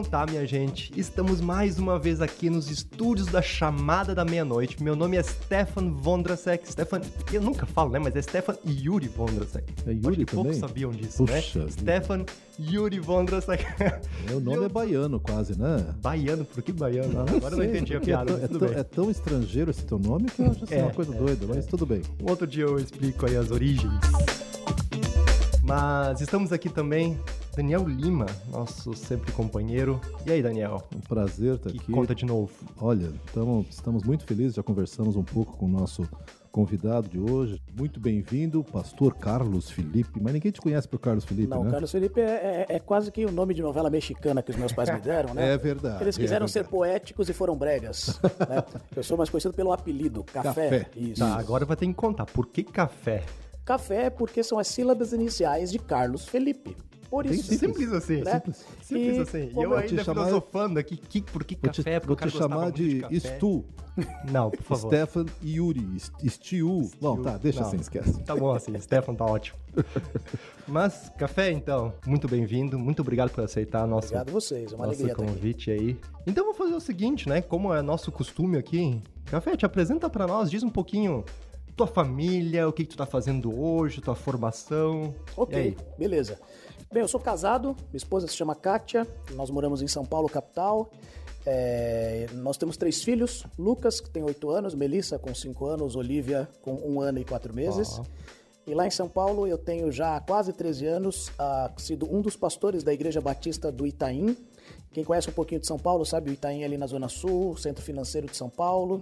Então 0.00 0.10
tá, 0.24 0.24
minha 0.32 0.46
gente, 0.46 0.90
estamos 0.98 1.42
mais 1.42 1.78
uma 1.78 1.98
vez 1.98 2.22
aqui 2.22 2.48
nos 2.48 2.70
estúdios 2.70 3.26
da 3.26 3.42
Chamada 3.42 4.14
da 4.14 4.24
Meia-Noite. 4.24 4.82
Meu 4.82 4.96
nome 4.96 5.18
é 5.18 5.22
Stefan 5.22 5.90
Vondrasek. 5.92 6.66
Stefan, 6.72 7.02
eu 7.30 7.42
nunca 7.42 7.66
falo, 7.66 7.90
né? 7.90 7.98
Mas 7.98 8.16
é 8.16 8.22
Stefan 8.22 8.56
Yuri 8.66 9.08
Vondrasek. 9.08 9.70
É 9.86 9.90
Yuri 9.92 10.06
Acho 10.08 10.16
que 10.16 10.24
também? 10.24 10.44
poucos 10.44 10.56
sabiam 10.56 10.90
disso, 10.90 11.18
Puxa 11.26 11.34
né? 11.34 11.40
vida. 11.66 11.70
Stefan 11.72 12.24
Yuri 12.58 12.98
Vondrasek. 12.98 13.62
Meu 14.26 14.40
nome 14.40 14.56
Eu- 14.56 14.64
é 14.64 14.68
baiano 14.70 15.20
quase, 15.20 15.58
né? 15.58 15.94
baiano, 16.00 16.46
por 16.46 16.62
que 16.62 16.72
baiano? 16.72 17.18
Ah, 17.20 17.22
Agora 17.24 17.36
eu 17.36 17.50
não 17.50 17.58
sei, 17.58 17.66
entendi 17.66 17.92
a 17.94 17.98
porque 17.98 18.06
piada, 18.10 18.32
é, 18.42 18.48
tão, 18.48 18.68
é, 18.68 18.80
é 18.80 18.82
tão 18.82 19.10
estrangeiro 19.10 19.70
esse 19.70 19.84
teu 19.84 19.98
nome 19.98 20.30
que 20.30 20.40
eu 20.40 20.50
acho 20.50 20.64
assim, 20.64 20.76
É, 20.76 20.82
uma 20.82 20.92
coisa 20.94 21.14
é, 21.14 21.18
doida, 21.18 21.46
mas 21.46 21.66
tudo 21.66 21.84
bem. 21.84 22.00
Um 22.24 22.30
outro 22.30 22.46
dia 22.46 22.64
eu 22.64 22.78
explico 22.78 23.26
aí 23.26 23.36
as 23.36 23.50
origens. 23.50 23.92
Mas 25.74 26.20
estamos 26.20 26.52
aqui 26.52 26.68
também, 26.68 27.16
Daniel 27.54 27.86
Lima, 27.88 28.26
nosso 28.50 28.92
sempre 28.92 29.30
companheiro. 29.30 30.00
E 30.26 30.32
aí, 30.32 30.42
Daniel? 30.42 30.82
Um 30.92 30.98
prazer 30.98 31.54
estar 31.54 31.70
Que 31.70 31.78
aqui. 31.78 31.92
conta 31.92 32.12
de 32.12 32.24
novo. 32.26 32.50
Olha, 32.76 33.12
tamo, 33.32 33.64
estamos 33.70 34.02
muito 34.02 34.24
felizes, 34.24 34.54
já 34.56 34.64
conversamos 34.64 35.14
um 35.14 35.22
pouco 35.22 35.56
com 35.56 35.66
o 35.66 35.68
nosso 35.68 36.08
convidado 36.50 37.08
de 37.08 37.20
hoje. 37.20 37.62
Muito 37.78 38.00
bem-vindo, 38.00 38.64
pastor 38.64 39.14
Carlos 39.14 39.70
Felipe. 39.70 40.20
Mas 40.20 40.32
ninguém 40.32 40.50
te 40.50 40.60
conhece 40.60 40.88
por 40.88 40.98
Carlos 40.98 41.24
Felipe, 41.24 41.46
Não, 41.48 41.62
né? 41.62 41.70
Carlos 41.70 41.92
Felipe 41.92 42.20
é, 42.20 42.66
é- 42.68 42.74
é 42.76 42.78
quase 42.80 43.12
que 43.12 43.24
o 43.24 43.30
nome 43.30 43.54
de 43.54 43.62
novela 43.62 43.88
mexicana 43.88 44.42
que 44.42 44.50
os 44.50 44.56
meus 44.56 44.72
pais 44.72 44.90
me 44.90 44.98
deram, 45.00 45.32
né? 45.34 45.52
É 45.54 45.56
verdade. 45.56 46.02
Eles 46.02 46.16
quiseram 46.18 46.46
é 46.46 46.48
ser 46.48 46.64
verdade. 46.64 46.72
poéticos 46.76 47.28
e 47.28 47.32
foram 47.32 47.54
bregas. 47.56 48.18
né? 48.48 48.64
Eu 48.96 49.04
sou 49.04 49.16
mais 49.16 49.30
conhecido 49.30 49.54
pelo 49.54 49.72
apelido, 49.72 50.24
Café. 50.24 50.48
Café. 50.48 50.86
Isso. 50.96 51.20
Tá, 51.20 51.36
agora 51.38 51.64
vai 51.64 51.76
ter 51.76 51.86
que 51.86 51.94
contar. 51.94 52.26
Por 52.26 52.48
que 52.48 52.64
café? 52.64 53.22
Café 53.70 54.06
é 54.06 54.10
porque 54.10 54.42
são 54.42 54.58
as 54.58 54.66
sílabas 54.66 55.12
iniciais 55.12 55.70
de 55.70 55.78
Carlos 55.78 56.24
Felipe. 56.24 56.76
Por 57.08 57.24
isso. 57.24 57.54
Simples 57.54 57.92
assim. 57.92 58.20
Né? 58.20 58.32
Simples, 58.32 58.66
simples 58.82 59.16
E 59.16 59.20
assim. 59.20 59.52
E 59.56 59.62
eu 59.62 59.74
ainda 59.76 59.86
te 59.86 60.04
chamar- 60.04 60.24
filosofando 60.26 60.78
aqui, 60.80 60.96
que, 60.96 61.22
por 61.22 61.44
que 61.44 61.54
Vou 61.54 61.70
te, 61.70 61.84
café? 61.84 62.00
Vou 62.00 62.16
te 62.16 62.30
chamar 62.30 62.72
de, 62.72 62.98
café. 62.98 63.18
Stu, 63.20 63.64
Não, 64.28 64.50
por 64.50 64.62
favor. 64.64 64.88
Stefan 64.88 65.26
Yuri, 65.44 65.86
Stiu. 66.24 66.90
Bom, 67.00 67.22
tá, 67.22 67.36
deixa 67.36 67.60
Não. 67.60 67.68
assim, 67.68 67.76
esquece. 67.76 68.20
Tá 68.24 68.34
bom 68.34 68.50
assim, 68.50 68.76
Stefan 68.80 69.14
tá 69.14 69.24
ótimo. 69.24 69.56
Mas, 70.66 71.08
café 71.16 71.52
então, 71.52 71.92
muito 72.04 72.26
bem-vindo, 72.26 72.76
muito 72.76 73.02
obrigado 73.02 73.30
por 73.30 73.44
aceitar 73.44 73.84
a 73.84 73.86
nossa, 73.86 74.06
Obrigado 74.06 74.30
a 74.30 74.32
vocês, 74.32 74.72
é 74.72 74.74
uma 74.74 74.86
nosso 74.88 75.08
convite 75.14 75.70
aí. 75.70 75.96
Então 76.26 76.42
vamos 76.42 76.58
fazer 76.58 76.74
o 76.74 76.80
seguinte, 76.80 77.28
né? 77.28 77.40
Como 77.40 77.72
é 77.72 77.80
nosso 77.82 78.10
costume 78.10 78.58
aqui, 78.58 79.00
Café, 79.26 79.56
te 79.56 79.64
apresenta 79.64 80.10
pra 80.10 80.26
nós, 80.26 80.50
diz 80.50 80.64
um 80.64 80.70
pouquinho 80.70 81.24
tua 81.80 81.86
família, 81.86 82.68
o 82.68 82.72
que, 82.74 82.84
que 82.84 82.90
tu 82.90 82.96
tá 82.98 83.06
fazendo 83.06 83.58
hoje, 83.58 84.02
tua 84.02 84.14
formação. 84.14 85.14
Ok, 85.34 85.74
beleza. 85.96 86.38
Bem, 86.92 87.00
eu 87.00 87.08
sou 87.08 87.18
casado, 87.18 87.74
minha 87.88 87.96
esposa 87.96 88.26
se 88.26 88.36
chama 88.36 88.54
Kátia, 88.54 89.06
nós 89.34 89.48
moramos 89.48 89.80
em 89.80 89.88
São 89.88 90.04
Paulo, 90.04 90.28
capital. 90.28 90.90
É, 91.46 92.26
nós 92.34 92.58
temos 92.58 92.76
três 92.76 93.02
filhos, 93.02 93.46
Lucas, 93.58 93.98
que 93.98 94.10
tem 94.10 94.22
oito 94.22 94.50
anos, 94.50 94.74
Melissa, 94.74 95.18
com 95.18 95.34
cinco 95.34 95.64
anos, 95.64 95.96
Olivia, 95.96 96.46
com 96.60 96.74
um 96.74 97.00
ano 97.00 97.18
e 97.18 97.24
quatro 97.24 97.54
meses. 97.54 97.98
E 98.66 98.74
lá 98.74 98.86
em 98.86 98.90
São 98.90 99.08
Paulo 99.08 99.46
eu 99.46 99.56
tenho 99.56 99.90
já 99.90 100.20
quase 100.20 100.52
13 100.52 100.86
anos 100.86 101.32
ah, 101.38 101.70
sido 101.78 102.14
um 102.14 102.20
dos 102.20 102.36
pastores 102.36 102.82
da 102.82 102.92
Igreja 102.92 103.22
Batista 103.22 103.72
do 103.72 103.86
Itaim. 103.86 104.36
Quem 104.92 105.02
conhece 105.02 105.30
um 105.30 105.32
pouquinho 105.32 105.62
de 105.62 105.66
São 105.66 105.78
Paulo 105.78 106.04
sabe 106.04 106.30
o 106.30 106.32
Itaim 106.34 106.60
é 106.60 106.66
ali 106.66 106.76
na 106.76 106.86
Zona 106.86 107.08
Sul, 107.08 107.56
centro 107.56 107.82
financeiro 107.82 108.26
de 108.26 108.36
São 108.36 108.50
Paulo. 108.50 109.00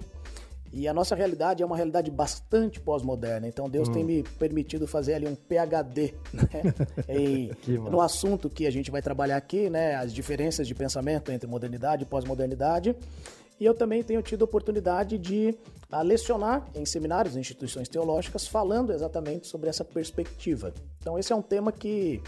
E 0.73 0.87
a 0.87 0.95
nossa 0.95 1.15
realidade 1.15 1.63
é 1.63 1.67
uma 1.67 1.77
realidade 1.77 2.11
bastante 2.11 2.81
pós-moderna. 2.81 3.49
Então 3.49 3.69
Deus 3.69 3.89
tem 3.89 4.05
me 4.05 4.23
permitido 4.23 4.87
fazer 4.87 5.15
ali 5.15 5.27
um 5.27 5.35
PhD 5.35 6.15
né, 6.33 6.75
no 7.91 8.01
assunto 8.01 8.51
que 8.51 8.67
a 8.67 8.71
gente 8.71 8.91
vai 8.91 9.01
trabalhar 9.01 9.37
aqui, 9.37 9.71
né? 9.71 9.95
As 9.95 10.13
diferenças 10.13 10.67
de 10.67 10.75
pensamento 10.75 11.33
entre 11.33 11.49
modernidade 11.49 12.03
e 12.03 12.07
pós-modernidade. 12.07 12.95
E 13.61 13.65
eu 13.65 13.75
também 13.75 14.03
tenho 14.05 14.23
tido 14.23 14.43
a 14.43 14.45
oportunidade 14.45 15.19
de 15.19 15.57
ah, 15.91 16.03
lecionar 16.03 16.69
em 16.75 16.85
seminários, 16.85 17.35
em 17.35 17.41
instituições 17.41 17.89
teológicas, 17.89 18.47
falando 18.47 18.93
exatamente 18.93 19.49
sobre 19.49 19.69
essa 19.69 19.85
perspectiva. 19.85 20.73
Então, 21.01 21.19
esse 21.19 21.33
é 21.33 21.37
um 21.37 21.43
tema 21.43 21.73
que 21.73 22.23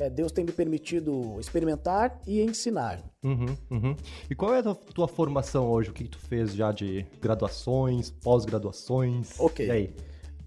eh, 0.00 0.10
Deus 0.10 0.32
tem 0.32 0.44
me 0.44 0.52
permitido 0.52 1.38
experimentar 1.38 2.20
e 2.26 2.40
ensinar. 2.40 3.02
Uhum, 3.22 3.56
uhum. 3.70 3.96
E 4.28 4.34
qual 4.34 4.54
é 4.54 4.58
a 4.58 4.62
tua, 4.62 4.74
tua 4.74 5.08
formação 5.08 5.68
hoje? 5.70 5.90
O 5.90 5.92
que, 5.92 6.04
tu 6.04 6.18
fez 6.18 6.54
já 6.54 6.72
de 6.72 7.04
graduações, 7.20 8.10
pós-graduações? 8.10 9.38
Ok. 9.38 9.66
E 9.66 9.70
aí? 9.70 9.94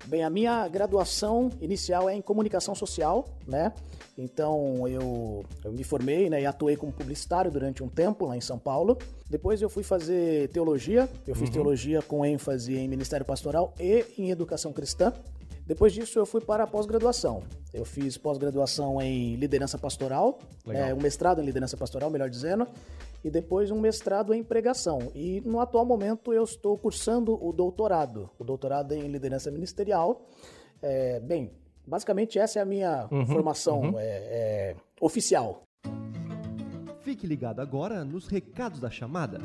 Bem, 0.06 0.24
a 0.24 0.30
minha 0.30 0.68
graduação 0.68 1.50
inicial 1.62 2.10
é 2.10 2.16
em 2.16 2.22
comunicação 2.22 2.76
social, 2.76 3.26
né? 3.48 3.72
Então 4.18 4.88
eu, 4.88 5.46
eu 5.64 5.72
me 5.72 5.84
formei 5.84 6.30
né, 6.30 6.42
e 6.42 6.46
atuei 6.46 6.76
como 6.76 6.92
publicitário 6.92 7.50
durante 7.50 7.82
um 7.82 7.88
tempo 7.88 8.26
lá 8.26 8.36
em 8.36 8.42
São 8.42 8.60
Paulo. 8.60 8.98
Depois 9.30 9.62
eu 9.62 9.70
fui 9.70 9.82
fazer 9.82 10.50
teologia, 10.50 11.10
eu 11.26 11.34
fiz 11.36 11.50
teologia 11.50 12.02
com 12.02 12.26
ênfase 12.26 12.76
em 12.76 12.88
ministério 12.88 13.26
pastoral 13.26 13.74
e 13.80 14.06
em 14.18 14.30
educação 14.30 14.74
cristã. 14.74 15.14
Depois 15.66 15.94
disso 15.94 16.20
eu 16.20 16.26
fui 16.26 16.42
para 16.42 16.64
a 16.64 16.68
pós-graduação. 16.68 17.44
Eu 17.74 17.86
fiz 17.86 18.18
pós-graduação 18.18 19.02
em 19.02 19.36
liderança 19.36 19.78
pastoral, 19.78 20.40
é, 20.68 20.94
um 20.94 21.02
mestrado 21.02 21.42
em 21.42 21.46
liderança 21.46 21.78
pastoral, 21.78 22.10
melhor 22.10 22.30
dizendo, 22.30 22.68
e 23.24 23.30
depois 23.30 23.72
um 23.72 23.80
mestrado 23.80 24.34
em 24.34 24.44
pregação. 24.44 25.12
E 25.16 25.42
no 25.42 25.60
atual 25.60 25.86
momento 25.86 26.34
eu 26.34 26.44
estou 26.44 26.78
cursando 26.78 27.34
o 27.42 27.54
doutorado, 27.54 28.30
o 28.38 28.44
doutorado 28.44 28.94
em 28.94 29.08
liderança 29.08 29.50
ministerial. 29.50 30.28
É, 30.82 31.20
bem, 31.22 31.52
basicamente 31.88 32.38
essa 32.38 32.60
é 32.60 32.62
a 32.62 32.66
minha 32.66 33.08
formação 33.28 33.98
é, 33.98 34.06
é, 34.06 34.76
oficial. 35.00 35.64
Fique 37.00 37.26
ligado 37.26 37.60
agora 37.60 38.04
nos 38.04 38.28
recados 38.28 38.80
da 38.80 38.90
chamada. 38.90 39.40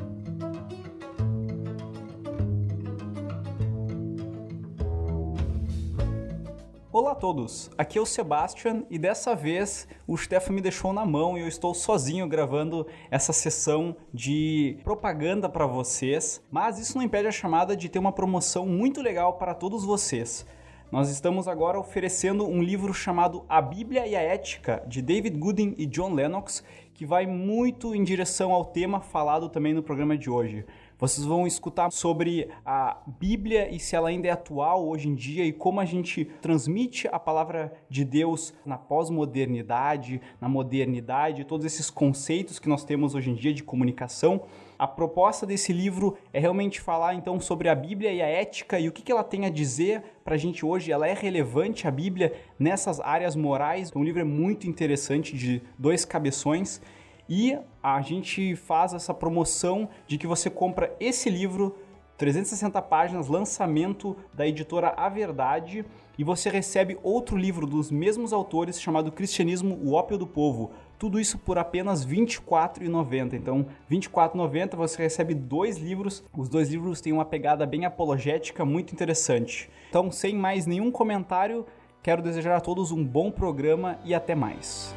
Olá 6.91 7.11
a 7.11 7.15
todos, 7.15 7.69
aqui 7.77 7.99
é 7.99 8.01
o 8.01 8.05
Sebastian 8.05 8.83
e 8.89 8.97
dessa 8.97 9.35
vez 9.35 9.87
o 10.07 10.17
Stefan 10.17 10.53
me 10.53 10.59
deixou 10.59 10.91
na 10.91 11.05
mão 11.05 11.37
e 11.37 11.41
eu 11.41 11.47
estou 11.47 11.71
sozinho 11.71 12.27
gravando 12.27 12.87
essa 13.11 13.31
sessão 13.31 13.95
de 14.11 14.75
propaganda 14.83 15.47
para 15.47 15.67
vocês, 15.67 16.43
mas 16.49 16.79
isso 16.79 16.97
não 16.97 17.03
impede 17.03 17.27
a 17.27 17.31
chamada 17.31 17.77
de 17.77 17.89
ter 17.89 17.99
uma 17.99 18.11
promoção 18.11 18.65
muito 18.65 19.03
legal 19.03 19.33
para 19.33 19.53
todos 19.53 19.85
vocês. 19.85 20.47
Nós 20.91 21.11
estamos 21.11 21.47
agora 21.47 21.79
oferecendo 21.79 22.47
um 22.47 22.63
livro 22.63 22.91
chamado 22.91 23.45
A 23.47 23.61
Bíblia 23.61 24.07
e 24.07 24.15
a 24.15 24.21
Ética, 24.21 24.83
de 24.87 24.99
David 24.99 25.37
Gooding 25.37 25.75
e 25.77 25.85
John 25.85 26.15
Lennox, 26.15 26.63
que 26.95 27.05
vai 27.05 27.27
muito 27.27 27.93
em 27.93 28.03
direção 28.03 28.51
ao 28.51 28.65
tema 28.65 28.99
falado 28.99 29.47
também 29.47 29.75
no 29.75 29.83
programa 29.83 30.17
de 30.17 30.27
hoje. 30.27 30.65
Vocês 30.99 31.25
vão 31.25 31.47
escutar 31.47 31.93
sobre 31.93 32.49
a 32.65 32.97
Bíblia 33.07 33.73
e 33.73 33.79
se 33.79 33.95
ela 33.95 34.09
ainda 34.09 34.27
é 34.27 34.31
atual 34.31 34.85
hoje 34.85 35.07
em 35.07 35.15
dia 35.15 35.45
e 35.45 35.53
como 35.53 35.79
a 35.79 35.85
gente 35.85 36.25
transmite 36.41 37.07
a 37.09 37.17
palavra 37.17 37.71
de 37.89 38.03
Deus 38.03 38.53
na 38.65 38.77
pós-modernidade, 38.77 40.19
na 40.41 40.49
modernidade, 40.49 41.45
todos 41.45 41.65
esses 41.65 41.89
conceitos 41.89 42.59
que 42.59 42.67
nós 42.67 42.83
temos 42.83 43.15
hoje 43.15 43.31
em 43.31 43.33
dia 43.33 43.53
de 43.53 43.63
comunicação. 43.63 44.41
A 44.77 44.85
proposta 44.85 45.45
desse 45.45 45.71
livro 45.71 46.17
é 46.33 46.39
realmente 46.39 46.81
falar 46.81 47.13
então 47.13 47.39
sobre 47.39 47.69
a 47.69 47.75
Bíblia 47.75 48.11
e 48.11 48.21
a 48.21 48.27
ética 48.27 48.77
e 48.77 48.89
o 48.89 48.91
que 48.91 49.09
ela 49.09 49.23
tem 49.23 49.45
a 49.45 49.49
dizer 49.49 50.03
para 50.21 50.35
a 50.35 50.37
gente 50.37 50.65
hoje. 50.65 50.91
Ela 50.91 51.07
é 51.07 51.13
relevante, 51.13 51.87
a 51.87 51.91
Bíblia, 51.91 52.33
nessas 52.59 52.99
áreas 52.99 53.37
morais. 53.37 53.89
O 53.95 54.03
livro 54.03 54.19
é 54.19 54.25
muito 54.25 54.67
interessante, 54.67 55.37
de 55.37 55.61
dois 55.77 56.03
cabeções. 56.03 56.81
E 57.29 57.55
a 57.83 58.01
gente 58.01 58.55
faz 58.55 58.91
essa 58.91 59.13
promoção 59.13 59.87
de 60.07 60.17
que 60.17 60.25
você 60.25 60.49
compra 60.49 60.95
esse 60.99 61.29
livro, 61.29 61.77
360 62.17 62.81
páginas, 62.81 63.27
lançamento 63.27 64.17
da 64.33 64.47
editora 64.47 64.93
A 64.97 65.07
Verdade, 65.07 65.85
e 66.17 66.23
você 66.23 66.49
recebe 66.49 66.97
outro 67.03 67.37
livro 67.37 67.67
dos 67.67 67.91
mesmos 67.91 68.33
autores 68.33 68.81
chamado 68.81 69.11
Cristianismo, 69.11 69.79
o 69.81 69.93
Ópio 69.93 70.17
do 70.17 70.25
Povo. 70.25 70.71
Tudo 70.97 71.19
isso 71.19 71.37
por 71.37 71.57
apenas 71.59 72.03
R$ 72.03 72.17
24,90. 72.17 73.33
Então, 73.33 73.67
R$ 73.87 73.95
24,90 73.97 74.75
você 74.75 75.03
recebe 75.03 75.35
dois 75.35 75.77
livros. 75.77 76.23
Os 76.35 76.49
dois 76.49 76.69
livros 76.69 76.99
têm 76.99 77.13
uma 77.13 77.23
pegada 77.23 77.65
bem 77.65 77.85
apologética, 77.85 78.65
muito 78.65 78.91
interessante. 78.91 79.69
Então, 79.87 80.11
sem 80.11 80.35
mais 80.35 80.65
nenhum 80.65 80.91
comentário, 80.91 81.65
quero 82.01 82.23
desejar 82.23 82.57
a 82.57 82.61
todos 82.61 82.91
um 82.91 83.05
bom 83.05 83.31
programa 83.31 83.97
e 84.03 84.13
até 84.15 84.35
mais. 84.35 84.93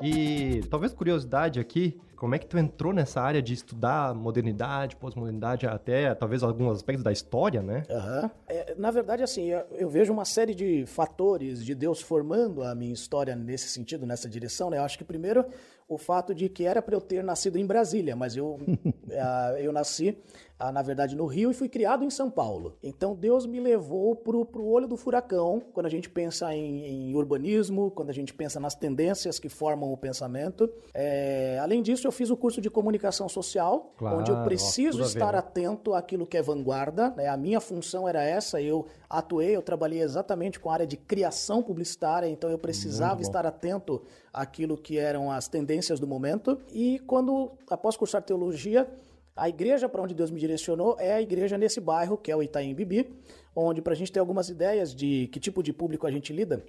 E 0.00 0.62
talvez 0.70 0.92
curiosidade 0.92 1.58
aqui, 1.58 1.98
Como 2.16 2.34
é 2.34 2.38
que 2.38 2.46
tu 2.46 2.56
entrou 2.56 2.94
nessa 2.94 3.20
área 3.20 3.42
de 3.42 3.52
estudar 3.52 4.14
modernidade, 4.14 4.96
pós-modernidade, 4.96 5.66
até 5.66 6.14
talvez 6.14 6.42
alguns 6.42 6.76
aspectos 6.76 7.04
da 7.04 7.12
história, 7.12 7.62
né? 7.62 7.82
Uhum. 7.90 8.30
É, 8.48 8.74
na 8.74 8.90
verdade, 8.90 9.22
assim, 9.22 9.44
eu, 9.44 9.64
eu, 9.72 9.88
vejo 9.90 10.14
uma 10.14 10.24
série 10.24 10.54
de 10.54 10.86
fatores 10.86 11.62
de 11.62 11.74
Deus 11.74 12.00
formando 12.00 12.62
a 12.62 12.74
minha 12.74 12.92
história 12.92 13.36
nesse 13.36 13.68
sentido, 13.68 14.06
nessa 14.06 14.30
direção, 14.30 14.70
né? 14.70 14.78
Eu 14.78 14.82
acho 14.82 14.96
que 14.96 15.04
primeiro 15.04 15.44
o 15.88 15.98
fato 15.98 16.34
de 16.34 16.48
que 16.48 16.64
era 16.64 16.82
para 16.82 16.94
eu 16.94 17.00
ter 17.00 17.22
nascido 17.22 17.58
em 17.58 17.66
Brasília, 17.66 18.16
mas 18.16 18.36
eu, 18.36 18.54
uh, 18.54 19.56
eu 19.60 19.72
nasci 19.72 20.18
ah, 20.18 20.45
na 20.58 20.80
verdade, 20.80 21.14
no 21.14 21.26
Rio 21.26 21.50
e 21.50 21.54
fui 21.54 21.68
criado 21.68 22.02
em 22.02 22.08
São 22.08 22.30
Paulo. 22.30 22.76
Então 22.82 23.14
Deus 23.14 23.44
me 23.46 23.60
levou 23.60 24.16
pro, 24.16 24.44
pro 24.44 24.64
olho 24.64 24.88
do 24.88 24.96
furacão 24.96 25.62
quando 25.72 25.86
a 25.86 25.90
gente 25.90 26.08
pensa 26.08 26.54
em, 26.54 27.10
em 27.10 27.14
urbanismo, 27.14 27.90
quando 27.90 28.08
a 28.08 28.12
gente 28.12 28.32
pensa 28.32 28.58
nas 28.58 28.74
tendências 28.74 29.38
que 29.38 29.50
formam 29.50 29.92
o 29.92 29.96
pensamento. 29.96 30.70
É, 30.94 31.58
além 31.60 31.82
disso, 31.82 32.06
eu 32.06 32.12
fiz 32.12 32.30
o 32.30 32.36
curso 32.36 32.60
de 32.60 32.70
comunicação 32.70 33.28
social, 33.28 33.92
claro, 33.98 34.18
onde 34.18 34.30
eu 34.30 34.42
preciso 34.44 35.02
ó, 35.02 35.04
estar 35.04 35.34
atento 35.34 35.92
àquilo 35.92 36.26
que 36.26 36.38
é 36.38 36.42
vanguarda. 36.42 37.10
Né? 37.10 37.28
A 37.28 37.36
minha 37.36 37.60
função 37.60 38.08
era 38.08 38.22
essa, 38.22 38.60
eu 38.60 38.86
atuei, 39.10 39.54
eu 39.54 39.62
trabalhei 39.62 40.00
exatamente 40.00 40.58
com 40.58 40.70
a 40.70 40.74
área 40.74 40.86
de 40.86 40.96
criação 40.96 41.62
publicitária, 41.62 42.26
então 42.28 42.48
eu 42.50 42.58
precisava 42.58 43.20
estar 43.20 43.44
atento 43.46 44.02
àquilo 44.32 44.76
que 44.76 44.98
eram 44.98 45.30
as 45.30 45.48
tendências 45.48 46.00
do 46.00 46.06
momento. 46.06 46.58
E 46.72 46.98
quando, 47.00 47.52
após 47.68 47.96
cursar 47.96 48.22
teologia, 48.22 48.88
a 49.36 49.48
igreja 49.50 49.88
para 49.88 50.00
onde 50.00 50.14
Deus 50.14 50.30
me 50.30 50.40
direcionou 50.40 50.96
é 50.98 51.12
a 51.12 51.20
igreja 51.20 51.58
nesse 51.58 51.78
bairro, 51.78 52.16
que 52.16 52.32
é 52.32 52.36
o 52.36 52.42
Itaim 52.42 52.74
Bibi, 52.74 53.14
onde, 53.54 53.82
para 53.82 53.92
a 53.92 53.96
gente 53.96 54.10
ter 54.10 54.18
algumas 54.18 54.48
ideias 54.48 54.94
de 54.94 55.28
que 55.28 55.38
tipo 55.38 55.62
de 55.62 55.74
público 55.74 56.06
a 56.06 56.10
gente 56.10 56.32
lida, 56.32 56.64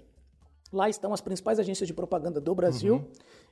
lá 0.71 0.89
estão 0.89 1.13
as 1.13 1.21
principais 1.21 1.59
agências 1.59 1.87
de 1.87 1.93
propaganda 1.93 2.41
do 2.41 2.53
Brasil. 2.53 2.95
Uhum. 2.95 3.05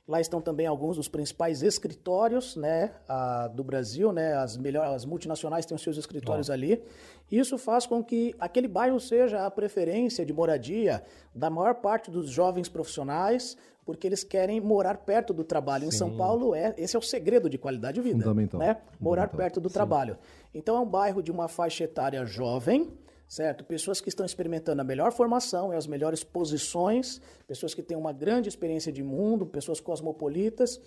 Lá 0.06 0.20
estão 0.20 0.40
também 0.40 0.66
alguns 0.66 0.96
dos 0.96 1.08
principais 1.08 1.62
escritórios 1.62 2.54
né, 2.54 2.92
a, 3.08 3.48
do 3.48 3.64
Brasil, 3.64 4.12
né, 4.12 4.34
as, 4.34 4.56
melhores, 4.56 4.92
as 4.92 5.04
multinacionais 5.04 5.66
têm 5.66 5.74
os 5.74 5.82
seus 5.82 5.96
escritórios 5.96 6.48
ali. 6.48 6.80
Isso 7.28 7.58
faz 7.58 7.86
com 7.86 8.04
que 8.04 8.32
aquele 8.38 8.68
bairro 8.68 9.00
seja 9.00 9.44
a 9.44 9.50
preferência 9.50 10.24
de 10.24 10.32
moradia 10.32 11.02
da 11.34 11.50
maior 11.50 11.74
parte 11.76 12.08
dos 12.08 12.30
jovens 12.30 12.68
profissionais, 12.68 13.56
porque 13.86 14.06
eles 14.06 14.24
querem 14.24 14.60
morar 14.60 14.98
perto 14.98 15.32
do 15.32 15.44
trabalho. 15.44 15.82
Sim. 15.82 15.88
Em 15.88 15.92
São 15.92 16.16
Paulo, 16.16 16.54
é, 16.54 16.74
esse 16.76 16.96
é 16.96 16.98
o 16.98 17.02
segredo 17.02 17.48
de 17.48 17.56
qualidade 17.56 17.94
de 17.94 18.00
vida. 18.00 18.18
Fundamental. 18.18 18.58
Né? 18.58 18.76
Morar 18.98 19.22
Fundamental. 19.22 19.36
perto 19.38 19.60
do 19.60 19.68
Sim. 19.68 19.74
trabalho. 19.74 20.18
Então, 20.52 20.76
é 20.76 20.80
um 20.80 20.86
bairro 20.86 21.22
de 21.22 21.30
uma 21.30 21.46
faixa 21.46 21.84
etária 21.84 22.26
jovem, 22.26 22.92
certo? 23.28 23.64
Pessoas 23.64 24.00
que 24.00 24.08
estão 24.08 24.26
experimentando 24.26 24.82
a 24.82 24.84
melhor 24.84 25.12
formação 25.12 25.72
e 25.72 25.76
as 25.76 25.86
melhores 25.86 26.24
posições, 26.24 27.20
pessoas 27.46 27.74
que 27.74 27.82
têm 27.82 27.96
uma 27.96 28.12
grande 28.12 28.48
experiência 28.48 28.92
de 28.92 29.04
mundo, 29.04 29.46
pessoas 29.46 29.78
cosmopolitas 29.78 30.80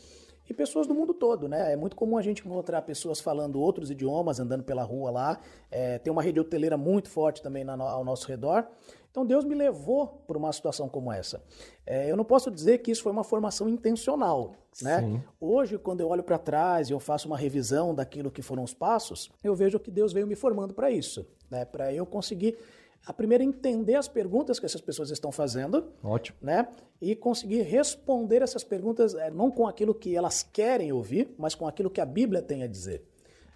e 0.50 0.54
pessoas 0.54 0.86
do 0.86 0.94
mundo 0.94 1.14
todo, 1.14 1.48
né? 1.48 1.72
É 1.72 1.76
muito 1.78 1.96
comum 1.96 2.18
a 2.18 2.22
gente 2.22 2.46
encontrar 2.46 2.82
pessoas 2.82 3.22
falando 3.22 3.62
outros 3.62 3.92
idiomas, 3.92 4.40
andando 4.40 4.64
pela 4.64 4.84
rua 4.84 5.10
lá. 5.10 5.40
É, 5.72 6.00
tem 6.00 6.12
uma 6.12 6.24
rede 6.24 6.40
hoteleira 6.40 6.76
muito 6.76 7.08
forte 7.08 7.42
também 7.42 7.64
na, 7.64 7.76
ao 7.76 8.04
nosso 8.04 8.28
redor. 8.28 8.68
Então 9.12 9.26
Deus 9.26 9.44
me 9.44 9.56
levou 9.56 10.24
para 10.28 10.38
uma 10.38 10.52
situação 10.54 10.88
como 10.88 11.12
essa. 11.12 11.44
É, 11.86 12.10
eu 12.10 12.16
não 12.16 12.24
posso 12.24 12.52
dizer 12.52 12.80
que 12.80 12.92
isso 12.92 13.02
foi 13.02 13.12
uma 13.12 13.24
formação 13.24 13.68
intencional. 13.68 14.54
Né? 14.82 15.24
Hoje, 15.40 15.78
quando 15.78 16.02
eu 16.02 16.10
olho 16.10 16.24
para 16.24 16.38
trás 16.38 16.90
e 16.90 16.94
eu 16.94 17.00
faço 17.00 17.28
uma 17.28 17.38
revisão 17.38 17.94
daquilo 17.94 18.30
que 18.30 18.42
foram 18.42 18.64
os 18.64 18.74
passos, 18.74 19.32
eu 19.44 19.56
vejo 19.56 19.80
que 19.80 19.90
Deus 19.90 20.14
veio 20.14 20.28
me 20.28 20.36
formando 20.36 20.74
para 20.74 20.92
isso, 20.92 21.28
né? 21.50 21.66
para 21.66 21.94
eu 21.94 22.06
conseguir 22.06 22.58
a 23.06 23.14
primeiro 23.14 23.44
entender 23.44 23.96
as 23.96 24.08
perguntas 24.08 24.60
que 24.60 24.66
essas 24.66 24.82
pessoas 24.82 25.10
estão 25.10 25.32
fazendo, 25.32 25.92
ótimo, 26.04 26.38
né? 26.42 26.68
E 27.02 27.16
conseguir 27.16 27.62
responder 27.62 28.42
essas 28.42 28.64
perguntas 28.64 29.16
é, 29.16 29.32
não 29.32 29.50
com 29.50 29.66
aquilo 29.66 29.96
que 29.96 30.16
elas 30.16 30.44
querem 30.44 30.92
ouvir, 30.92 31.34
mas 31.38 31.56
com 31.56 31.68
aquilo 31.68 31.90
que 31.90 32.02
a 32.02 32.06
Bíblia 32.06 32.42
tem 32.42 32.62
a 32.62 32.68
dizer. 32.68 33.04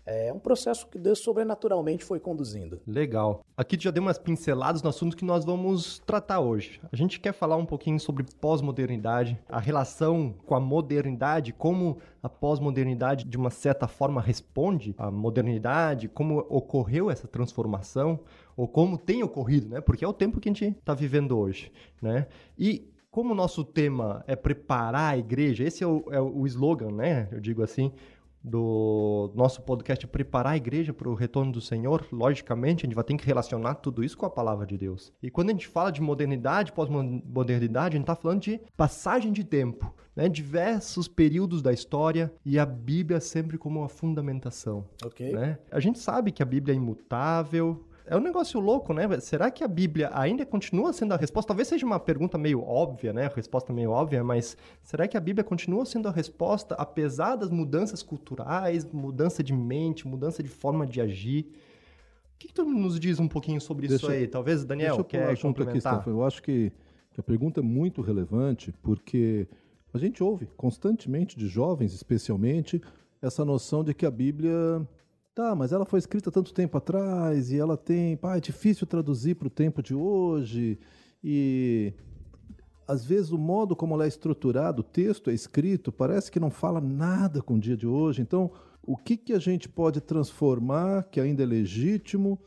É 0.05 0.33
um 0.33 0.39
processo 0.39 0.88
que 0.88 1.00
Deus 1.00 1.19
sobrenaturalmente 1.19 2.03
foi 2.03 2.19
conduzindo. 2.19 2.81
Legal. 2.85 3.41
Aqui 3.55 3.77
já 3.79 3.89
deu 3.89 4.03
umas 4.03 4.17
pinceladas 4.17 4.81
no 4.81 4.89
assunto 4.89 5.15
que 5.15 5.23
nós 5.23 5.45
vamos 5.45 6.00
tratar 6.00 6.41
hoje. 6.41 6.81
A 6.91 6.95
gente 6.95 7.19
quer 7.19 7.31
falar 7.31 7.55
um 7.55 7.65
pouquinho 7.65 8.00
sobre 8.00 8.25
pós-modernidade, 8.41 9.39
a 9.47 9.59
relação 9.59 10.33
com 10.45 10.55
a 10.55 10.59
modernidade, 10.59 11.53
como 11.53 12.00
a 12.21 12.27
pós-modernidade 12.27 13.25
de 13.25 13.38
uma 13.38 13.50
certa 13.50 13.88
forma 13.88 14.21
responde 14.21 14.94
à 14.97 15.09
modernidade, 15.09 16.09
como 16.09 16.39
ocorreu 16.50 17.09
essa 17.09 17.27
transformação 17.27 18.19
ou 18.57 18.67
como 18.67 18.97
tem 18.97 19.23
ocorrido, 19.23 19.69
né? 19.69 19.81
Porque 19.81 20.03
é 20.03 20.07
o 20.07 20.13
tempo 20.13 20.39
que 20.39 20.50
a 20.50 20.51
gente 20.51 20.65
está 20.65 20.94
vivendo 20.94 21.38
hoje, 21.38 21.71
né? 22.01 22.27
E 22.57 22.89
como 23.13 23.31
o 23.31 23.35
nosso 23.35 23.63
tema 23.63 24.23
é 24.25 24.35
preparar 24.35 25.13
a 25.13 25.17
igreja, 25.17 25.63
esse 25.63 25.83
é 25.83 25.88
o, 25.88 26.03
é 26.09 26.19
o 26.19 26.47
slogan, 26.47 26.91
né? 26.91 27.29
Eu 27.31 27.39
digo 27.39 27.61
assim, 27.61 27.91
do 28.44 29.31
nosso 29.36 29.62
podcast 29.62 30.06
Preparar 30.06 30.54
a 30.54 30.57
Igreja 30.57 30.94
para 30.94 31.07
o 31.07 31.13
Retorno 31.13 31.51
do 31.51 31.62
Senhor, 31.62 32.06
logicamente, 32.12 32.86
a 32.86 32.88
gente 32.88 32.95
vai 32.95 33.04
ter 33.04 33.16
que 33.16 33.25
relacionar 33.25 33.75
tudo 33.75 34.04
isso 34.04 34.18
com 34.18 34.25
a 34.25 34.30
palavra 34.30 34.66
de 34.66 34.78
Deus. 34.78 35.13
E 35.22 35.31
quando 35.31 35.50
a 35.50 35.51
gente 35.54 35.68
fala 35.68 35.92
de 35.92 36.01
modernidade, 36.01 36.74
pós-modernidade, 36.74 37.95
a 37.95 37.98
gente 37.98 38.04
está 38.04 38.16
falando 38.16 38.42
de 38.42 38.60
passagem 38.75 39.31
de 39.31 39.44
tempo, 39.44 39.94
né? 40.16 40.28
diversos 40.28 41.07
períodos 41.07 41.62
da 41.62 41.72
história 41.72 42.34
e 42.45 42.60
a 42.60 42.66
Bíblia 42.66 43.22
sempre 43.22 43.57
como 43.57 43.80
uma 43.80 43.90
fundamentação. 43.90 44.86
Okay. 45.06 45.31
Né? 45.31 45.57
A 45.72 45.80
gente 45.80 46.00
sabe 46.00 46.31
que 46.31 46.44
a 46.44 46.46
Bíblia 46.46 46.74
é 46.74 46.78
imutável, 46.78 47.88
é 48.05 48.17
um 48.17 48.19
negócio 48.19 48.59
louco, 48.59 48.94
né? 48.94 49.07
Será 49.19 49.50
que 49.50 49.63
a 49.63 49.67
Bíblia 49.67 50.09
ainda 50.13 50.45
continua 50.45 50.91
sendo 50.91 51.13
a 51.13 51.17
resposta? 51.17 51.47
Talvez 51.47 51.67
seja 51.67 51.85
uma 51.85 52.00
pergunta 52.00 52.38
meio 52.38 52.61
óbvia, 52.61 53.13
né? 53.13 53.25
A 53.25 53.29
resposta 53.29 53.71
meio 53.71 53.91
óbvia, 53.91 54.23
mas 54.23 54.57
será 54.81 55.07
que 55.07 55.15
a 55.15 55.19
Bíblia 55.21 55.44
continua 55.44 55.85
sendo 55.85 56.07
a 56.07 56.11
resposta 56.11 56.75
apesar 56.75 57.35
das 57.35 57.50
mudanças 57.50 58.03
culturais, 58.03 58.85
mudança 58.85 59.41
de 59.41 59.53
mente, 59.53 60.07
mudança 60.07 60.44
de 60.44 60.50
forma 60.50 60.85
de 60.85 61.00
agir? 61.00 61.47
O 62.35 62.39
que, 62.39 62.50
que 62.50 62.53
tu 62.53 62.65
nos 62.65 63.00
diz 63.00 63.19
um 63.19 63.27
pouquinho 63.27 63.61
sobre 63.61 63.88
deixa, 63.88 64.05
isso 64.05 64.11
aí? 64.11 64.27
Talvez, 64.27 64.65
Daniel, 64.65 64.97
eu 64.97 65.03
quer 65.05 65.39
complementar? 65.39 66.00
Aqui, 66.00 66.09
eu 66.09 66.25
acho 66.25 66.44
que, 66.44 66.73
que 67.11 67.19
a 67.19 67.23
pergunta 67.23 67.61
é 67.61 67.63
muito 67.63 68.01
relevante 68.01 68.73
porque 68.81 69.47
a 69.94 69.97
gente 69.97 70.21
ouve 70.21 70.47
constantemente 70.57 71.38
de 71.38 71.47
jovens, 71.47 71.94
especialmente, 71.94 72.81
essa 73.21 73.45
noção 73.45 73.81
de 73.81 73.94
que 73.94 74.05
a 74.05 74.11
Bíblia 74.11 74.85
Tá, 75.35 75.56
mas 75.56 75.71
ela 75.71 75.85
foi 75.85 75.97
escrita 75.97 76.31
tanto 76.31 76.53
tempo 76.53 76.77
atrás 76.77 77.51
e 77.51 77.57
ela 77.57 77.75
tem. 77.75 78.15
Pá, 78.15 78.38
é 78.38 78.39
difícil 78.39 78.85
traduzir 78.85 79.35
para 79.35 79.47
o 79.47 79.51
tempo 79.51 79.81
de 79.81 79.95
hoje. 79.95 80.77
E 81.24 81.94
às 82.88 83.03
vezes 83.03 83.31
o 83.31 83.38
modo 83.38 83.75
como 83.75 83.95
ela 83.95 84.06
é 84.06 84.07
estruturada, 84.07 84.81
o 84.81 84.83
texto 84.83 85.30
é 85.30 85.33
escrito, 85.33 85.91
parece 85.91 86.31
que 86.31 86.39
não 86.39 86.51
fala 86.51 86.80
nada 86.80 87.41
com 87.41 87.56
o 87.56 87.59
dia 87.59 87.75
de 87.75 87.88
hoje. 87.88 88.21
Então, 88.21 88.51
o 88.83 88.95
que, 88.95 89.18
que 89.18 89.33
a 89.33 89.39
gente 89.39 89.68
pode 89.68 90.01
transformar 90.01 91.03
que 91.06 91.19
ainda 91.19 91.41
é 91.41 91.45
legítimo 91.45 92.39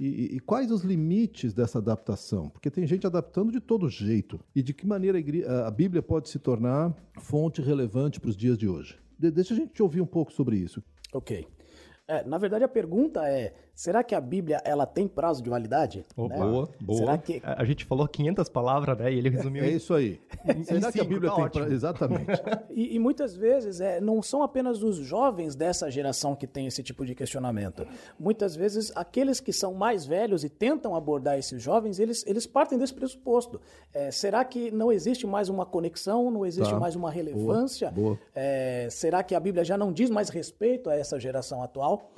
e, 0.00 0.36
e, 0.36 0.40
quais 0.40 0.70
os 0.72 0.82
limites 0.82 1.52
dessa 1.52 1.78
adaptação? 1.78 2.48
Porque 2.48 2.70
tem 2.70 2.86
gente 2.86 3.06
adaptando 3.06 3.52
de 3.52 3.60
todo 3.60 3.88
jeito. 3.88 4.40
E 4.54 4.60
de 4.60 4.72
que 4.72 4.84
maneira 4.86 5.18
a, 5.46 5.68
a 5.68 5.70
Bíblia 5.70 6.02
pode 6.02 6.28
se 6.28 6.40
tornar 6.40 6.92
fonte 7.20 7.60
relevante 7.60 8.18
para 8.18 8.30
os 8.30 8.36
dias 8.36 8.58
de 8.58 8.66
hoje? 8.68 8.98
De, 9.16 9.30
deixa 9.30 9.54
a 9.54 9.56
gente 9.56 9.80
ouvir 9.80 10.00
um 10.00 10.06
pouco 10.06 10.32
sobre 10.32 10.56
isso. 10.56 10.82
Ok. 11.12 11.46
É, 12.08 12.24
na 12.24 12.38
verdade, 12.38 12.64
a 12.64 12.68
pergunta 12.68 13.26
é: 13.28 13.54
será 13.74 14.02
que 14.02 14.14
a 14.14 14.20
Bíblia 14.20 14.60
ela 14.64 14.86
tem 14.86 15.08
prazo 15.08 15.42
de 15.42 15.50
validade? 15.50 16.04
Oh, 16.16 16.28
né? 16.28 16.36
Boa, 16.36 16.68
boa. 16.80 16.98
Será 16.98 17.18
que... 17.18 17.40
A 17.44 17.64
gente 17.64 17.84
falou 17.84 18.06
500 18.06 18.48
palavras, 18.48 18.98
né? 18.98 19.12
E 19.12 19.18
ele 19.18 19.28
resumiu. 19.28 19.64
É 19.64 19.70
isso 19.70 19.94
aí. 19.94 20.20
será 20.64 20.92
que 20.92 21.00
a 21.00 21.04
Bíblia 21.04 21.30
tá 21.30 21.36
tem 21.36 21.48
prazo? 21.48 21.72
Exatamente. 21.72 22.42
e, 22.70 22.94
e, 22.94 22.98
muitas 22.98 23.36
vezes 23.36 23.80
é, 23.80 24.00
não 24.00 24.22
são 24.22 24.42
apenas 24.42 24.82
os 24.82 24.96
jovens 24.96 25.54
dessa 25.54 25.90
geração 25.90 26.34
que 26.34 26.46
têm 26.46 26.66
esse 26.66 26.82
tipo 26.82 27.04
de 27.04 27.14
questionamento. 27.14 27.86
Muitas 28.18 28.54
vezes 28.54 28.92
aqueles 28.94 29.40
que 29.40 29.52
são 29.52 29.74
mais 29.74 30.04
velhos 30.04 30.44
e 30.44 30.48
tentam 30.48 30.94
abordar 30.94 31.38
esses 31.38 31.62
jovens, 31.62 31.98
eles, 31.98 32.24
eles 32.26 32.46
partem 32.46 32.78
desse 32.78 32.94
pressuposto. 32.94 33.60
É, 33.92 34.10
será 34.10 34.44
que 34.44 34.70
não 34.70 34.92
existe 34.92 35.26
mais 35.26 35.48
uma 35.48 35.64
conexão? 35.64 36.30
Não 36.30 36.44
existe 36.44 36.72
tá. 36.72 36.78
mais 36.78 36.94
uma 36.94 37.10
relevância? 37.10 37.90
Boa, 37.90 38.14
boa. 38.14 38.18
É, 38.34 38.88
será 38.90 39.22
que 39.22 39.34
a 39.34 39.40
Bíblia 39.40 39.64
já 39.64 39.76
não 39.76 39.92
diz 39.92 40.10
mais 40.10 40.28
respeito 40.28 40.90
a 40.90 40.94
essa 40.94 41.18
geração 41.18 41.62
atual? 41.62 42.10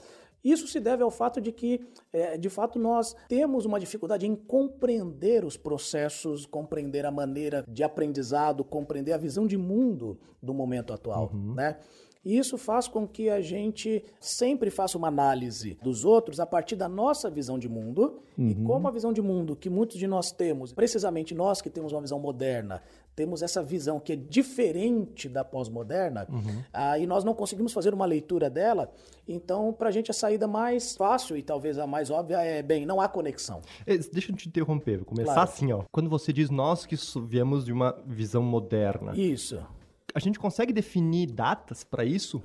Isso 0.45 0.69
se 0.69 0.79
deve 0.79 1.03
ao 1.03 1.11
fato 1.11 1.41
de 1.41 1.51
que, 1.51 1.81
é, 2.13 2.37
de 2.37 2.51
fato, 2.51 2.79
nós 2.79 3.17
temos 3.29 3.65
uma 3.65 3.81
dificuldade 3.81 4.27
em 4.27 4.37
compreender 4.37 5.45
os 5.45 5.57
processos, 5.57 6.45
compreender 6.45 7.07
a 7.07 7.11
maneira 7.11 7.65
de 7.67 7.83
aprendizado, 7.83 8.63
compreender 8.63 9.13
a 9.13 9.17
visão 9.17 9.47
de 9.47 9.57
mundo 9.57 10.19
do 10.43 10.53
momento 10.53 10.93
atual, 10.93 11.31
uhum. 11.33 11.55
né? 11.55 11.79
E 12.25 12.39
isso 12.39 12.57
faz 12.57 12.89
com 12.89 13.07
que 13.07 13.29
a 13.29 13.41
gente 13.43 14.03
sempre 14.19 14.71
faça 14.71 14.97
uma 14.97 15.09
análise 15.09 15.79
dos 15.83 16.05
outros 16.05 16.41
a 16.41 16.47
partir 16.47 16.75
da 16.75 16.89
nossa 16.89 17.29
visão 17.29 17.59
de 17.59 17.69
mundo. 17.69 18.23
Uhum. 18.39 18.49
E 18.49 18.55
como 18.55 18.89
a 18.89 18.91
visão 18.91 19.13
de 19.13 19.21
mundo 19.21 19.55
que 19.55 19.69
muitos 19.69 19.99
de 19.99 20.07
nós 20.07 20.33
temos, 20.33 20.73
precisamente 20.73 21.35
nós 21.35 21.61
que 21.61 21.69
temos 21.69 21.93
uma 21.93 22.01
visão 22.01 22.19
moderna, 22.19 22.83
temos 23.15 23.43
essa 23.43 23.63
visão 23.63 24.01
que 24.01 24.13
é 24.13 24.17
diferente 24.17 25.29
da 25.29 25.45
pós-moderna, 25.45 26.27
uhum. 26.31 26.63
aí 26.73 27.07
nós 27.07 27.25
não 27.25 27.35
conseguimos 27.35 27.73
fazer 27.73 27.95
uma 27.95 28.07
leitura 28.07 28.51
dela. 28.51 28.93
Então, 29.27 29.73
para 29.73 29.89
a 29.89 29.93
gente, 29.93 30.11
a 30.11 30.15
saída 30.15 30.47
mais 30.47 30.97
fácil 30.97 31.37
e 31.37 31.43
talvez 31.43 31.79
a 31.79 31.87
mais 31.87 32.11
óbvia 32.11 32.43
é, 32.43 32.63
bem, 32.63 32.85
não 32.85 33.01
há 33.01 33.09
conexão. 33.09 33.63
Deixa 33.87 34.33
eu 34.33 34.37
te 34.37 34.49
interromper, 34.49 34.99
vou 34.99 35.07
começar 35.07 35.33
claro. 35.35 35.51
assim, 35.51 35.73
ó. 35.73 35.83
Quando 35.91 36.11
você 36.11 36.33
diz 36.33 36.51
nós 36.51 36.85
que 36.85 36.97
viemos 37.27 37.65
de 37.65 37.73
uma 37.73 37.93
visão 38.07 38.43
moderna. 38.43 39.13
Isso 39.17 39.59
a 40.15 40.21
gente 40.21 40.39
consegue 40.39 40.73
definir 40.73 41.27
datas 41.33 41.83
para 41.83 42.05
isso? 42.05 42.41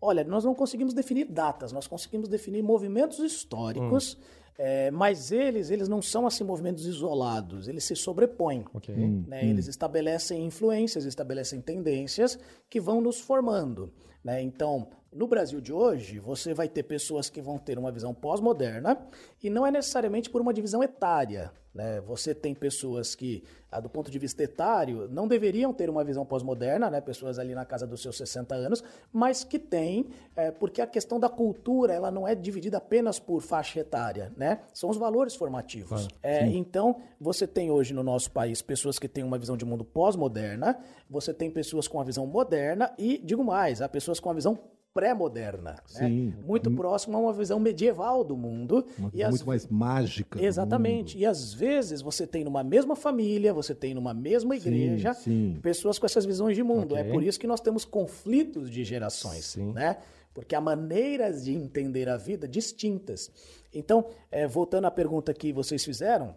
Olha, 0.00 0.24
nós 0.24 0.44
não 0.44 0.54
conseguimos 0.54 0.94
definir 0.94 1.26
datas, 1.26 1.72
nós 1.72 1.86
conseguimos 1.86 2.28
definir 2.28 2.62
movimentos 2.62 3.18
históricos, 3.18 4.14
hum. 4.14 4.37
É, 4.60 4.90
mas 4.90 5.30
eles, 5.30 5.70
eles 5.70 5.88
não 5.88 6.02
são 6.02 6.26
assim 6.26 6.42
movimentos 6.42 6.84
isolados, 6.84 7.68
eles 7.68 7.84
se 7.84 7.94
sobrepõem. 7.94 8.64
Okay. 8.74 8.92
Hum, 8.92 9.24
né? 9.28 9.44
Hum. 9.44 9.50
Eles 9.50 9.68
estabelecem 9.68 10.44
influências, 10.44 11.04
estabelecem 11.04 11.60
tendências 11.60 12.36
que 12.68 12.80
vão 12.80 13.00
nos 13.00 13.20
formando. 13.20 13.92
Né? 14.24 14.42
Então, 14.42 14.88
no 15.18 15.26
Brasil 15.26 15.60
de 15.60 15.72
hoje, 15.72 16.20
você 16.20 16.54
vai 16.54 16.68
ter 16.68 16.84
pessoas 16.84 17.28
que 17.28 17.42
vão 17.42 17.58
ter 17.58 17.76
uma 17.76 17.90
visão 17.90 18.14
pós-moderna 18.14 18.96
e 19.42 19.50
não 19.50 19.66
é 19.66 19.70
necessariamente 19.70 20.30
por 20.30 20.40
uma 20.40 20.54
divisão 20.54 20.80
etária. 20.80 21.50
Né? 21.74 22.00
Você 22.02 22.32
tem 22.32 22.54
pessoas 22.54 23.16
que, 23.16 23.42
ah, 23.68 23.80
do 23.80 23.88
ponto 23.88 24.12
de 24.12 24.18
vista 24.18 24.44
etário, 24.44 25.08
não 25.10 25.26
deveriam 25.26 25.72
ter 25.72 25.90
uma 25.90 26.04
visão 26.04 26.24
pós-moderna, 26.24 26.88
né? 26.88 27.00
pessoas 27.00 27.36
ali 27.40 27.52
na 27.52 27.64
casa 27.64 27.84
dos 27.84 28.00
seus 28.00 28.16
60 28.16 28.54
anos, 28.54 28.84
mas 29.12 29.42
que 29.42 29.58
têm, 29.58 30.06
é, 30.36 30.52
porque 30.52 30.80
a 30.80 30.86
questão 30.86 31.18
da 31.18 31.28
cultura 31.28 31.92
ela 31.92 32.12
não 32.12 32.26
é 32.26 32.36
dividida 32.36 32.78
apenas 32.78 33.18
por 33.18 33.42
faixa 33.42 33.80
etária, 33.80 34.32
né? 34.36 34.60
são 34.72 34.88
os 34.88 34.96
valores 34.96 35.34
formativos. 35.34 36.06
Ah, 36.06 36.18
é, 36.22 36.46
então, 36.46 37.00
você 37.20 37.44
tem 37.44 37.72
hoje 37.72 37.92
no 37.92 38.04
nosso 38.04 38.30
país 38.30 38.62
pessoas 38.62 39.00
que 39.00 39.08
têm 39.08 39.24
uma 39.24 39.36
visão 39.36 39.56
de 39.56 39.64
mundo 39.64 39.84
pós-moderna, 39.84 40.78
você 41.10 41.34
tem 41.34 41.50
pessoas 41.50 41.88
com 41.88 41.98
uma 41.98 42.04
visão 42.04 42.24
moderna 42.24 42.94
e, 42.96 43.18
digo 43.18 43.42
mais, 43.42 43.82
há 43.82 43.88
pessoas 43.88 44.20
com 44.20 44.28
uma 44.28 44.36
visão 44.36 44.56
pré-moderna, 44.92 45.80
né? 45.94 46.32
muito 46.44 46.70
próximo 46.70 47.16
a 47.16 47.20
uma 47.20 47.32
visão 47.32 47.60
medieval 47.60 48.24
do 48.24 48.36
mundo. 48.36 48.84
Uma 48.98 49.10
e 49.14 49.22
muito 49.22 49.34
as... 49.34 49.42
mais 49.44 49.66
mágica. 49.66 50.42
Exatamente. 50.42 51.16
E 51.16 51.24
às 51.24 51.52
vezes 51.52 52.00
você 52.00 52.26
tem 52.26 52.42
numa 52.42 52.64
mesma 52.64 52.96
família, 52.96 53.54
você 53.54 53.74
tem 53.74 53.94
numa 53.94 54.12
mesma 54.12 54.56
igreja, 54.56 55.14
sim, 55.14 55.54
sim. 55.54 55.60
pessoas 55.60 55.98
com 55.98 56.06
essas 56.06 56.24
visões 56.24 56.56
de 56.56 56.62
mundo. 56.62 56.94
Okay. 56.94 57.06
É 57.06 57.12
por 57.12 57.22
isso 57.22 57.38
que 57.38 57.46
nós 57.46 57.60
temos 57.60 57.84
conflitos 57.84 58.70
de 58.70 58.82
gerações, 58.84 59.44
sim. 59.44 59.72
né? 59.72 59.98
Porque 60.34 60.54
há 60.54 60.60
maneiras 60.60 61.44
de 61.44 61.54
entender 61.54 62.08
a 62.08 62.16
vida 62.16 62.46
distintas. 62.48 63.30
Então, 63.72 64.06
é, 64.30 64.46
voltando 64.46 64.86
à 64.86 64.90
pergunta 64.90 65.32
que 65.34 65.52
vocês 65.52 65.84
fizeram, 65.84 66.34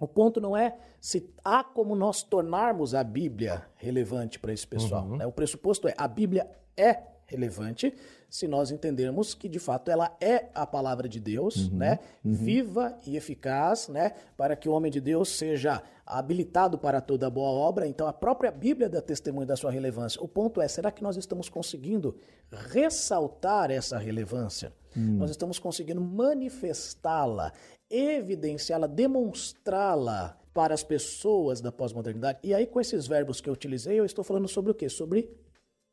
o 0.00 0.06
ponto 0.06 0.40
não 0.40 0.56
é 0.56 0.76
se 1.00 1.30
há 1.44 1.62
como 1.64 1.94
nós 1.94 2.22
tornarmos 2.22 2.94
a 2.94 3.02
Bíblia 3.02 3.66
relevante 3.76 4.38
para 4.38 4.52
esse 4.52 4.66
pessoal. 4.66 5.04
Uhum. 5.06 5.16
Né? 5.16 5.26
O 5.26 5.32
pressuposto 5.32 5.88
é 5.88 5.94
a 5.96 6.06
Bíblia 6.06 6.50
é 6.76 7.15
relevante 7.26 7.94
se 8.28 8.46
nós 8.46 8.70
entendermos 8.70 9.34
que 9.34 9.48
de 9.48 9.58
fato 9.58 9.90
ela 9.90 10.16
é 10.20 10.46
a 10.54 10.66
palavra 10.66 11.08
de 11.08 11.20
Deus, 11.20 11.68
uhum, 11.68 11.78
né? 11.78 11.98
Uhum. 12.24 12.34
Viva 12.34 12.96
e 13.06 13.16
eficaz, 13.16 13.88
né? 13.88 14.12
Para 14.36 14.56
que 14.56 14.68
o 14.68 14.72
homem 14.72 14.90
de 14.90 15.00
Deus 15.00 15.28
seja 15.30 15.82
habilitado 16.04 16.76
para 16.76 17.00
toda 17.00 17.30
boa 17.30 17.48
obra. 17.48 17.86
Então 17.86 18.06
a 18.06 18.12
própria 18.12 18.50
Bíblia 18.50 18.88
dá 18.88 19.00
testemunho 19.00 19.46
da 19.46 19.56
sua 19.56 19.70
relevância. 19.70 20.22
O 20.22 20.28
ponto 20.28 20.60
é, 20.60 20.68
será 20.68 20.90
que 20.90 21.02
nós 21.02 21.16
estamos 21.16 21.48
conseguindo 21.48 22.16
ressaltar 22.50 23.70
essa 23.70 23.98
relevância? 23.98 24.72
Uhum. 24.94 25.16
Nós 25.16 25.30
estamos 25.30 25.58
conseguindo 25.58 26.00
manifestá-la, 26.00 27.52
evidenciá-la, 27.88 28.86
demonstrá-la 28.86 30.36
para 30.52 30.74
as 30.74 30.82
pessoas 30.82 31.60
da 31.60 31.70
pós-modernidade. 31.70 32.38
E 32.42 32.54
aí 32.54 32.66
com 32.66 32.80
esses 32.80 33.06
verbos 33.06 33.40
que 33.40 33.48
eu 33.48 33.54
utilizei, 33.54 33.98
eu 33.98 34.04
estou 34.04 34.24
falando 34.24 34.48
sobre 34.48 34.72
o 34.72 34.74
quê? 34.74 34.88
Sobre 34.88 35.30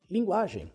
linguagem 0.10 0.72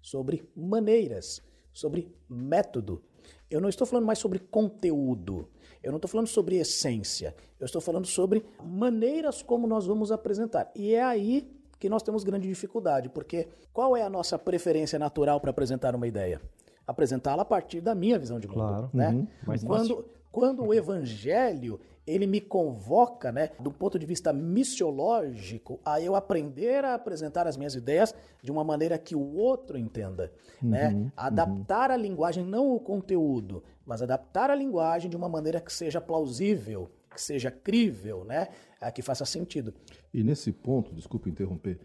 sobre 0.00 0.48
maneiras, 0.56 1.42
sobre 1.72 2.14
método. 2.28 3.02
Eu 3.50 3.60
não 3.60 3.68
estou 3.68 3.86
falando 3.86 4.06
mais 4.06 4.18
sobre 4.18 4.38
conteúdo, 4.38 5.48
eu 5.82 5.90
não 5.90 5.96
estou 5.96 6.08
falando 6.08 6.28
sobre 6.28 6.56
essência, 6.56 7.34
eu 7.58 7.64
estou 7.64 7.80
falando 7.80 8.06
sobre 8.06 8.44
maneiras 8.64 9.42
como 9.42 9.66
nós 9.66 9.86
vamos 9.86 10.12
apresentar. 10.12 10.70
E 10.74 10.94
é 10.94 11.02
aí 11.02 11.50
que 11.78 11.88
nós 11.88 12.02
temos 12.02 12.22
grande 12.22 12.46
dificuldade, 12.46 13.08
porque 13.08 13.48
qual 13.72 13.96
é 13.96 14.02
a 14.02 14.10
nossa 14.10 14.38
preferência 14.38 14.98
natural 14.98 15.40
para 15.40 15.50
apresentar 15.50 15.94
uma 15.94 16.06
ideia? 16.06 16.40
Apresentá-la 16.86 17.42
a 17.42 17.44
partir 17.44 17.80
da 17.80 17.94
minha 17.94 18.18
visão 18.18 18.38
de 18.38 18.46
mundo. 18.46 18.58
Claro. 18.58 18.90
Né? 18.92 19.08
Uhum, 19.08 19.56
quando, 19.66 20.04
quando 20.30 20.64
o 20.64 20.74
evangelho 20.74 21.80
ele 22.10 22.26
me 22.26 22.40
convoca, 22.40 23.30
né, 23.30 23.50
do 23.60 23.70
ponto 23.70 23.98
de 23.98 24.06
vista 24.06 24.32
missiológico, 24.32 25.78
a 25.84 26.00
eu 26.00 26.14
aprender 26.14 26.84
a 26.84 26.94
apresentar 26.94 27.46
as 27.46 27.56
minhas 27.56 27.74
ideias 27.74 28.14
de 28.42 28.50
uma 28.50 28.64
maneira 28.64 28.98
que 28.98 29.14
o 29.14 29.34
outro 29.36 29.78
entenda, 29.78 30.32
né? 30.60 30.88
uhum, 30.88 31.04
né? 31.04 31.12
Adaptar 31.16 31.90
uhum. 31.90 31.94
a 31.94 31.98
linguagem, 31.98 32.44
não 32.44 32.74
o 32.74 32.80
conteúdo, 32.80 33.62
mas 33.84 34.02
adaptar 34.02 34.50
a 34.50 34.54
linguagem 34.54 35.10
de 35.10 35.16
uma 35.16 35.28
maneira 35.28 35.60
que 35.60 35.72
seja 35.72 36.00
plausível, 36.00 36.90
que 37.14 37.20
seja 37.20 37.50
crível, 37.50 38.24
né? 38.24 38.48
Que 38.94 39.02
faça 39.02 39.24
sentido. 39.24 39.74
E 40.12 40.22
nesse 40.22 40.52
ponto, 40.52 40.94
desculpe 40.94 41.28
interromper, 41.28 41.78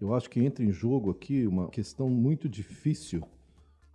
eu 0.00 0.14
acho 0.14 0.30
que 0.30 0.40
entra 0.40 0.64
em 0.64 0.72
jogo 0.72 1.10
aqui 1.10 1.46
uma 1.46 1.68
questão 1.68 2.08
muito 2.08 2.48
difícil 2.48 3.22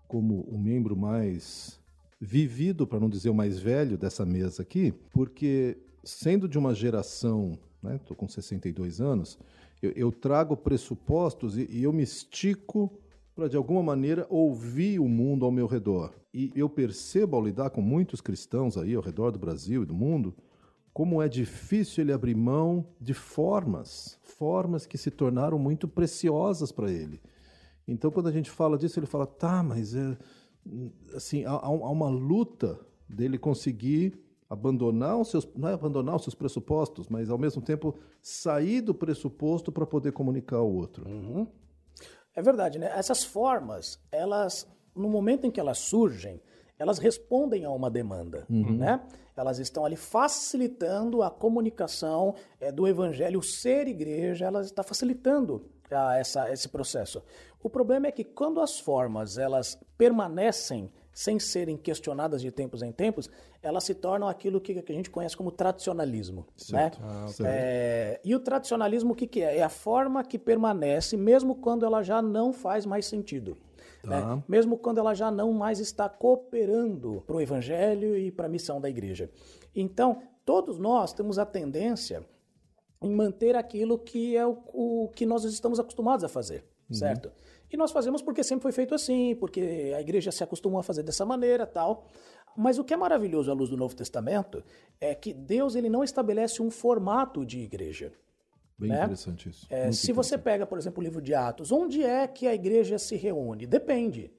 como 0.07 0.45
um 0.47 0.57
membro 0.57 0.95
mais 0.95 1.79
vivido, 2.23 2.87
para 2.87 3.01
não 3.01 3.09
dizer 3.09 3.29
o 3.29 3.35
mais 3.35 3.59
velho 3.59 3.97
dessa 3.97 4.25
mesa 4.25 4.61
aqui, 4.61 4.93
porque 5.11 5.77
sendo 6.03 6.47
de 6.47 6.57
uma 6.57 6.73
geração, 6.73 7.59
né, 7.81 7.97
estou 7.97 8.15
com 8.15 8.27
62 8.27 9.01
anos, 9.01 9.37
eu, 9.81 9.91
eu 9.91 10.11
trago 10.11 10.55
pressupostos 10.55 11.57
e, 11.57 11.67
e 11.69 11.83
eu 11.83 11.91
me 11.91 12.03
estico 12.03 12.89
para 13.35 13.49
de 13.49 13.57
alguma 13.57 13.83
maneira 13.83 14.25
ouvir 14.29 14.99
o 14.99 15.07
mundo 15.07 15.43
ao 15.43 15.51
meu 15.51 15.67
redor. 15.67 16.13
E 16.33 16.49
eu 16.55 16.69
percebo 16.69 17.35
ao 17.35 17.43
lidar 17.43 17.71
com 17.71 17.81
muitos 17.81 18.21
cristãos 18.21 18.77
aí 18.77 18.95
ao 18.95 19.03
redor 19.03 19.31
do 19.31 19.39
Brasil 19.39 19.83
e 19.83 19.85
do 19.85 19.93
mundo, 19.93 20.33
como 20.93 21.21
é 21.21 21.27
difícil 21.27 22.03
ele 22.03 22.13
abrir 22.13 22.35
mão 22.35 22.87
de 23.01 23.13
formas, 23.13 24.17
formas 24.21 24.85
que 24.85 24.97
se 24.97 25.11
tornaram 25.11 25.59
muito 25.59 25.87
preciosas 25.87 26.71
para 26.71 26.89
ele. 26.89 27.19
Então, 27.85 28.09
quando 28.11 28.27
a 28.27 28.31
gente 28.31 28.49
fala 28.49 28.77
disso, 28.77 28.97
ele 28.99 29.07
fala: 29.07 29.25
tá, 29.25 29.61
mas 29.61 29.93
é, 29.93 30.17
assim, 31.15 31.45
há, 31.45 31.51
há 31.51 31.69
uma 31.69 32.09
luta 32.09 32.79
dele 33.07 33.37
conseguir 33.37 34.19
abandonar 34.49 35.17
os 35.17 35.29
seus, 35.29 35.47
não 35.55 35.69
é 35.69 35.73
abandonar 35.73 36.15
os 36.15 36.23
seus 36.23 36.35
pressupostos, 36.35 37.07
mas 37.09 37.29
ao 37.29 37.37
mesmo 37.37 37.61
tempo 37.61 37.95
sair 38.21 38.81
do 38.81 38.93
pressuposto 38.93 39.71
para 39.71 39.85
poder 39.85 40.11
comunicar 40.11 40.57
ao 40.57 40.71
outro. 40.71 41.09
Uhum. 41.09 41.47
É 42.35 42.41
verdade, 42.41 42.79
né? 42.79 42.91
Essas 42.95 43.23
formas, 43.23 43.99
elas, 44.11 44.67
no 44.95 45.09
momento 45.09 45.45
em 45.45 45.51
que 45.51 45.59
elas 45.59 45.79
surgem, 45.79 46.41
elas 46.77 46.97
respondem 46.97 47.65
a 47.65 47.71
uma 47.71 47.89
demanda, 47.89 48.45
uhum. 48.49 48.77
né? 48.77 49.01
Elas 49.35 49.57
estão 49.57 49.85
ali 49.85 49.95
facilitando 49.95 51.23
a 51.23 51.31
comunicação 51.31 52.35
é, 52.59 52.71
do 52.71 52.87
evangelho, 52.87 53.41
ser 53.41 53.87
igreja, 53.87 54.45
ela 54.45 54.61
está 54.61 54.83
facilitando 54.83 55.65
essa, 55.93 56.51
esse 56.51 56.67
processo. 56.69 57.23
O 57.61 57.69
problema 57.69 58.07
é 58.07 58.11
que 58.11 58.23
quando 58.23 58.59
as 58.59 58.79
formas 58.79 59.37
elas 59.37 59.79
permanecem 59.97 60.91
sem 61.13 61.39
serem 61.39 61.77
questionadas 61.77 62.41
de 62.41 62.51
tempos 62.51 62.81
em 62.81 62.91
tempos, 62.91 63.29
elas 63.61 63.83
se 63.83 63.93
tornam 63.93 64.27
aquilo 64.27 64.59
que, 64.59 64.81
que 64.81 64.91
a 64.91 64.95
gente 64.95 65.09
conhece 65.09 65.37
como 65.37 65.51
tradicionalismo. 65.51 66.45
Certo. 66.57 66.99
Né? 66.99 67.07
Ah, 67.07 67.27
é, 67.45 68.19
e 68.23 68.35
o 68.35 68.39
tradicionalismo 68.39 69.13
o 69.13 69.15
que, 69.15 69.27
que 69.27 69.41
é? 69.41 69.59
É 69.59 69.63
a 69.63 69.69
forma 69.69 70.23
que 70.23 70.39
permanece 70.39 71.15
mesmo 71.15 71.55
quando 71.55 71.85
ela 71.85 72.01
já 72.01 72.21
não 72.21 72.51
faz 72.51 72.85
mais 72.85 73.05
sentido. 73.05 73.55
Né? 74.03 74.19
Tá. 74.19 74.35
Né? 74.35 74.43
Mesmo 74.47 74.77
quando 74.77 74.97
ela 74.97 75.13
já 75.13 75.29
não 75.31 75.53
mais 75.53 75.79
está 75.79 76.09
cooperando 76.09 77.23
para 77.25 77.35
o 77.35 77.41
evangelho 77.41 78.17
e 78.17 78.31
para 78.31 78.47
a 78.47 78.49
missão 78.49 78.81
da 78.81 78.89
igreja. 78.89 79.29
Então, 79.75 80.21
todos 80.43 80.79
nós 80.79 81.13
temos 81.13 81.39
a 81.39 81.45
tendência 81.45 82.25
em 83.03 83.13
manter 83.13 83.55
aquilo 83.55 83.97
que 83.97 84.35
é 84.35 84.45
o, 84.45 84.57
o 84.73 85.09
que 85.15 85.25
nós 85.25 85.43
estamos 85.43 85.79
acostumados 85.79 86.23
a 86.23 86.29
fazer, 86.29 86.63
uhum. 86.89 86.95
certo? 86.95 87.31
E 87.71 87.77
nós 87.77 87.91
fazemos 87.91 88.21
porque 88.21 88.43
sempre 88.43 88.63
foi 88.63 88.71
feito 88.71 88.93
assim, 88.93 89.35
porque 89.35 89.93
a 89.95 89.99
igreja 89.99 90.31
se 90.31 90.43
acostumou 90.43 90.79
a 90.79 90.83
fazer 90.83 91.03
dessa 91.03 91.25
maneira, 91.25 91.65
tal. 91.65 92.07
Mas 92.55 92.77
o 92.77 92.83
que 92.83 92.93
é 92.93 92.97
maravilhoso 92.97 93.49
à 93.49 93.53
luz 93.53 93.69
do 93.69 93.77
Novo 93.77 93.95
Testamento 93.95 94.63
é 95.01 95.15
que 95.15 95.33
Deus 95.33 95.75
ele 95.75 95.89
não 95.89 96.03
estabelece 96.03 96.61
um 96.61 96.69
formato 96.69 97.43
de 97.43 97.59
igreja. 97.59 98.13
Bem 98.77 98.91
né? 98.91 99.01
interessante 99.03 99.49
isso. 99.49 99.65
É, 99.69 99.75
se 99.75 99.81
interessante. 99.81 100.13
você 100.13 100.37
pega, 100.37 100.65
por 100.65 100.77
exemplo, 100.77 101.01
o 101.01 101.03
livro 101.03 101.21
de 101.21 101.33
Atos, 101.33 101.71
onde 101.71 102.03
é 102.03 102.27
que 102.27 102.47
a 102.47 102.53
igreja 102.53 102.99
se 102.99 103.15
reúne? 103.15 103.65
Depende. 103.65 104.31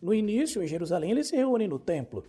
No 0.00 0.12
início, 0.12 0.62
em 0.62 0.66
Jerusalém, 0.66 1.10
eles 1.10 1.28
se 1.28 1.36
reúnem 1.36 1.66
no 1.66 1.78
templo. 1.78 2.24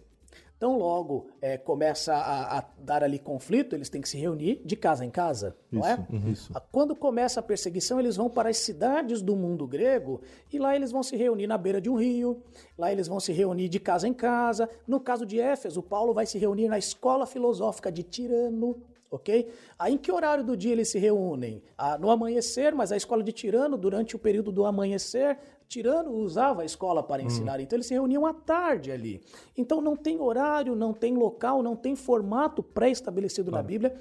Então, 0.58 0.78
logo 0.78 1.28
é, 1.42 1.58
começa 1.58 2.16
a, 2.16 2.60
a, 2.60 2.64
dar 2.80 3.04
ali 3.04 3.20
conflito, 3.20 3.76
eles 3.76 3.90
têm 3.90 4.02
que 4.02 4.08
se 4.08 4.18
reunir 4.18 4.62
de 4.64 4.76
casa 4.76 5.04
em 5.04 5.10
casa, 5.10 5.56
não 5.70 5.82
isso, 5.82 5.90
é? 5.90 6.08
Uhum. 6.10 6.32
Isso. 6.32 6.54
Quando 6.72 6.96
começa 6.96 7.42
a 7.42 7.44
perseguição, 7.44 8.00
eles 8.00 8.16
vão 8.16 8.30
para 8.30 8.50
as 8.50 8.58
cidades 8.58 9.22
do 9.22 9.36
mundo 9.36 9.68
grego 9.68 10.22
e 10.52 10.58
lá 10.58 10.74
eles 10.74 10.92
vão 10.92 11.04
se 11.04 11.18
reunir 11.18 11.46
na 11.46 11.58
beira 11.58 11.82
de 11.82 11.90
um 11.90 11.96
rio, 11.96 12.42
lá 12.78 12.90
eles 12.90 13.08
vão 13.08 13.20
se 13.20 13.34
reunir 13.34 13.68
de 13.68 13.80
casa 13.82 14.08
em 14.08 14.14
casa. 14.14 14.70
No 14.88 15.00
caso 15.00 15.26
de 15.26 15.40
Éfeso, 15.40 15.84
Paulo 15.84 16.14
vai 16.14 16.26
se 16.26 16.38
reunir 16.38 16.70
na 16.70 16.78
escola 16.78 17.26
filosófica 17.26 17.92
de 17.92 18.04
Tirano, 18.04 18.82
ok? 19.12 19.50
Aí 19.78 19.94
em 19.94 19.98
que 19.98 20.12
horário 20.12 20.44
do 20.44 20.56
dia 20.56 20.72
eles 20.72 20.90
se 20.90 21.00
reúnem? 21.00 21.62
Ah, 21.78 21.98
no 21.98 22.10
amanhecer, 22.10 22.74
mas 22.74 22.92
a 22.92 22.98
escola 22.98 23.24
de 23.24 23.32
Tirano, 23.32 23.78
durante 23.78 24.16
o 24.16 24.20
período 24.20 24.52
do 24.52 24.66
amanhecer, 24.66 25.38
Tirano 25.68 26.12
usava 26.12 26.62
a 26.62 26.66
escola 26.66 27.02
para 27.04 27.22
hum. 27.22 27.26
ensinar, 27.26 27.60
hum. 27.60 27.64
então 27.64 27.78
eles 27.78 27.88
se 27.88 27.94
reuniam 27.94 28.26
à 28.26 28.34
tarde 28.34 28.92
ali. 28.92 29.22
Então 29.58 29.82
não 29.82 29.96
tem 29.96 30.20
horário, 30.20 30.76
não 30.76 30.94
tem 30.94 31.16
local, 31.16 31.62
não 31.62 31.76
tem 31.76 31.96
formato 31.96 32.62
pré-estabelecido 32.62 33.52
claro. 33.52 33.64
na 33.64 33.68
Bíblia. 33.68 33.96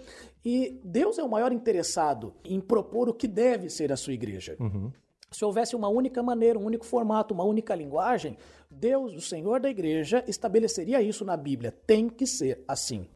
E 0.45 0.81
Deus 0.85 1.19
é 1.19 1.23
o 1.23 1.29
maior 1.29 1.53
interessado 1.53 2.35
em 2.45 2.61
propor 2.61 3.09
o 3.09 3.15
que 3.15 3.27
deve 3.27 3.71
ser 3.71 3.93
a 3.93 3.97
sua 3.97 4.13
igreja. 4.13 4.57
Uhum. 4.61 4.91
Se 5.31 5.45
houvesse 5.45 5.75
uma 5.75 5.89
única 5.89 6.23
maneira, 6.23 6.59
um 6.59 6.65
único 6.65 6.87
formato, 6.87 7.35
uma 7.35 7.43
única 7.43 7.75
linguagem, 7.75 8.37
Deus, 8.71 9.15
o 9.15 9.21
Senhor 9.21 9.59
da 9.59 9.69
igreja, 9.69 10.23
estabeleceria 10.29 11.03
isso 11.03 11.25
na 11.25 11.37
Bíblia. 11.37 11.73
Tem 11.87 12.09
que 12.09 12.25
ser 12.25 12.63
assim. 12.69 13.09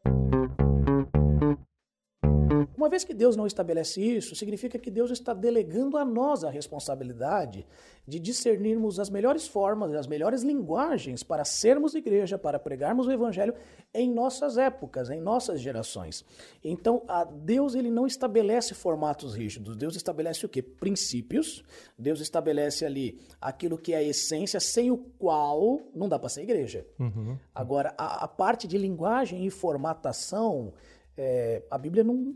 Uma 2.89 2.93
vez 2.93 3.05
que 3.05 3.13
Deus 3.13 3.37
não 3.37 3.47
estabelece 3.47 4.01
isso, 4.01 4.35
significa 4.35 4.79
que 4.79 4.91
Deus 4.91 5.11
está 5.11 5.35
delegando 5.35 5.99
a 5.99 6.07
nós 6.07 6.43
a 6.43 6.49
responsabilidade 6.49 7.67
de 8.07 8.19
discernirmos 8.19 8.99
as 8.99 9.11
melhores 9.11 9.47
formas, 9.47 9.93
as 9.93 10.07
melhores 10.07 10.43
linguagens 10.43 11.23
para 11.23 11.45
sermos 11.45 11.95
igreja, 11.95 12.39
para 12.39 12.59
pregarmos 12.59 13.07
o 13.07 13.13
evangelho 13.13 13.53
em 13.93 14.11
nossas 14.11 14.57
épocas, 14.57 15.11
em 15.11 15.21
nossas 15.21 15.61
gerações. 15.61 16.25
Então, 16.65 17.03
Deus 17.43 17.75
ele 17.75 17.91
não 17.91 18.07
estabelece 18.07 18.73
formatos 18.73 19.35
rígidos. 19.35 19.77
Deus 19.77 19.95
estabelece 19.95 20.47
o 20.47 20.49
quê? 20.49 20.63
Princípios. 20.63 21.63
Deus 21.99 22.21
estabelece 22.21 22.87
ali 22.87 23.21
aquilo 23.39 23.77
que 23.77 23.93
é 23.93 23.99
a 23.99 24.03
essência, 24.03 24.61
sem 24.61 24.91
o 24.91 24.97
qual 24.97 25.83
não 25.95 26.09
dá 26.09 26.19
para 26.19 26.31
ser 26.31 26.41
igreja. 26.41 26.87
Uhum. 26.99 27.37
Agora, 27.55 27.95
a, 27.99 28.25
a, 28.25 28.29
parte 28.29 28.67
de 28.67 28.79
linguagem 28.79 29.45
e 29.45 29.51
formatação, 29.51 30.73
é, 31.19 31.63
a 31.71 31.77
Bíblia 31.77 32.03
não 32.03 32.35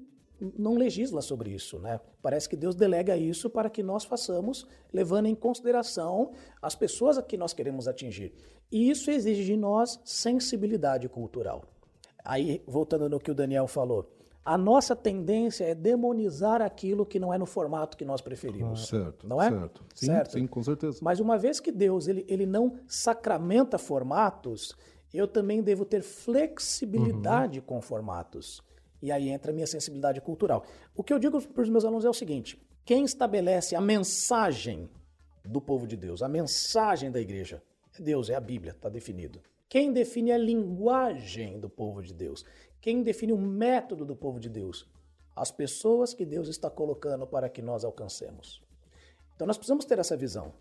não 0.59 0.75
legisla 0.75 1.23
sobre 1.23 1.51
isso, 1.51 1.79
né? 1.79 2.01
Parece 2.21 2.49
que 2.49 2.57
Deus 2.57 2.75
delega 2.75 3.17
isso 3.17 3.49
para 3.49 3.71
que 3.71 3.83
nós 3.83 4.05
façamos, 4.05 4.67
levando 4.93 5.27
em 5.27 5.35
consideração 5.35 6.33
as 6.61 6.75
pessoas 6.75 7.19
a 7.19 7.23
que 7.23 7.37
nós 7.37 7.53
queremos 7.53 7.87
atingir. 7.87 8.33
E 8.71 8.91
isso 8.91 9.11
exige 9.11 9.45
de 9.45 9.57
nós 9.57 10.01
sensibilidade 10.05 11.09
cultural. 11.09 11.65
Aí, 12.25 12.63
voltando 12.67 13.09
no 13.09 13.21
que 13.21 13.31
o 13.31 13.35
Daniel 13.35 13.67
falou, 13.67 14.09
a 14.45 14.59
nossa 14.59 14.97
tendência 14.97 15.65
é 15.65 15.75
demonizar 15.75 16.61
aquilo 16.61 17.07
que 17.07 17.21
não 17.21 17.33
é 17.33 17.39
no 17.39 17.47
formato 17.47 17.97
que 17.97 18.05
nós 18.05 18.21
preferimos. 18.21 18.83
Ah, 18.85 18.99
certo. 18.99 19.29
Não 19.29 19.41
é? 19.41 19.51
Certo. 19.51 19.85
Sim, 19.95 20.07
certo. 20.07 20.33
sim, 20.33 20.47
com 20.47 20.63
certeza. 20.63 20.99
Mas 21.01 21.21
uma 21.21 21.39
vez 21.39 21.61
que 21.61 21.71
Deus 21.71 22.09
ele, 22.09 22.25
ele 22.29 22.47
não 22.47 22.77
sacramenta 22.89 23.79
formatos, 23.79 24.75
eu 25.15 25.29
também 25.29 25.63
devo 25.63 25.85
ter 25.85 26.03
flexibilidade 26.03 27.61
uhum. 27.61 27.67
com 27.67 27.81
formatos. 27.81 28.63
E 29.03 29.11
aí 29.11 29.29
entra 29.29 29.51
a 29.51 29.55
minha 29.55 29.67
sensibilidade 29.67 30.21
cultural. 30.21 30.65
O 30.95 31.03
que 31.03 31.13
eu 31.13 31.19
digo 31.19 31.43
para 31.49 31.63
os 31.63 31.69
meus 31.69 31.85
alunos 31.85 32.05
é 32.05 32.09
o 32.09 32.15
seguinte: 32.15 32.57
quem 32.85 33.05
estabelece 33.05 33.75
a 33.75 33.81
mensagem 33.81 34.89
do 35.45 35.61
povo 35.61 35.87
de 35.87 35.97
Deus, 35.97 36.23
a 36.23 36.29
mensagem 36.29 37.11
da 37.11 37.21
igreja, 37.21 37.61
é 37.99 38.03
Deus, 38.03 38.31
é 38.31 38.35
a 38.37 38.41
Bíblia, 38.41 38.71
está 38.71 38.89
definido. 38.89 39.41
Quem 39.69 39.93
define 39.93 40.31
a 40.31 40.39
linguagem 40.39 41.59
do 41.59 41.69
povo 41.69 42.03
de 42.03 42.15
Deus? 42.15 42.45
Quem 42.81 43.03
define 43.03 43.33
o 43.33 43.39
método 43.39 44.05
do 44.05 44.15
povo 44.15 44.39
de 44.39 44.49
Deus? 44.49 44.89
As 45.35 45.51
pessoas 45.51 46.13
que 46.15 46.25
Deus 46.25 46.49
está 46.49 46.71
colocando 46.71 47.27
para 47.27 47.49
que 47.49 47.63
nós 47.63 47.85
alcancemos. 47.85 48.63
Então 49.35 49.47
nós 49.47 49.57
precisamos 49.57 49.85
ter 49.85 49.99
essa 49.99 50.17
visão. 50.17 50.53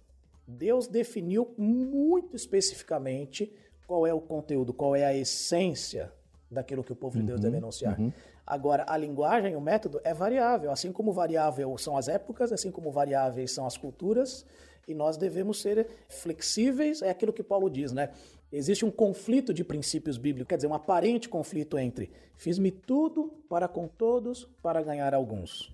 Deus 0.47 0.87
definiu 0.87 1.53
muito 1.57 2.35
especificamente 2.35 3.53
qual 3.85 4.07
é 4.07 4.13
o 4.13 4.21
conteúdo, 4.21 4.73
qual 4.73 4.95
é 4.95 5.05
a 5.05 5.13
essência 5.13 6.11
daquilo 6.49 6.83
que 6.83 6.91
o 6.91 6.95
povo 6.95 7.17
de 7.17 7.23
Deus 7.23 7.39
deve 7.39 7.57
anunciar. 7.57 7.99
Uhum. 7.99 8.11
Agora, 8.45 8.85
a 8.87 8.97
linguagem, 8.97 9.55
o 9.55 9.61
método 9.61 10.01
é 10.03 10.13
variável. 10.13 10.71
Assim 10.71 10.91
como 10.91 11.11
variável 11.11 11.77
são 11.77 11.95
as 11.95 12.07
épocas, 12.07 12.51
assim 12.51 12.71
como 12.71 12.91
variáveis 12.91 13.51
são 13.51 13.65
as 13.65 13.77
culturas, 13.77 14.45
e 14.87 14.93
nós 14.93 15.17
devemos 15.17 15.61
ser 15.61 15.87
flexíveis. 16.09 17.01
É 17.01 17.09
aquilo 17.09 17.31
que 17.33 17.43
Paulo 17.43 17.69
diz, 17.69 17.91
né? 17.91 18.09
Existe 18.51 18.83
um 18.83 18.91
conflito 18.91 19.53
de 19.53 19.63
princípios 19.63 20.17
bíblicos, 20.17 20.49
quer 20.49 20.57
dizer, 20.57 20.67
um 20.67 20.73
aparente 20.73 21.29
conflito 21.29 21.77
entre 21.77 22.11
fiz-me 22.35 22.71
tudo 22.71 23.31
para 23.47 23.67
com 23.67 23.87
todos 23.87 24.49
para 24.61 24.81
ganhar 24.81 25.13
alguns. 25.13 25.73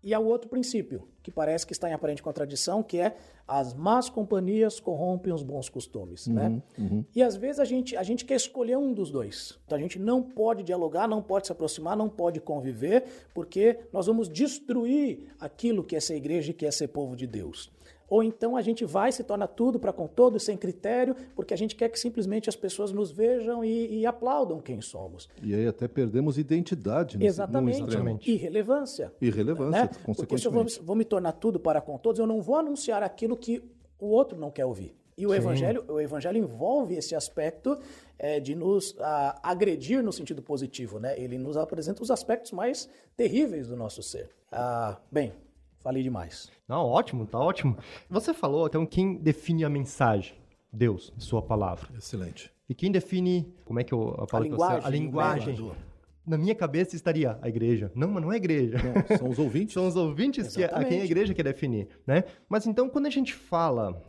E 0.00 0.14
há 0.14 0.20
outro 0.20 0.48
princípio, 0.48 1.08
que 1.22 1.30
parece 1.30 1.66
que 1.66 1.72
está 1.72 1.90
em 1.90 1.92
aparente 1.92 2.22
contradição, 2.22 2.84
que 2.84 3.00
é 3.00 3.16
as 3.48 3.72
más 3.72 4.10
companhias 4.10 4.78
corrompem 4.78 5.32
os 5.32 5.42
bons 5.42 5.70
costumes, 5.70 6.26
uhum, 6.26 6.34
né? 6.34 6.62
Uhum. 6.78 7.04
E 7.16 7.22
às 7.22 7.34
vezes 7.34 7.58
a 7.58 7.64
gente, 7.64 7.96
a 7.96 8.02
gente 8.02 8.26
quer 8.26 8.34
escolher 8.34 8.76
um 8.76 8.92
dos 8.92 9.10
dois. 9.10 9.58
Então 9.64 9.78
a 9.78 9.80
gente 9.80 9.98
não 9.98 10.22
pode 10.22 10.62
dialogar, 10.62 11.08
não 11.08 11.22
pode 11.22 11.46
se 11.46 11.52
aproximar, 11.52 11.96
não 11.96 12.10
pode 12.10 12.40
conviver, 12.40 13.04
porque 13.32 13.78
nós 13.90 14.06
vamos 14.06 14.28
destruir 14.28 15.28
aquilo 15.40 15.82
que 15.82 15.96
é 15.96 16.00
ser 16.00 16.16
igreja 16.16 16.50
e 16.50 16.54
que 16.54 16.66
é 16.66 16.70
ser 16.70 16.88
povo 16.88 17.16
de 17.16 17.26
Deus 17.26 17.72
ou 18.08 18.22
então 18.22 18.56
a 18.56 18.62
gente 18.62 18.84
vai 18.84 19.12
se 19.12 19.22
torna 19.22 19.46
tudo 19.46 19.78
para 19.78 19.92
com 19.92 20.06
todos 20.06 20.42
sem 20.42 20.56
critério, 20.56 21.14
porque 21.34 21.52
a 21.52 21.56
gente 21.56 21.76
quer 21.76 21.88
que 21.88 21.98
simplesmente 21.98 22.48
as 22.48 22.56
pessoas 22.56 22.90
nos 22.90 23.10
vejam 23.10 23.64
e, 23.64 24.00
e 24.00 24.06
aplaudam 24.06 24.60
quem 24.60 24.80
somos. 24.80 25.28
E 25.42 25.54
aí 25.54 25.66
até 25.66 25.86
perdemos 25.86 26.38
identidade 26.38 27.18
nesse, 27.18 27.28
Exatamente. 27.28 28.30
Irrelevância. 28.30 29.12
Irrelevância, 29.20 29.82
né? 29.82 29.90
Porque 30.16 30.38
se 30.38 30.46
eu 30.46 30.52
vou, 30.52 30.64
vou, 30.82 30.96
me 30.96 31.04
tornar 31.04 31.32
tudo 31.32 31.60
para 31.60 31.80
com 31.80 31.98
todos, 31.98 32.18
eu 32.18 32.26
não 32.26 32.40
vou 32.40 32.56
anunciar 32.56 33.02
aquilo 33.02 33.36
que 33.38 33.62
o 33.98 34.08
outro 34.08 34.38
não 34.38 34.50
quer 34.50 34.66
ouvir. 34.66 34.94
E 35.16 35.26
o 35.26 35.34
evangelho, 35.34 35.84
o 35.88 36.00
evangelho 36.00 36.38
envolve 36.38 36.94
esse 36.94 37.14
aspecto 37.14 37.76
é, 38.18 38.38
de 38.38 38.54
nos 38.54 38.94
a, 39.00 39.40
agredir 39.42 40.02
no 40.02 40.12
sentido 40.12 40.40
positivo, 40.40 41.00
né? 41.00 41.18
Ele 41.18 41.36
nos 41.38 41.56
apresenta 41.56 42.02
os 42.02 42.10
aspectos 42.10 42.52
mais 42.52 42.88
terríveis 43.16 43.66
do 43.66 43.74
nosso 43.74 44.00
ser. 44.00 44.30
Ah, 44.52 44.96
bem, 45.10 45.32
Falei 45.80 46.02
demais. 46.02 46.50
Não, 46.66 46.84
ótimo, 46.84 47.26
tá 47.26 47.38
ótimo. 47.38 47.76
Você 48.10 48.34
falou, 48.34 48.66
então, 48.66 48.84
quem 48.84 49.14
define 49.14 49.64
a 49.64 49.70
mensagem? 49.70 50.34
Deus, 50.72 51.12
sua 51.16 51.40
palavra. 51.40 51.88
Excelente. 51.96 52.52
E 52.68 52.74
quem 52.74 52.92
define, 52.92 53.54
como 53.64 53.80
é 53.80 53.84
que 53.84 53.94
eu, 53.94 54.14
a, 54.30 54.36
a 54.36 54.40
linguagem? 54.40 54.86
A 54.86 54.90
linguagem. 54.90 55.72
Na 56.28 56.36
minha 56.36 56.54
cabeça 56.54 56.94
estaria 56.94 57.38
a 57.40 57.48
igreja. 57.48 57.90
Não, 57.94 58.08
mas 58.08 58.22
não 58.22 58.32
é 58.32 58.36
igreja. 58.36 58.76
Não, 58.76 59.16
são 59.16 59.28
os 59.30 59.38
ouvintes. 59.38 59.72
são 59.74 59.86
os 59.86 59.96
ouvintes 59.96 60.54
que 60.54 60.62
a 60.62 60.84
quem 60.84 61.00
a 61.00 61.04
igreja 61.04 61.32
quer 61.32 61.42
definir, 61.42 61.88
né? 62.06 62.24
Mas 62.48 62.66
então, 62.66 62.88
quando 62.88 63.06
a 63.06 63.10
gente 63.10 63.34
fala 63.34 64.02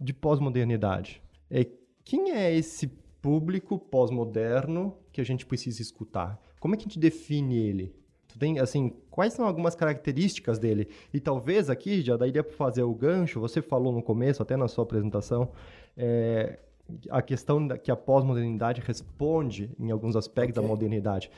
de 0.00 0.12
pós-modernidade, 0.12 1.22
é, 1.48 1.64
quem 2.04 2.32
é 2.32 2.52
esse 2.52 2.88
público 3.22 3.78
pós-moderno 3.78 4.98
que 5.12 5.20
a 5.20 5.24
gente 5.24 5.46
precisa 5.46 5.80
escutar? 5.80 6.42
Como 6.58 6.74
é 6.74 6.76
que 6.76 6.82
a 6.82 6.88
gente 6.88 6.98
define 6.98 7.56
ele? 7.56 7.94
Tu 8.26 8.38
tem, 8.38 8.58
assim, 8.58 8.92
quais 9.10 9.32
são 9.32 9.46
algumas 9.46 9.76
características 9.76 10.58
dele? 10.58 10.88
E 11.12 11.20
talvez 11.20 11.70
aqui, 11.70 12.02
já 12.02 12.16
daria 12.16 12.42
para 12.42 12.52
fazer 12.52 12.82
o 12.82 12.92
gancho, 12.92 13.38
você 13.38 13.62
falou 13.62 13.92
no 13.92 14.02
começo, 14.02 14.42
até 14.42 14.56
na 14.56 14.66
sua 14.66 14.82
apresentação, 14.82 15.52
é, 15.96 16.58
a 17.10 17.22
questão 17.22 17.66
que 17.68 17.90
a 17.90 17.96
pós-modernidade 17.96 18.80
responde 18.80 19.70
em 19.78 19.90
alguns 19.90 20.16
aspectos 20.16 20.56
okay. 20.58 20.62
da 20.62 20.68
modernidade. 20.68 21.30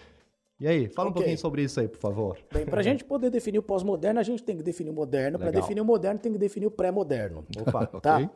E 0.58 0.66
aí, 0.66 0.88
fala 0.88 1.10
okay. 1.10 1.10
um 1.10 1.14
pouquinho 1.14 1.38
sobre 1.38 1.62
isso 1.62 1.78
aí, 1.78 1.86
por 1.86 1.98
favor. 1.98 2.38
Bem, 2.50 2.64
para 2.64 2.80
a 2.80 2.82
gente 2.82 3.04
poder 3.04 3.28
definir 3.28 3.58
o 3.58 3.62
pós-moderno, 3.62 4.18
a 4.18 4.22
gente 4.22 4.42
tem 4.42 4.56
que 4.56 4.62
definir 4.62 4.88
o 4.88 4.94
moderno. 4.94 5.38
Para 5.38 5.50
definir 5.50 5.82
o 5.82 5.84
moderno, 5.84 6.18
tem 6.18 6.32
que 6.32 6.38
definir 6.38 6.64
o 6.64 6.70
pré-moderno. 6.70 7.44
Opa, 7.60 7.86
tá? 8.00 8.16
Okay. 8.16 8.30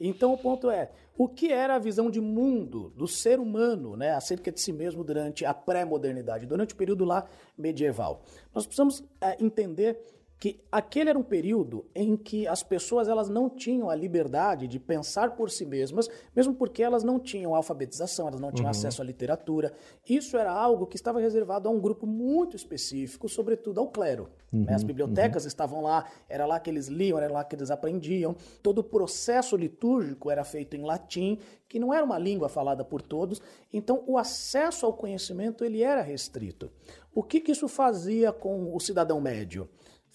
Então, 0.00 0.32
o 0.32 0.38
ponto 0.38 0.70
é, 0.70 0.90
o 1.18 1.28
que 1.28 1.52
era 1.52 1.74
a 1.74 1.78
visão 1.78 2.10
de 2.10 2.18
mundo 2.18 2.90
do 2.96 3.06
ser 3.06 3.38
humano, 3.38 3.94
né, 3.94 4.12
acerca 4.12 4.50
de 4.50 4.58
si 4.58 4.72
mesmo 4.72 5.04
durante 5.04 5.44
a 5.44 5.52
pré-modernidade, 5.52 6.46
durante 6.46 6.72
o 6.72 6.76
período 6.76 7.04
lá 7.04 7.26
medieval? 7.58 8.22
Nós 8.54 8.64
precisamos 8.64 9.04
é, 9.20 9.36
entender 9.38 10.00
que 10.38 10.60
aquele 10.70 11.08
era 11.08 11.18
um 11.18 11.22
período 11.22 11.86
em 11.94 12.14
que 12.14 12.46
as 12.46 12.62
pessoas 12.62 13.08
elas 13.08 13.28
não 13.28 13.48
tinham 13.48 13.88
a 13.88 13.94
liberdade 13.94 14.68
de 14.68 14.78
pensar 14.78 15.34
por 15.34 15.50
si 15.50 15.64
mesmas, 15.64 16.10
mesmo 16.34 16.54
porque 16.54 16.82
elas 16.82 17.02
não 17.02 17.18
tinham 17.18 17.54
alfabetização, 17.54 18.28
elas 18.28 18.40
não 18.40 18.52
tinham 18.52 18.66
uhum. 18.66 18.70
acesso 18.70 19.00
à 19.00 19.04
literatura. 19.04 19.72
Isso 20.06 20.36
era 20.36 20.52
algo 20.52 20.86
que 20.86 20.96
estava 20.96 21.20
reservado 21.20 21.68
a 21.68 21.72
um 21.72 21.80
grupo 21.80 22.06
muito 22.06 22.54
específico, 22.54 23.30
sobretudo 23.30 23.80
ao 23.80 23.88
clero. 23.88 24.28
Uhum. 24.52 24.64
Né? 24.64 24.74
As 24.74 24.82
uhum. 24.82 24.88
bibliotecas 24.88 25.44
uhum. 25.44 25.48
estavam 25.48 25.80
lá, 25.80 26.04
era 26.28 26.44
lá 26.44 26.60
que 26.60 26.68
eles 26.68 26.88
liam, 26.88 27.18
era 27.18 27.32
lá 27.32 27.42
que 27.42 27.56
eles 27.56 27.70
aprendiam. 27.70 28.36
Todo 28.62 28.80
o 28.80 28.84
processo 28.84 29.56
litúrgico 29.56 30.30
era 30.30 30.44
feito 30.44 30.76
em 30.76 30.82
latim, 30.82 31.38
que 31.66 31.78
não 31.78 31.94
era 31.94 32.04
uma 32.04 32.18
língua 32.18 32.50
falada 32.50 32.84
por 32.84 33.00
todos. 33.00 33.40
Então, 33.72 34.04
o 34.06 34.18
acesso 34.18 34.84
ao 34.84 34.92
conhecimento 34.92 35.64
ele 35.64 35.82
era 35.82 36.02
restrito. 36.02 36.70
O 37.14 37.22
que, 37.22 37.40
que 37.40 37.52
isso 37.52 37.66
fazia 37.68 38.30
com 38.32 38.76
o 38.76 38.78
cidadão 38.78 39.18
médio? 39.18 39.66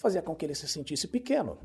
Fazia 0.01 0.21
com 0.21 0.35
que 0.35 0.45
ele 0.45 0.55
se 0.55 0.67
sentisse 0.67 1.07
pequeno 1.07 1.57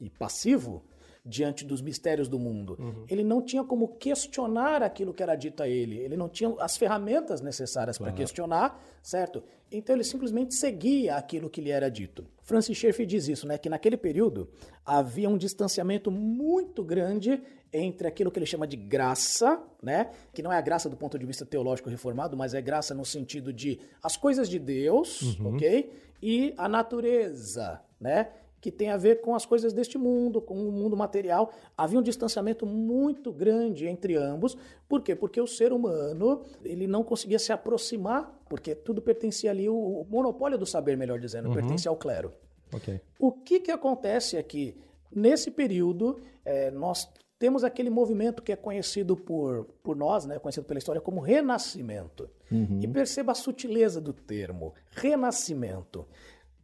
e 0.00 0.10
passivo 0.10 0.84
diante 1.24 1.64
dos 1.64 1.80
mistérios 1.80 2.28
do 2.28 2.38
mundo. 2.38 2.76
Uhum. 2.80 3.04
Ele 3.08 3.22
não 3.22 3.40
tinha 3.40 3.62
como 3.62 3.96
questionar 3.96 4.82
aquilo 4.82 5.14
que 5.14 5.22
era 5.22 5.36
dito 5.36 5.62
a 5.62 5.68
ele. 5.68 5.98
Ele 5.98 6.16
não 6.16 6.28
tinha 6.28 6.52
as 6.58 6.76
ferramentas 6.76 7.40
necessárias 7.40 7.96
para 7.96 8.10
questionar, 8.12 8.82
certo? 9.00 9.42
Então 9.70 9.94
ele 9.94 10.04
simplesmente 10.04 10.54
seguia 10.54 11.16
aquilo 11.16 11.48
que 11.48 11.60
lhe 11.60 11.70
era 11.70 11.88
dito. 11.88 12.26
Francis 12.42 12.76
Schaeffer 12.76 13.06
diz 13.06 13.28
isso, 13.28 13.46
né? 13.46 13.56
Que 13.56 13.68
naquele 13.68 13.96
período 13.96 14.48
havia 14.84 15.28
um 15.28 15.38
distanciamento 15.38 16.10
muito 16.10 16.82
grande 16.82 17.40
entre 17.72 18.06
aquilo 18.06 18.30
que 18.30 18.38
ele 18.38 18.46
chama 18.46 18.66
de 18.66 18.76
graça, 18.76 19.62
né? 19.80 20.10
Que 20.34 20.42
não 20.42 20.52
é 20.52 20.58
a 20.58 20.60
graça 20.60 20.90
do 20.90 20.96
ponto 20.96 21.18
de 21.18 21.24
vista 21.24 21.46
teológico 21.46 21.88
reformado, 21.88 22.36
mas 22.36 22.52
é 22.52 22.60
graça 22.60 22.94
no 22.94 23.04
sentido 23.04 23.52
de 23.52 23.78
as 24.02 24.16
coisas 24.16 24.48
de 24.48 24.58
Deus, 24.58 25.38
uhum. 25.38 25.54
ok? 25.54 25.90
E 26.22 26.54
a 26.56 26.68
natureza, 26.68 27.80
né? 28.00 28.28
que 28.62 28.70
tem 28.70 28.90
a 28.90 28.96
ver 28.96 29.20
com 29.20 29.34
as 29.34 29.44
coisas 29.44 29.72
deste 29.72 29.98
mundo, 29.98 30.40
com 30.40 30.54
o 30.54 30.70
mundo 30.70 30.96
material. 30.96 31.52
Havia 31.76 31.98
um 31.98 32.02
distanciamento 32.02 32.64
muito 32.64 33.32
grande 33.32 33.88
entre 33.88 34.14
ambos. 34.14 34.56
Por 34.88 35.02
quê? 35.02 35.16
Porque 35.16 35.40
o 35.40 35.48
ser 35.48 35.72
humano 35.72 36.42
ele 36.64 36.86
não 36.86 37.02
conseguia 37.02 37.40
se 37.40 37.52
aproximar, 37.52 38.40
porque 38.48 38.72
tudo 38.72 39.02
pertencia 39.02 39.50
ali, 39.50 39.68
o 39.68 40.06
monopólio 40.08 40.56
do 40.56 40.64
saber, 40.64 40.96
melhor 40.96 41.18
dizendo, 41.18 41.48
uhum. 41.48 41.54
pertencia 41.54 41.90
ao 41.90 41.96
clero. 41.96 42.32
Okay. 42.72 43.00
O 43.18 43.32
que, 43.32 43.58
que 43.58 43.70
acontece 43.72 44.38
aqui? 44.38 44.80
Nesse 45.10 45.50
período, 45.50 46.20
é, 46.44 46.70
nós 46.70 47.10
temos 47.42 47.64
aquele 47.64 47.90
movimento 47.90 48.40
que 48.40 48.52
é 48.52 48.56
conhecido 48.56 49.16
por, 49.16 49.64
por 49.82 49.96
nós, 49.96 50.24
né, 50.24 50.38
conhecido 50.38 50.64
pela 50.64 50.78
história 50.78 51.00
como 51.00 51.20
renascimento. 51.20 52.30
Uhum. 52.48 52.78
E 52.80 52.86
perceba 52.86 53.32
a 53.32 53.34
sutileza 53.34 54.00
do 54.00 54.12
termo, 54.12 54.72
renascimento. 54.92 56.06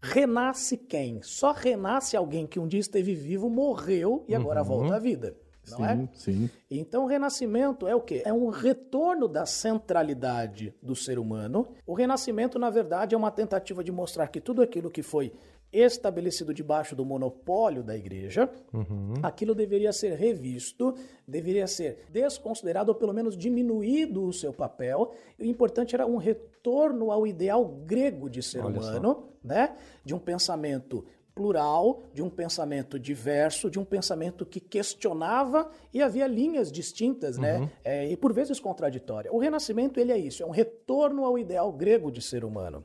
Renasce 0.01 0.77
quem? 0.77 1.21
Só 1.21 1.51
renasce 1.51 2.17
alguém 2.17 2.47
que 2.47 2.61
um 2.61 2.69
dia 2.69 2.79
esteve 2.79 3.12
vivo, 3.12 3.51
morreu 3.51 4.25
e 4.29 4.37
agora 4.37 4.61
uhum. 4.61 4.69
volta 4.69 4.95
à 4.95 4.99
vida. 5.01 5.37
Não 5.69 5.79
sim, 5.79 5.85
é? 5.85 6.09
Sim. 6.14 6.51
Então, 6.71 7.03
o 7.03 7.07
renascimento 7.09 7.88
é 7.88 7.97
o 7.97 8.01
quê? 8.01 8.23
É 8.25 8.33
um 8.33 8.49
retorno 8.49 9.27
da 9.27 9.45
centralidade 9.45 10.73
do 10.81 10.95
ser 10.95 11.19
humano. 11.19 11.67
O 11.85 11.93
renascimento, 11.93 12.57
na 12.57 12.71
verdade, 12.71 13.17
é 13.17 13.19
uma 13.19 13.33
tentativa 13.33 13.83
de 13.83 13.91
mostrar 13.91 14.29
que 14.29 14.41
tudo 14.41 14.62
aquilo 14.62 14.93
que 14.93 15.03
foi 15.03 15.33
estabelecido 15.72 16.54
debaixo 16.54 16.96
do 16.96 17.04
monopólio 17.04 17.83
da 17.83 17.96
igreja, 17.96 18.50
uhum. 18.72 19.14
aquilo 19.22 19.54
deveria 19.54 19.92
ser 19.92 20.14
revisto, 20.14 20.94
deveria 21.26 21.66
ser 21.66 22.07
desconsiderado 22.11 22.90
ou 22.90 22.94
pelo 22.94 23.12
menos 23.12 23.37
diminuído 23.37 24.24
o 24.24 24.33
seu 24.33 24.52
papel. 24.52 25.12
O 25.38 25.44
importante 25.44 25.94
era 25.94 26.07
um 26.07 26.16
retorno 26.16 27.11
ao 27.11 27.26
ideal 27.26 27.64
grego 27.64 28.31
de 28.31 28.42
ser 28.42 28.64
Olha 28.64 28.78
humano, 28.78 29.14
só. 29.14 29.28
né? 29.44 29.76
De 30.04 30.14
um 30.14 30.18
pensamento 30.18 31.04
plural, 31.38 32.02
de 32.12 32.20
um 32.20 32.28
pensamento 32.28 32.98
diverso, 32.98 33.70
de 33.70 33.78
um 33.78 33.85
pensamento 33.85 34.44
que 34.44 34.59
questionava 34.59 35.70
e 35.94 36.02
havia 36.02 36.26
linhas 36.26 36.72
distintas, 36.72 37.38
né? 37.38 37.54
uhum. 37.54 37.61
né? 37.61 37.72
É, 37.85 38.11
e 38.11 38.16
por 38.16 38.33
vezes 38.33 38.59
contraditórias. 38.59 39.33
O 39.33 39.38
Renascimento 39.38 40.00
ele 40.00 40.11
é 40.11 40.18
isso, 40.18 40.42
é 40.42 40.46
um 40.46 40.50
retorno 40.50 41.24
ao 41.24 41.38
ideal 41.38 41.70
grego 41.70 42.11
de 42.11 42.20
ser 42.20 42.44
humano. 42.44 42.85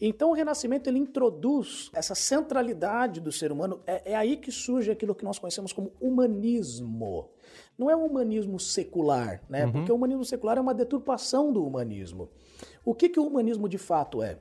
Então 0.00 0.30
o 0.30 0.32
Renascimento 0.32 0.88
ele 0.88 0.98
introduz 0.98 1.90
essa 1.92 2.14
centralidade 2.14 3.20
do 3.20 3.30
ser 3.30 3.52
humano. 3.52 3.82
É, 3.86 4.12
é, 4.12 4.16
aí 4.16 4.36
que 4.36 4.50
surge 4.50 4.90
aquilo 4.90 5.14
que 5.14 5.24
nós 5.24 5.38
conhecemos 5.38 5.72
como 5.72 5.92
humanismo. 6.00 7.30
Não 7.76 7.90
é 7.90 7.96
um 7.96 8.06
humanismo 8.06 8.58
secular, 8.58 9.42
né? 9.48 9.66
Uhum. 9.66 9.72
Porque 9.72 9.92
o 9.92 9.94
humanismo 9.94 10.24
secular 10.24 10.56
é 10.56 10.60
uma 10.60 10.74
deturpação 10.74 11.52
do 11.52 11.64
humanismo. 11.64 12.30
O 12.84 12.94
que, 12.94 13.08
que 13.08 13.20
o 13.20 13.26
humanismo 13.26 13.68
de 13.68 13.78
fato 13.78 14.22
é? 14.22 14.38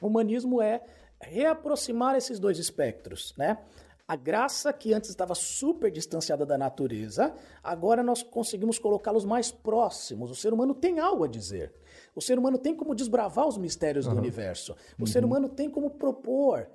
O 0.00 0.06
humanismo 0.06 0.62
é 0.62 0.82
reaproximar 1.20 2.14
esses 2.14 2.38
dois 2.38 2.58
espectros, 2.58 3.34
né? 3.36 3.58
A 4.06 4.16
graça 4.16 4.70
que 4.70 4.92
antes 4.92 5.08
estava 5.08 5.34
super 5.34 5.90
distanciada 5.90 6.44
da 6.44 6.58
natureza, 6.58 7.34
agora 7.62 8.02
nós 8.02 8.22
conseguimos 8.22 8.78
colocá-los 8.78 9.24
mais 9.24 9.50
próximos. 9.50 10.30
O 10.30 10.34
ser 10.34 10.52
humano 10.52 10.74
tem 10.74 11.00
algo 11.00 11.24
a 11.24 11.28
dizer. 11.28 11.72
O 12.14 12.20
ser 12.20 12.38
humano 12.38 12.58
tem 12.58 12.74
como 12.74 12.94
desbravar 12.94 13.46
os 13.46 13.58
mistérios 13.58 14.06
uhum. 14.06 14.14
do 14.14 14.18
universo. 14.18 14.72
O 14.98 15.02
uhum. 15.02 15.06
ser 15.06 15.24
humano 15.24 15.48
tem 15.48 15.68
como 15.68 15.90
propor. 15.90 16.68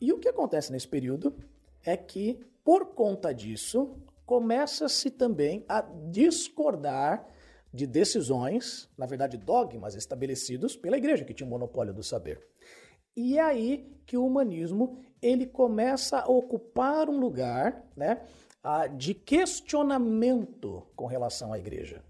E 0.00 0.12
o 0.12 0.18
que 0.18 0.28
acontece 0.28 0.72
nesse 0.72 0.88
período 0.88 1.34
é 1.84 1.96
que, 1.96 2.40
por 2.64 2.86
conta 2.86 3.32
disso, 3.32 3.94
começa-se 4.24 5.10
também 5.10 5.64
a 5.68 5.82
discordar 6.10 7.26
de 7.72 7.86
decisões, 7.86 8.88
na 8.96 9.04
verdade, 9.04 9.36
dogmas 9.36 9.94
estabelecidos 9.94 10.74
pela 10.76 10.96
igreja, 10.96 11.24
que 11.24 11.34
tinha 11.34 11.46
o 11.46 11.50
monopólio 11.50 11.92
do 11.92 12.02
saber. 12.02 12.40
E 13.14 13.38
é 13.38 13.42
aí 13.42 13.92
que 14.06 14.16
o 14.16 14.24
humanismo 14.24 14.98
ele 15.20 15.46
começa 15.46 16.20
a 16.20 16.30
ocupar 16.30 17.08
um 17.08 17.18
lugar 17.18 17.84
né, 17.94 18.22
de 18.96 19.14
questionamento 19.14 20.86
com 20.94 21.06
relação 21.06 21.52
à 21.52 21.58
igreja 21.58 22.02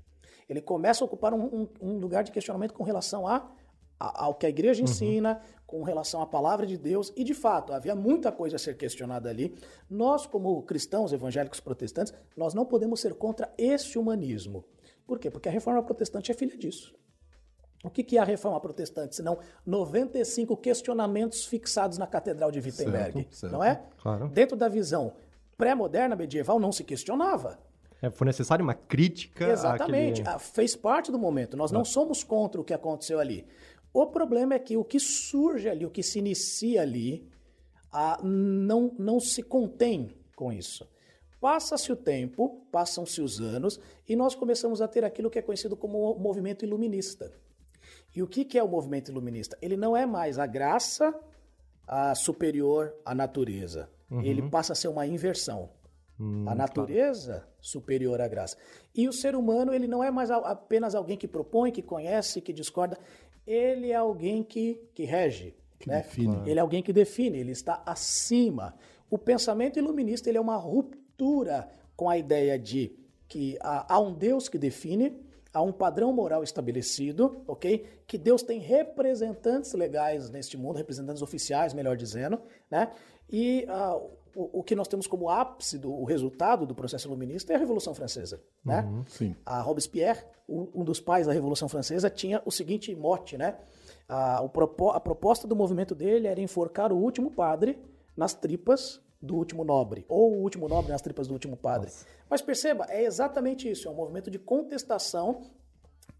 ele 0.49 0.61
começa 0.61 1.03
a 1.03 1.07
ocupar 1.07 1.35
um, 1.35 1.45
um, 1.45 1.69
um 1.81 1.99
lugar 1.99 2.25
de 2.25 2.31
questionamento 2.31 2.73
com 2.73 2.85
relação 2.85 3.27
a, 3.27 3.51
a, 3.99 4.25
ao 4.25 4.35
que 4.35 4.47
a 4.47 4.49
igreja 4.49 4.83
uhum. 4.83 4.89
ensina, 4.89 5.41
com 5.67 5.83
relação 5.83 6.23
à 6.23 6.27
palavra 6.27 6.67
de 6.67 6.77
Deus, 6.77 7.13
e 7.17 7.25
de 7.25 7.35
fato 7.35 7.73
havia 7.73 7.95
muita 7.95 8.31
coisa 8.31 8.57
a 8.57 8.59
ser 8.59 8.77
questionada 8.77 9.29
ali. 9.29 9.55
Nós, 9.91 10.27
como 10.27 10.63
cristãos 10.63 11.13
evangélicos 11.13 11.61
protestantes, 11.61 12.13
nós 12.37 12.55
não 12.55 12.65
podemos 12.65 13.01
ser 13.01 13.15
contra 13.15 13.53
este 13.59 13.99
humanismo. 13.99 14.65
Por 15.07 15.19
quê? 15.19 15.31
Porque 15.31 15.49
a 15.49 15.53
reforma 15.53 15.83
protestante 15.83 16.31
é 16.31 16.35
filha 16.35 16.57
disso. 16.57 16.95
O 17.85 17.91
que 17.91 18.17
é 18.17 18.21
a 18.21 18.25
reforma 18.25 18.61
protestante, 18.61 19.15
senão 19.15 19.39
95 19.65 20.57
questionamentos 20.57 21.45
fixados 21.45 21.99
na 21.99 22.07
Catedral 22.07 22.51
de 22.51 22.59
Wittenberg, 22.59 23.21
certo, 23.21 23.37
certo. 23.37 23.53
não 23.53 23.63
é? 23.63 23.81
Claro. 23.99 24.29
Dentro 24.29 24.57
da 24.57 24.69
visão 24.69 25.13
pré-moderna 25.57 26.17
medieval 26.17 26.59
não 26.59 26.73
se 26.73 26.83
questionava. 26.83 27.59
É, 28.07 28.11
foi 28.11 28.27
necessário 28.27 28.63
uma 28.63 28.75
crítica. 28.75 29.49
Exatamente. 29.49 30.23
Àquele... 30.23 30.37
Ah, 30.37 30.39
fez 30.39 30.77
parte 30.77 31.11
do 31.11 31.19
momento. 31.19 31.57
Nós 31.57 31.71
não. 31.71 31.81
não 31.81 31.85
somos 31.85 32.23
contra 32.23 32.61
o 32.61 32.65
que 32.65 32.75
aconteceu 32.75 33.19
ali. 33.19 33.47
O 33.93 34.07
problema 34.07 34.55
é 34.55 34.59
que 34.59 34.77
o 34.77 34.85
que 34.85 35.01
surge 35.01 35.69
ali, 35.69 35.87
o 35.87 35.91
que 35.91 36.03
se 36.03 36.19
inicia 36.19 36.83
ali, 36.83 37.29
ah, 37.93 38.21
não, 38.23 38.95
não 38.99 39.19
se 39.19 39.43
contém 39.43 40.11
com 40.35 40.53
isso. 40.53 40.87
Passa-se 41.41 41.93
o 41.93 41.97
tempo, 41.97 42.67
passam-se 42.71 43.21
os 43.21 43.41
anos, 43.41 43.79
e 44.09 44.17
nós 44.17 44.35
começamos 44.35 44.81
a 44.81 44.89
ter 44.89 45.05
aquilo 45.05 45.31
que 45.31 45.39
é 45.39 45.43
conhecido 45.43 45.77
como 45.77 46.13
o 46.13 46.19
movimento 46.19 46.65
iluminista. 46.65 47.33
E 48.15 48.23
o 48.23 48.27
que, 48.27 48.45
que 48.45 48.59
é 48.59 48.63
o 48.63 48.69
movimento 48.69 49.11
iluminista? 49.11 49.57
Ele 49.61 49.77
não 49.77 49.97
é 49.97 50.07
mais 50.07 50.39
a 50.39 50.47
graça 50.47 51.15
a 51.87 52.15
superior 52.15 52.95
à 53.05 53.15
natureza. 53.15 53.89
Uhum. 54.11 54.23
Ele 54.23 54.49
passa 54.51 54.73
a 54.73 54.77
ser 54.77 54.89
uma 54.89 55.07
inversão. 55.07 55.71
Hum, 56.19 56.49
a 56.49 56.55
natureza 56.55 57.33
claro. 57.33 57.47
superior 57.61 58.21
à 58.21 58.29
graça. 58.29 58.57
E 58.95 59.07
o 59.07 59.13
ser 59.13 59.37
humano, 59.37 59.75
ele 59.75 59.87
não 59.87 60.03
é 60.03 60.11
mais 60.11 60.31
apenas 60.31 60.95
alguém 60.95 61.17
que 61.17 61.29
propõe, 61.29 61.71
que 61.71 61.83
conhece, 61.83 62.41
que 62.41 62.53
discorda. 62.53 62.99
Ele 63.47 63.91
é 63.91 63.97
alguém 63.97 64.43
que, 64.43 64.81
que 64.95 65.05
rege. 65.05 65.55
Que 65.79 65.89
né? 65.89 65.99
define. 65.99 66.39
Ele 66.47 66.59
é 66.59 66.63
alguém 66.63 66.83
que 66.83 66.93
define, 66.93 67.39
ele 67.39 67.53
está 67.53 67.83
acima. 67.85 68.75
O 69.11 69.19
pensamento 69.19 69.79
iluminista 69.79 70.29
ele 70.29 70.39
é 70.39 70.41
uma 70.41 70.57
ruptura 70.57 71.69
com 71.95 72.09
a 72.09 72.17
ideia 72.17 72.59
de 72.59 72.97
que 73.29 73.59
há, 73.61 73.95
há 73.95 74.01
um 74.01 74.15
Deus 74.15 74.49
que 74.49 74.59
define, 74.59 75.21
há 75.53 75.63
um 75.63 75.73
padrão 75.73 76.13
moral 76.13 76.43
estabelecido, 76.43 77.43
ok? 77.47 77.87
Que 78.07 78.19
Deus 78.19 78.43
tem 78.43 78.59
representantes 78.59 79.73
legais 79.73 80.31
neste 80.31 80.57
mundo, 80.57 80.77
representantes 80.77 81.23
oficiais, 81.23 81.75
melhor 81.75 81.97
dizendo, 81.97 82.41
né? 82.71 82.91
E 83.29 83.67
uh, 83.69 84.11
o, 84.37 84.61
o, 84.61 84.63
que 84.63 84.77
nós 84.77 84.87
temos 84.87 85.07
como 85.07 85.31
ápice 85.31 85.79
do 85.79 85.91
o 85.91 86.05
resultado 86.05 86.67
do 86.67 86.75
processo 86.75 87.09
iluminista 87.09 87.55
é 87.55 87.57
a 87.57 87.59
Revolução 87.59 87.95
Francesa. 87.95 88.39
Né? 88.63 88.83
Uhum, 88.83 89.05
sim. 89.07 89.35
A 89.47 89.63
Robespierre, 89.63 90.23
um, 90.47 90.69
um, 90.75 90.85
dos 90.85 91.01
pais 91.01 91.27
da 91.27 91.33
Revolução 91.33 91.71
Francesa, 91.71 92.11
tinha 92.11 92.43
o 92.45 92.51
seguinte 92.51 92.95
mote, 92.95 93.39
né? 93.39 93.57
A, 94.07 94.43
o, 94.43 94.91
a 94.91 95.01
proposta 95.01 95.49
do 95.49 95.57
movimento 95.57 95.95
dele 95.95 96.29
era 96.29 96.39
enforcar 96.39 96.93
o 96.93 96.97
último 96.97 97.31
padre 97.31 97.79
nas 98.15 98.35
tripas 98.35 99.01
do 99.23 99.35
último 99.35 99.65
nobre, 99.65 100.05
ou 100.07 100.35
o 100.35 100.43
último 100.43 100.69
nobre 100.69 100.93
nas 100.93 101.01
tripas 101.01 101.27
do 101.27 101.33
último 101.33 101.57
padre. 101.57 101.87
Nossa. 101.87 102.07
Mas 102.29 102.43
perceba, 102.43 102.87
é 102.91 103.05
exatamente 103.05 103.69
isso, 103.71 103.89
é 103.89 103.91
um 103.91 103.95
movimento 103.95 104.31
de 104.31 104.39
contestação 104.39 105.51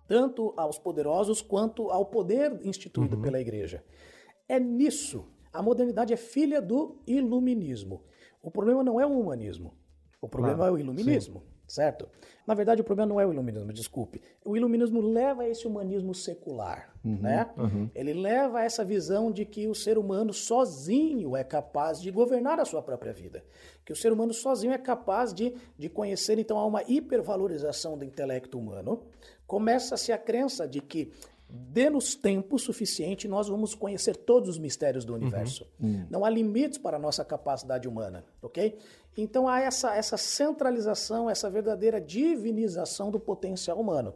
tanto 0.09 0.55
aos 0.57 0.79
poderosos 0.79 1.43
quanto 1.43 1.91
ao 1.91 2.07
poder 2.07 2.61
instituído 2.65 3.17
uhum. 3.17 3.23
pela 3.23 3.39
igreja. 3.39 3.85
É 4.49 4.59
nisso 4.59 5.27
a 5.57 5.63
modernidade 5.63 6.13
é 6.13 6.17
filha 6.17 6.61
do 6.61 6.99
iluminismo. 7.07 8.03
O 8.43 8.51
problema 8.51 8.85
não 8.85 9.01
é 9.01 9.07
o 9.07 9.19
humanismo. 9.19 9.75
O 10.21 10.29
problema 10.29 10.65
ah, 10.65 10.69
é 10.69 10.71
o 10.71 10.79
iluminismo, 10.79 11.41
sim. 11.41 11.47
certo? 11.67 12.09
Na 12.47 12.55
verdade, 12.55 12.81
o 12.81 12.85
problema 12.85 13.09
não 13.09 13.21
é 13.21 13.27
o 13.27 13.33
iluminismo, 13.33 13.73
desculpe. 13.73 14.21
O 14.45 14.57
iluminismo 14.57 15.01
leva 15.01 15.43
a 15.43 15.49
esse 15.49 15.67
humanismo 15.67 16.15
secular, 16.15 16.95
uhum, 17.05 17.19
né? 17.21 17.49
Uhum. 17.57 17.91
Ele 17.95 18.13
leva 18.13 18.59
a 18.59 18.65
essa 18.65 18.85
visão 18.85 19.33
de 19.33 19.45
que 19.45 19.67
o 19.67 19.75
ser 19.75 19.99
humano 19.99 20.33
sozinho 20.33 21.37
é 21.37 21.43
capaz 21.43 22.01
de 22.01 22.11
governar 22.11 22.61
a 22.61 22.65
sua 22.65 22.83
própria 22.83 23.13
vida. 23.13 23.43
Que 23.85 23.93
o 23.93 23.97
ser 23.97 24.13
humano 24.13 24.35
sozinho 24.35 24.73
é 24.73 24.79
capaz 24.79 25.33
de, 25.33 25.55
de 25.79 25.89
conhecer, 25.89 26.39
então 26.39 26.59
há 26.59 26.67
uma 26.67 26.83
hipervalorização 26.87 27.97
do 27.97 28.05
intelecto 28.05 28.59
humano. 28.59 29.03
Começa-se 29.47 30.13
a 30.13 30.19
crença 30.19 30.67
de 30.69 30.81
que 30.81 31.13
dê-nos 31.49 32.15
tempo 32.15 32.59
suficiente, 32.59 33.29
nós 33.29 33.49
vamos 33.49 33.75
conhecer 33.75 34.17
todos 34.17 34.49
os 34.49 34.59
mistérios 34.59 35.05
do 35.05 35.15
universo. 35.15 35.67
Uhum. 35.81 35.89
Uhum. 35.89 36.07
Não 36.11 36.25
há 36.25 36.31
limites 36.31 36.79
para 36.79 36.97
a 36.97 37.01
nossa 37.01 37.25
capacidade 37.25 37.87
humana, 37.87 38.25
ok? 38.43 38.77
Então 39.17 39.49
há 39.49 39.61
essa, 39.61 39.95
essa 39.95 40.17
centralização, 40.17 41.31
essa 41.31 41.49
verdadeira 41.49 42.01
divinização 42.01 43.11
do 43.11 43.21
potencial 43.21 43.79
humano. 43.79 44.13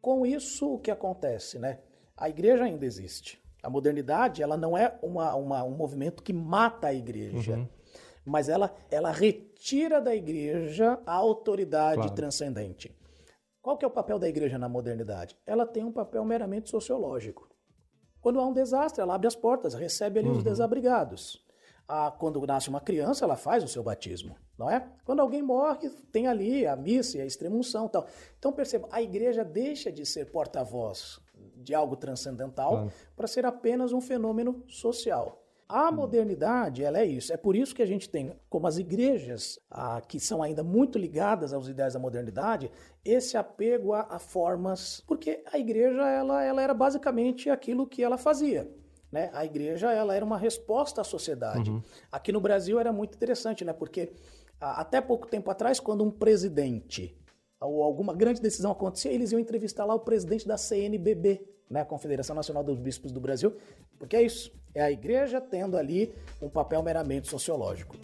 Com 0.00 0.26
isso, 0.26 0.74
o 0.74 0.78
que 0.78 0.90
acontece, 0.90 1.58
né? 1.58 1.78
A 2.16 2.28
igreja 2.28 2.64
ainda 2.64 2.84
existe. 2.84 3.40
A 3.62 3.70
modernidade, 3.70 4.42
ela 4.42 4.56
não 4.56 4.76
é 4.76 4.96
uma, 5.02 5.34
uma 5.34 5.64
um 5.64 5.70
movimento 5.70 6.22
que 6.22 6.32
mata 6.32 6.88
a 6.88 6.94
igreja, 6.94 7.54
uhum. 7.54 7.68
mas 8.24 8.48
ela, 8.48 8.74
ela 8.90 9.10
retira 9.10 10.00
da 10.00 10.14
igreja 10.14 10.98
a 11.06 11.12
autoridade 11.12 11.96
claro. 11.96 12.14
transcendente. 12.14 12.97
Qual 13.68 13.76
que 13.76 13.84
é 13.84 13.88
o 13.88 13.90
papel 13.90 14.18
da 14.18 14.26
igreja 14.26 14.56
na 14.56 14.66
modernidade? 14.66 15.36
Ela 15.44 15.66
tem 15.66 15.84
um 15.84 15.92
papel 15.92 16.24
meramente 16.24 16.70
sociológico. 16.70 17.50
Quando 18.18 18.40
há 18.40 18.46
um 18.46 18.54
desastre, 18.54 19.02
ela 19.02 19.14
abre 19.14 19.28
as 19.28 19.36
portas, 19.36 19.74
recebe 19.74 20.18
ali 20.18 20.30
uhum. 20.30 20.38
os 20.38 20.42
desabrigados. 20.42 21.46
Ah, 21.86 22.10
quando 22.10 22.40
nasce 22.46 22.70
uma 22.70 22.80
criança, 22.80 23.26
ela 23.26 23.36
faz 23.36 23.62
o 23.62 23.68
seu 23.68 23.82
batismo, 23.82 24.34
não 24.58 24.70
é? 24.70 24.90
Quando 25.04 25.20
alguém 25.20 25.42
morre, 25.42 25.90
tem 26.10 26.26
ali 26.26 26.66
a 26.66 26.74
missa 26.74 27.18
e 27.18 27.20
a 27.20 27.26
extremunção 27.26 27.88
tal. 27.88 28.06
Então 28.38 28.54
perceba, 28.54 28.88
a 28.90 29.02
igreja 29.02 29.44
deixa 29.44 29.92
de 29.92 30.06
ser 30.06 30.30
porta-voz 30.32 31.20
de 31.54 31.74
algo 31.74 31.94
transcendental 31.94 32.90
para 33.14 33.26
ser 33.26 33.44
apenas 33.44 33.92
um 33.92 34.00
fenômeno 34.00 34.64
social. 34.66 35.37
A 35.68 35.92
modernidade, 35.92 36.82
ela 36.82 36.98
é 36.98 37.04
isso. 37.04 37.30
É 37.30 37.36
por 37.36 37.54
isso 37.54 37.74
que 37.74 37.82
a 37.82 37.86
gente 37.86 38.08
tem, 38.08 38.32
como 38.48 38.66
as 38.66 38.78
igrejas 38.78 39.58
ah, 39.70 40.00
que 40.00 40.18
são 40.18 40.42
ainda 40.42 40.64
muito 40.64 40.98
ligadas 40.98 41.52
aos 41.52 41.68
ideais 41.68 41.92
da 41.92 42.00
modernidade, 42.00 42.70
esse 43.04 43.36
apego 43.36 43.92
a, 43.92 44.06
a, 44.08 44.18
formas, 44.18 45.02
porque 45.06 45.42
a 45.52 45.58
igreja 45.58 46.08
ela, 46.08 46.42
ela 46.42 46.62
era 46.62 46.72
basicamente 46.72 47.50
aquilo 47.50 47.86
que 47.86 48.02
ela 48.02 48.16
fazia. 48.16 48.66
Né? 49.12 49.30
A 49.34 49.44
igreja 49.44 49.92
ela 49.92 50.14
era 50.14 50.24
uma 50.24 50.38
resposta 50.38 51.02
à 51.02 51.04
sociedade. 51.04 51.70
Uhum. 51.70 51.82
Aqui 52.10 52.32
no 52.32 52.40
Brasil 52.40 52.80
era 52.80 52.90
muito 52.90 53.14
interessante, 53.14 53.62
né? 53.62 53.74
porque 53.74 54.10
ah, 54.58 54.80
até 54.80 55.02
pouco 55.02 55.26
tempo 55.26 55.50
atrás, 55.50 55.78
quando 55.78 56.02
um 56.02 56.10
presidente 56.10 57.14
ou 57.60 57.82
alguma 57.82 58.14
grande 58.14 58.40
decisão 58.40 58.70
acontecia, 58.70 59.12
eles 59.12 59.32
iam 59.32 59.38
entrevistar 59.40 59.84
lá 59.84 59.94
o 59.94 60.00
presidente 60.00 60.46
da 60.46 60.56
CNBB, 60.56 61.42
né, 61.70 61.84
Confederação 61.84 62.34
Nacional 62.34 62.64
dos 62.64 62.78
Bispos 62.78 63.12
do 63.12 63.20
Brasil, 63.20 63.56
porque 63.98 64.16
é 64.16 64.22
isso, 64.22 64.52
é 64.74 64.82
a 64.82 64.90
igreja 64.90 65.40
tendo 65.40 65.76
ali 65.76 66.12
um 66.40 66.48
papel 66.48 66.82
meramente 66.82 67.28
sociológico. 67.28 67.96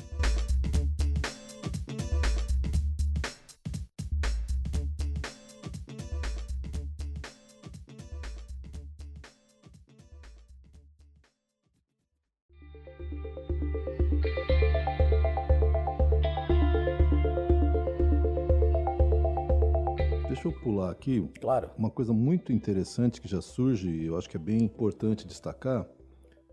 Deixa 20.35 20.49
eu 20.49 20.53
pular 20.53 20.91
aqui. 20.91 21.25
Claro. 21.41 21.71
Uma 21.79 21.93
coisa 21.93 22.13
muito 22.13 22.53
interessante 22.53 23.21
que 23.21 23.29
já 23.29 23.41
surge, 23.41 23.89
e 23.89 24.07
eu 24.07 24.19
acho 24.19 24.29
que 24.29 24.37
é 24.37 24.41
bem 24.41 24.65
importante 24.65 25.29
destacar, 25.29 25.87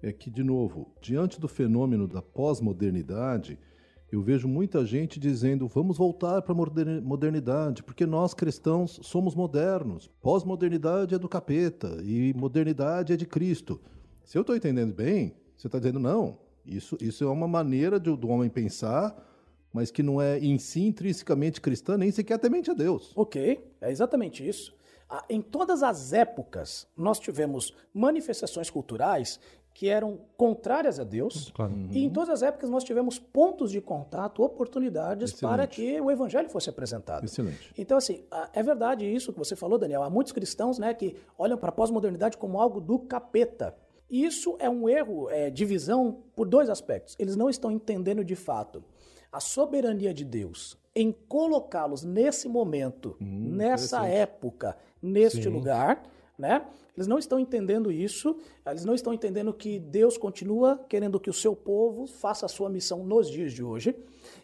é 0.03 0.13
que, 0.13 0.29
de 0.29 0.43
novo, 0.43 0.93
diante 1.01 1.41
do 1.41 1.47
fenômeno 1.47 2.07
da 2.07 2.21
pós-modernidade, 2.21 3.57
eu 4.11 4.21
vejo 4.21 4.47
muita 4.47 4.85
gente 4.85 5.19
dizendo 5.19 5.67
vamos 5.67 5.97
voltar 5.97 6.43
para 6.43 6.53
a 6.53 7.01
modernidade, 7.01 7.81
porque 7.81 8.05
nós 8.05 8.35
cristãos 8.35 8.99
somos 9.01 9.33
modernos. 9.33 10.11
Pós-modernidade 10.21 11.15
é 11.15 11.17
do 11.17 11.27
capeta 11.27 12.03
e 12.03 12.35
modernidade 12.35 13.13
é 13.13 13.17
de 13.17 13.25
Cristo. 13.25 13.81
Se 14.23 14.37
eu 14.37 14.41
estou 14.41 14.55
entendendo 14.55 14.93
bem, 14.93 15.33
você 15.57 15.65
está 15.65 15.79
dizendo 15.79 15.99
não. 15.99 16.37
Isso, 16.63 16.95
isso 17.01 17.23
é 17.23 17.27
uma 17.27 17.47
maneira 17.47 17.99
de, 17.99 18.15
do 18.15 18.27
homem 18.29 18.47
pensar 18.47 19.30
mas 19.73 19.91
que 19.91 20.03
não 20.03 20.21
é 20.21 20.37
em 20.39 20.57
si 20.57 20.81
intrinsecamente 20.81 21.61
cristã, 21.61 21.97
nem 21.97 22.11
sequer 22.11 22.37
temente 22.37 22.71
a 22.71 22.73
Deus. 22.73 23.11
Ok, 23.15 23.63
é 23.79 23.91
exatamente 23.91 24.47
isso. 24.47 24.73
Ah, 25.09 25.25
em 25.29 25.41
todas 25.41 25.83
as 25.83 26.13
épocas, 26.13 26.87
nós 26.95 27.19
tivemos 27.19 27.73
manifestações 27.93 28.69
culturais 28.69 29.39
que 29.73 29.87
eram 29.87 30.19
contrárias 30.35 30.99
a 30.99 31.03
Deus, 31.03 31.51
claro. 31.53 31.71
uhum. 31.71 31.87
e 31.91 32.03
em 32.03 32.09
todas 32.09 32.29
as 32.29 32.43
épocas 32.43 32.69
nós 32.69 32.83
tivemos 32.83 33.17
pontos 33.17 33.71
de 33.71 33.79
contato, 33.79 34.43
oportunidades 34.43 35.31
Excelente. 35.31 35.55
para 35.55 35.67
que 35.67 35.99
o 35.99 36.11
evangelho 36.11 36.49
fosse 36.49 36.69
apresentado. 36.69 37.25
Excelente. 37.25 37.73
Então, 37.77 37.97
assim, 37.97 38.23
ah, 38.29 38.49
é 38.53 38.61
verdade 38.61 39.05
isso 39.05 39.31
que 39.31 39.39
você 39.39 39.55
falou, 39.55 39.77
Daniel. 39.77 40.03
Há 40.03 40.09
muitos 40.09 40.33
cristãos 40.33 40.77
né, 40.77 40.93
que 40.93 41.15
olham 41.37 41.57
para 41.57 41.69
a 41.69 41.71
pós-modernidade 41.71 42.37
como 42.37 42.59
algo 42.59 42.81
do 42.81 42.99
capeta. 42.99 43.75
Isso 44.09 44.57
é 44.59 44.69
um 44.69 44.89
erro 44.89 45.29
é, 45.29 45.49
de 45.49 45.63
visão 45.63 46.21
por 46.35 46.47
dois 46.47 46.69
aspectos. 46.69 47.15
Eles 47.17 47.37
não 47.37 47.49
estão 47.49 47.71
entendendo 47.71 48.25
de 48.25 48.35
fato 48.35 48.83
a 49.31 49.39
soberania 49.39 50.13
de 50.13 50.25
Deus 50.25 50.77
em 50.95 51.11
colocá-los 51.11 52.03
nesse 52.03 52.49
momento, 52.49 53.15
hum, 53.21 53.55
nessa 53.55 54.05
época, 54.05 54.77
neste 55.01 55.43
Sim. 55.43 55.49
lugar, 55.49 56.03
né? 56.37 56.65
Eles 56.95 57.07
não 57.07 57.17
estão 57.17 57.39
entendendo 57.39 57.91
isso, 57.91 58.37
eles 58.65 58.83
não 58.83 58.93
estão 58.93 59.13
entendendo 59.13 59.53
que 59.53 59.79
Deus 59.79 60.17
continua 60.17 60.83
querendo 60.89 61.19
que 61.19 61.29
o 61.29 61.33
seu 61.33 61.55
povo 61.55 62.05
faça 62.05 62.45
a 62.45 62.49
sua 62.49 62.69
missão 62.69 63.03
nos 63.05 63.29
dias 63.29 63.53
de 63.53 63.63
hoje. 63.63 63.95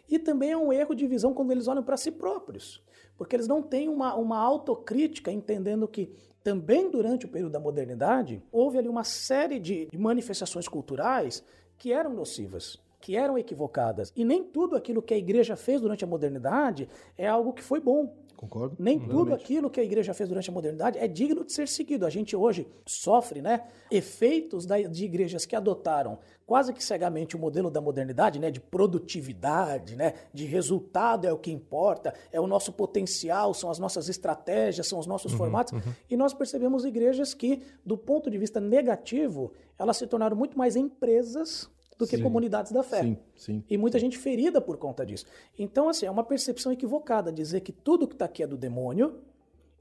E 0.08 0.18
também 0.18 0.52
é 0.52 0.56
um 0.56 0.72
erro 0.72 0.94
de 0.94 1.06
visão 1.06 1.34
quando 1.34 1.50
eles 1.50 1.68
olham 1.68 1.82
para 1.82 1.98
si 1.98 2.10
próprios, 2.10 2.82
porque 3.18 3.36
eles 3.36 3.46
não 3.46 3.60
têm 3.60 3.88
uma, 3.88 4.14
uma 4.14 4.38
autocrítica 4.38 5.30
entendendo 5.30 5.86
que 5.86 6.10
também 6.42 6.90
durante 6.90 7.26
o 7.26 7.28
período 7.28 7.52
da 7.52 7.60
modernidade 7.60 8.42
houve 8.50 8.78
ali 8.78 8.88
uma 8.88 9.04
série 9.04 9.58
de, 9.58 9.86
de 9.86 9.98
manifestações 9.98 10.66
culturais 10.66 11.44
que 11.76 11.92
eram 11.92 12.14
nocivas 12.14 12.80
que 13.00 13.16
eram 13.16 13.38
equivocadas. 13.38 14.12
E 14.16 14.24
nem 14.24 14.42
tudo 14.42 14.76
aquilo 14.76 15.02
que 15.02 15.14
a 15.14 15.18
igreja 15.18 15.56
fez 15.56 15.80
durante 15.80 16.04
a 16.04 16.06
modernidade 16.06 16.88
é 17.16 17.26
algo 17.26 17.52
que 17.52 17.62
foi 17.62 17.80
bom. 17.80 18.14
Concordo. 18.38 18.76
Nem 18.78 19.00
tudo 19.00 19.34
aquilo 19.34 19.68
que 19.68 19.80
a 19.80 19.82
igreja 19.82 20.14
fez 20.14 20.28
durante 20.28 20.48
a 20.48 20.52
modernidade 20.52 20.96
é 20.96 21.08
digno 21.08 21.44
de 21.44 21.52
ser 21.52 21.66
seguido. 21.66 22.06
A 22.06 22.10
gente 22.10 22.36
hoje 22.36 22.68
sofre 22.86 23.42
né, 23.42 23.66
efeitos 23.90 24.64
de 24.64 25.04
igrejas 25.04 25.44
que 25.44 25.56
adotaram 25.56 26.20
quase 26.46 26.72
que 26.72 26.82
cegamente 26.82 27.34
o 27.34 27.38
modelo 27.38 27.68
da 27.68 27.80
modernidade, 27.80 28.38
né, 28.38 28.48
de 28.48 28.60
produtividade, 28.60 29.96
né, 29.96 30.14
de 30.32 30.46
resultado 30.46 31.26
é 31.26 31.32
o 31.32 31.36
que 31.36 31.50
importa, 31.50 32.14
é 32.32 32.40
o 32.40 32.46
nosso 32.46 32.72
potencial, 32.72 33.52
são 33.52 33.70
as 33.70 33.78
nossas 33.78 34.08
estratégias, 34.08 34.86
são 34.86 35.00
os 35.00 35.06
nossos 35.06 35.32
uhum, 35.32 35.38
formatos. 35.38 35.72
Uhum. 35.72 35.92
E 36.08 36.16
nós 36.16 36.32
percebemos 36.32 36.84
igrejas 36.84 37.34
que, 37.34 37.60
do 37.84 37.98
ponto 37.98 38.30
de 38.30 38.38
vista 38.38 38.60
negativo, 38.60 39.52
elas 39.76 39.96
se 39.96 40.06
tornaram 40.06 40.36
muito 40.36 40.56
mais 40.56 40.76
empresas 40.76 41.68
do 41.98 42.06
que 42.06 42.16
sim, 42.16 42.22
comunidades 42.22 42.70
da 42.70 42.82
fé. 42.82 43.02
Sim, 43.02 43.18
sim. 43.36 43.64
E 43.68 43.76
muita 43.76 43.98
gente 43.98 44.16
ferida 44.16 44.60
por 44.60 44.76
conta 44.76 45.04
disso. 45.04 45.26
Então, 45.58 45.88
assim, 45.88 46.06
é 46.06 46.10
uma 46.10 46.22
percepção 46.22 46.70
equivocada 46.72 47.32
dizer 47.32 47.60
que 47.60 47.72
tudo 47.72 48.06
que 48.06 48.14
está 48.14 48.24
aqui 48.24 48.42
é 48.42 48.46
do 48.46 48.56
demônio 48.56 49.18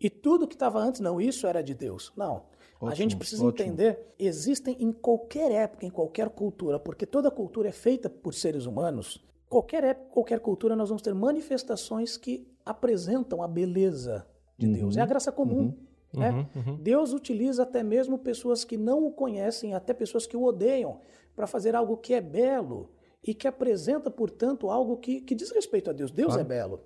e 0.02 0.10
tudo 0.10 0.48
que 0.48 0.56
estava 0.56 0.80
antes, 0.80 1.00
não, 1.00 1.22
isso 1.22 1.46
era 1.46 1.62
de 1.62 1.76
Deus. 1.76 2.12
Não. 2.18 2.44
Ótimo, 2.76 2.92
a 2.92 2.96
gente 2.96 3.16
precisa 3.16 3.46
ótimo. 3.46 3.70
entender, 3.70 4.14
existem 4.20 4.76
em 4.80 4.92
qualquer 4.92 5.52
época, 5.52 5.86
em 5.86 5.90
qualquer 5.90 6.30
cultura, 6.30 6.80
porque 6.80 7.06
toda 7.06 7.32
cultura 7.32 7.70
é 7.70 7.72
feita 7.72 8.10
por 8.10 8.34
seres 8.34 8.66
humanos. 8.66 9.24
Qualquer 9.50 9.84
época, 9.84 10.10
qualquer 10.12 10.40
cultura, 10.40 10.76
nós 10.76 10.90
vamos 10.90 11.02
ter 11.02 11.14
manifestações 11.14 12.18
que 12.18 12.48
apresentam 12.66 13.42
a 13.42 13.48
beleza 13.48 14.28
de 14.58 14.68
uhum, 14.68 14.74
Deus. 14.74 14.98
É 14.98 15.02
a 15.02 15.06
graça 15.06 15.32
comum. 15.32 15.60
Uhum. 15.60 15.87
Né? 16.18 16.32
Uhum, 16.32 16.48
uhum. 16.56 16.76
Deus 16.78 17.14
utiliza 17.14 17.64
até 17.64 17.84
mesmo 17.84 18.18
pessoas 18.18 18.64
que 18.64 18.78
não 18.78 19.06
o 19.06 19.12
conhecem, 19.12 19.74
até 19.74 19.94
pessoas 19.94 20.26
que 20.26 20.36
o 20.36 20.44
odeiam, 20.44 21.00
para 21.36 21.48
fazer 21.48 21.76
algo 21.76 21.98
que 21.98 22.14
é 22.14 22.22
belo 22.22 22.90
e 23.24 23.34
que 23.34 23.48
apresenta, 23.48 24.10
portanto, 24.10 24.70
algo 24.70 24.98
que, 24.98 25.22
que 25.22 25.36
diz 25.36 25.52
respeito 25.52 25.90
a 25.90 25.94
Deus. 25.94 26.12
Deus 26.12 26.34
claro. 26.34 26.42
é 26.42 26.44
belo. 26.44 26.82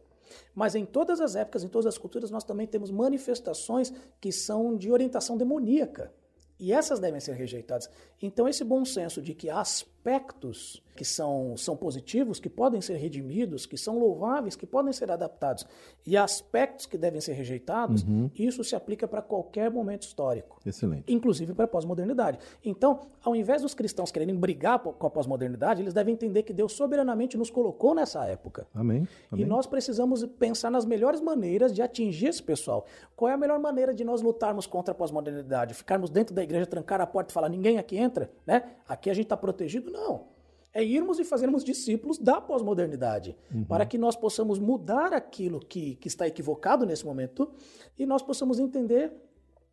Mas 0.54 0.76
em 0.76 0.86
todas 0.86 1.20
as 1.20 1.36
épocas, 1.36 1.64
em 1.64 1.68
todas 1.68 1.86
as 1.86 1.98
culturas, 1.98 2.32
nós 2.32 2.44
também 2.44 2.68
temos 2.68 2.92
manifestações 2.92 3.94
que 4.20 4.32
são 4.32 4.76
de 4.76 4.92
orientação 4.92 5.38
demoníaca. 5.38 6.14
E 6.60 6.72
essas 6.72 7.00
devem 7.00 7.20
ser 7.20 7.34
rejeitadas. 7.34 7.90
Então, 8.22 8.48
esse 8.48 8.64
bom 8.64 8.86
senso 8.86 9.20
de 9.22 9.34
que 9.34 9.50
há 9.50 9.64
aspectos 10.02 10.82
que 10.96 11.06
são, 11.06 11.56
são 11.56 11.76
positivos, 11.76 12.40
que 12.40 12.50
podem 12.50 12.82
ser 12.82 12.96
redimidos, 12.96 13.66
que 13.66 13.78
são 13.78 13.98
louváveis, 13.98 14.56
que 14.56 14.66
podem 14.66 14.92
ser 14.92 15.10
adaptados, 15.10 15.66
e 16.06 16.18
aspectos 16.18 16.86
que 16.86 16.98
devem 16.98 17.22
ser 17.22 17.34
rejeitados, 17.34 18.04
uhum. 18.04 18.30
isso 18.38 18.64
se 18.64 18.76
aplica 18.76 19.08
para 19.08 19.22
qualquer 19.22 19.72
momento 19.72 20.04
histórico. 20.04 20.60
Excelente. 20.66 21.12
Inclusive 21.12 21.54
para 21.54 21.66
a 21.66 21.68
pós-modernidade. 21.68 22.40
Então, 22.64 23.00
ao 23.24 23.36
invés 23.36 23.62
dos 23.62 23.74
cristãos 23.74 24.12
quererem 24.12 24.36
brigar 24.36 24.80
com 24.80 25.08
a 25.08 25.10
pós-modernidade, 25.10 25.82
eles 25.82 25.94
devem 25.94 26.14
entender 26.14 26.44
que 26.44 26.54
Deus 26.54 26.74
soberanamente 26.74 27.38
nos 27.38 27.50
colocou 27.50 27.96
nessa 27.96 28.26
época. 28.26 28.68
Amém. 28.74 29.08
Amém. 29.32 29.46
E 29.46 29.48
nós 29.48 29.66
precisamos 29.66 30.26
pensar 30.38 30.70
nas 30.70 30.86
melhores 30.86 31.22
maneiras 31.22 31.74
de 31.74 31.82
atingir 31.82 32.28
esse 32.28 32.44
pessoal. 32.44 32.86
Qual 33.16 33.30
é 33.30 33.34
a 33.34 33.38
melhor 33.38 33.60
maneira 33.60 33.94
de 33.94 34.04
nós 34.04 34.22
lutarmos 34.22 34.68
contra 34.68 34.92
a 34.92 34.96
pós-modernidade? 34.96 35.74
Ficarmos 35.74 36.10
dentro 36.10 36.36
da 36.36 36.44
igreja, 36.44 36.66
trancar 36.66 37.02
a 37.02 37.08
porta 37.08 37.32
e 37.32 37.34
falar 37.34 37.50
ninguém 37.50 37.78
aqui 37.78 37.98
entra? 37.98 38.30
Né? 38.46 38.64
Aqui 38.88 39.10
a 39.10 39.14
gente 39.14 39.26
está 39.26 39.38
protegido? 39.38 39.91
Não 39.92 40.32
é 40.74 40.84
irmos 40.84 41.20
e 41.20 41.24
fazermos 41.24 41.64
discípulos 41.64 42.18
da 42.18 42.40
pós-modernidade, 42.40 43.36
uhum. 43.54 43.64
para 43.66 43.86
que 43.86 43.98
nós 43.98 44.16
possamos 44.16 44.58
mudar 44.58 45.14
aquilo 45.14 45.60
que, 45.60 45.96
que 45.96 46.08
está 46.08 46.28
equivocado 46.28 46.86
nesse 46.86 47.06
momento 47.06 47.52
e 47.98 48.06
nós 48.06 48.22
possamos 48.22 48.58
entender 48.60 49.12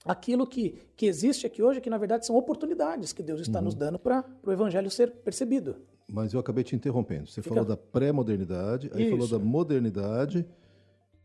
aquilo 0.05 0.47
que, 0.47 0.77
que 0.97 1.07
existe 1.07 1.47
aqui 1.47 1.63
hoje, 1.63 1.81
que 1.81 1.91
na 1.91 1.99
verdade 1.99 2.27
são 2.27 2.37
oportunidades 2.37 3.13
que 3.13 3.23
Deus 3.23 3.41
está 3.41 3.59
uhum. 3.59 3.67
nos 3.67 3.75
dando 3.75 3.99
para 3.99 4.25
o 4.45 4.51
evangelho 4.51 4.91
ser 4.91 5.11
percebido. 5.11 5.77
Mas 6.11 6.33
eu 6.33 6.41
acabei 6.41 6.65
te 6.65 6.75
interrompendo. 6.75 7.29
Você 7.29 7.43
Fica... 7.43 7.55
falou 7.55 7.69
da 7.69 7.77
pré-modernidade, 7.77 8.91
aí 8.95 9.03
Isso. 9.03 9.11
falou 9.11 9.29
da 9.29 9.39
modernidade. 9.39 10.47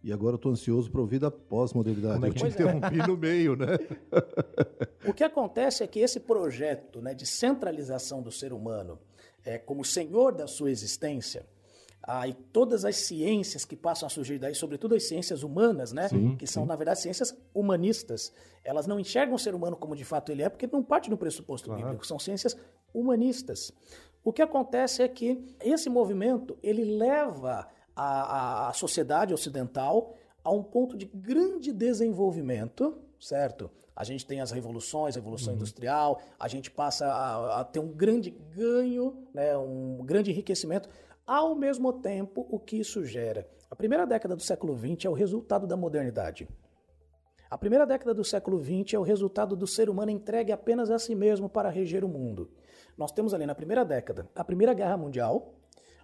E 0.04 0.12
agora 0.12 0.34
eu 0.34 0.36
estou 0.36 0.52
ansioso 0.52 0.92
para 0.92 1.00
ouvir 1.00 1.18
da 1.18 1.32
pós-modernidade. 1.32 2.26
É 2.26 2.28
eu 2.28 2.34
te 2.34 2.44
é. 2.44 2.48
interrompi 2.50 2.98
no 3.08 3.16
meio, 3.16 3.56
né? 3.56 3.68
o 5.08 5.14
que 5.14 5.24
acontece 5.24 5.82
é 5.82 5.88
que 5.88 6.00
esse 6.00 6.20
projeto 6.20 7.02
né, 7.02 7.14
de 7.14 7.26
centralização 7.26 8.22
do 8.22 8.30
ser 8.30 8.52
humano, 8.52 9.00
é, 9.46 9.58
como 9.58 9.86
senhor 9.86 10.36
da 10.36 10.46
sua 10.46 10.70
existência, 10.70 11.46
ah, 12.06 12.28
e 12.28 12.34
todas 12.34 12.84
as 12.84 12.98
ciências 12.98 13.64
que 13.64 13.78
passam 13.78 14.06
a 14.06 14.10
surgir 14.10 14.38
daí, 14.38 14.54
sobretudo 14.54 14.94
as 14.94 15.04
ciências 15.04 15.42
humanas, 15.42 15.94
né, 15.94 16.10
sim, 16.10 16.36
que 16.36 16.46
são, 16.46 16.64
sim. 16.64 16.68
na 16.68 16.76
verdade, 16.76 17.00
ciências 17.00 17.34
humanistas, 17.54 18.34
elas 18.62 18.86
não 18.86 19.00
enxergam 19.00 19.36
o 19.36 19.40
ser 19.40 19.56
humano 19.56 19.78
como 19.78 19.96
de 19.96 20.04
fato 20.04 20.30
ele 20.30 20.44
é, 20.44 20.50
porque 20.50 20.68
não 20.68 20.84
parte 20.84 21.10
do 21.10 21.18
pressuposto 21.18 21.68
claro. 21.68 21.82
bíblico, 21.82 22.06
são 22.06 22.20
ciências 22.20 22.58
humanistas. 22.94 23.72
O 24.22 24.34
que 24.34 24.42
acontece 24.42 25.02
é 25.02 25.08
que 25.08 25.42
esse 25.62 25.90
movimento 25.90 26.58
ele 26.62 26.84
leva 26.84 27.70
a, 27.96 28.70
a, 28.70 28.74
sociedade 28.74 29.34
ocidental 29.34 30.16
a 30.44 30.52
um 30.52 30.64
ponto 30.64 30.98
de 30.98 31.06
grande 31.06 31.72
desenvolvimento, 31.72 32.98
certo? 33.20 33.70
A 33.96 34.04
gente 34.04 34.26
tem 34.26 34.42
as 34.42 34.52
revoluções, 34.52 35.16
a 35.16 35.20
revolução 35.20 35.54
industrial, 35.54 36.20
a 36.40 36.48
gente 36.48 36.72
passa 36.72 37.06
a, 37.06 37.62
a 37.62 37.64
ter 37.64 37.80
um 37.80 37.92
grande 37.92 38.32
ganho, 38.32 39.28
né, 39.34 39.56
um 39.58 40.04
grande 40.04 40.32
enriquecimento. 40.32 40.90
Ao 41.26 41.56
mesmo 41.56 41.94
tempo, 41.94 42.46
o 42.50 42.60
que 42.60 42.78
isso 42.78 43.06
gera? 43.06 43.48
A 43.70 43.76
primeira 43.76 44.06
década 44.06 44.36
do 44.36 44.42
século 44.42 44.78
XX 44.78 45.06
é 45.06 45.10
o 45.10 45.14
resultado 45.14 45.66
da 45.66 45.78
modernidade. 45.78 46.48
A 47.50 47.58
primeira 47.58 47.86
década 47.86 48.16
do 48.16 48.24
século 48.24 48.60
XX 48.60 48.96
é 48.96 49.00
o 49.00 49.04
resultado 49.04 49.56
do 49.56 49.68
ser 49.68 49.88
humano 49.88 50.10
entregue 50.10 50.52
apenas 50.52 50.90
a 50.90 50.98
si 50.98 51.14
mesmo 51.14 51.48
para 51.48 51.70
reger 51.70 52.04
o 52.04 52.08
mundo. 52.10 52.50
Nós 52.98 53.12
temos 53.12 53.32
ali 53.32 53.46
na 53.46 53.54
primeira 53.54 53.86
década 53.86 54.28
a 54.36 54.44
Primeira 54.44 54.74
Guerra 54.74 54.98
Mundial, 54.98 55.54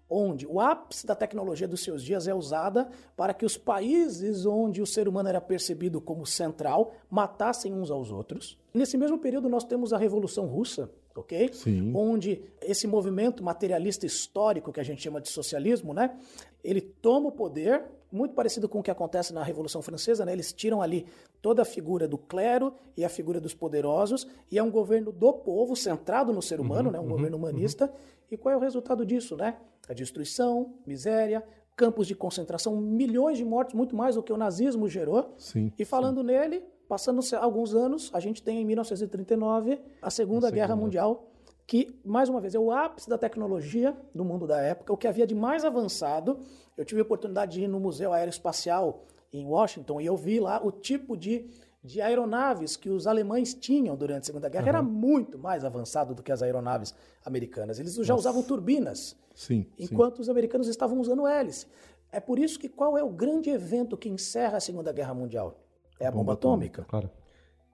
onde 0.10 0.48
o 0.48 0.60
ápice 0.60 1.06
da 1.06 1.16
tecnologia 1.16 1.68
dos 1.68 1.84
seus 1.84 2.04
dias 2.04 2.28
é 2.28 2.34
usada 2.34 2.90
para 3.16 3.34
que 3.34 3.46
os 3.46 3.58
países 3.58 4.46
onde 4.46 4.82
o 4.82 4.86
ser 4.86 5.08
humano 5.08 5.30
era 5.30 5.40
percebido 5.40 6.02
como 6.02 6.26
central 6.26 6.94
matassem 7.10 7.74
uns 7.74 7.92
aos 7.92 8.12
outros. 8.12 8.58
Nesse 8.74 8.98
mesmo 8.98 9.20
período 9.20 9.48
nós 9.48 9.64
temos 9.64 9.94
a 9.94 9.98
Revolução 9.98 10.46
Russa, 10.46 10.90
ok? 11.16 11.52
Sim. 11.54 11.92
Onde 11.96 12.42
esse 12.62 12.88
movimento 12.88 13.44
materialista 13.44 14.06
histórico 14.06 14.72
que 14.72 14.80
a 14.80 14.84
gente 14.84 15.02
chama 15.02 15.22
de 15.22 15.30
socialismo, 15.30 15.94
né? 15.94 16.18
Ele 16.64 16.82
toma 16.82 17.30
o 17.30 17.32
poder, 17.32 17.84
muito 18.12 18.34
parecido 18.34 18.68
com 18.68 18.80
o 18.80 18.84
que 18.84 18.92
acontece 18.92 19.34
na 19.34 19.44
Revolução 19.44 19.82
Francesa, 19.82 20.26
né? 20.26 20.34
Eles 20.34 20.52
tiram 20.52 20.82
ali 20.82 21.06
toda 21.42 21.62
a 21.62 21.66
figura 21.66 22.08
do 22.08 22.18
clero 22.18 22.74
e 22.98 23.06
a 23.06 23.10
figura 23.10 23.40
dos 23.40 23.54
poderosos 23.54 24.28
e 24.52 24.58
é 24.58 24.64
um 24.64 24.72
governo 24.72 25.12
do 25.12 25.32
povo 25.32 25.76
centrado 25.76 26.34
no 26.34 26.42
ser 26.42 26.60
humano, 26.60 26.92
né? 26.92 27.00
Um 27.00 27.08
governo 27.08 27.38
humanista. 27.38 27.92
E 28.32 28.38
qual 28.38 28.54
é 28.54 28.58
o 28.58 28.60
resultado 28.60 29.06
disso, 29.06 29.36
né? 29.36 29.58
A 29.88 29.94
destruição, 29.94 30.74
miséria, 30.86 31.44
campos 31.76 32.08
de 32.08 32.16
concentração, 32.16 32.76
milhões 32.76 33.38
de 33.38 33.46
mortes, 33.46 33.74
muito 33.74 33.96
mais 33.96 34.16
do 34.16 34.22
que 34.24 34.34
o 34.34 34.38
nazismo 34.38 34.88
gerou. 34.90 35.34
Sim. 35.38 35.72
E 35.80 35.86
falando 35.86 36.22
nele, 36.22 36.64
passando 36.90 37.22
alguns 37.40 37.74
anos, 37.74 38.10
a 38.14 38.20
gente 38.20 38.44
tem 38.44 38.62
em 38.62 38.66
1939 38.66 39.80
a 40.02 40.10
Segunda 40.10 40.52
Guerra 40.52 40.76
Mundial, 40.76 41.29
que, 41.70 41.96
mais 42.04 42.30
uma 42.30 42.42
vez, 42.42 42.56
é 42.56 42.60
o 42.60 42.72
ápice 42.72 43.08
da 43.08 43.16
tecnologia 43.16 43.96
do 44.14 44.26
mundo 44.26 44.48
da 44.48 44.60
época, 44.60 44.92
o 44.92 44.98
que 44.98 45.08
havia 45.08 45.28
de 45.28 45.36
mais 45.36 45.64
avançado. 45.64 46.40
Eu 46.76 46.84
tive 46.84 47.00
a 47.00 47.04
oportunidade 47.04 47.52
de 47.52 47.62
ir 47.66 47.68
no 47.68 47.80
Museu 47.80 48.12
Aeroespacial 48.12 49.04
em 49.32 49.46
Washington 49.46 50.02
e 50.02 50.08
eu 50.08 50.18
vi 50.18 50.40
lá 50.40 50.60
o 50.66 50.72
tipo 50.72 51.16
de, 51.16 51.48
de 51.84 52.02
aeronaves 52.02 52.76
que 52.76 52.90
os 52.90 53.06
alemães 53.06 53.54
tinham 53.54 53.96
durante 53.96 54.24
a 54.24 54.26
Segunda 54.26 54.50
Guerra. 54.50 54.68
Era 54.68 54.82
muito 54.82 55.38
mais 55.38 55.64
avançado 55.64 56.16
do 56.16 56.24
que 56.24 56.32
as 56.32 56.42
aeronaves 56.42 56.96
americanas. 57.24 57.80
Eles 57.80 57.94
já 57.98 58.16
usavam 58.16 58.42
turbinas, 58.42 59.16
Sim. 59.36 59.68
sim. 59.78 59.84
enquanto 59.84 60.18
os 60.18 60.28
americanos 60.28 60.68
estavam 60.68 61.00
usando 61.00 61.28
hélice. 61.28 61.68
É 62.12 62.20
por 62.20 62.40
isso 62.40 62.58
que 62.58 62.68
qual 62.68 62.98
é 62.98 63.04
o 63.04 63.12
grande 63.12 63.52
evento 63.52 63.96
que 63.96 64.10
encerra 64.10 64.58
a 64.58 64.60
Segunda 64.60 64.92
Guerra 64.92 65.14
Mundial? 65.14 65.60
É 66.00 66.08
a 66.08 66.12
bomba, 66.12 66.34
atômica. 66.34 66.84
Claro. 66.90 67.12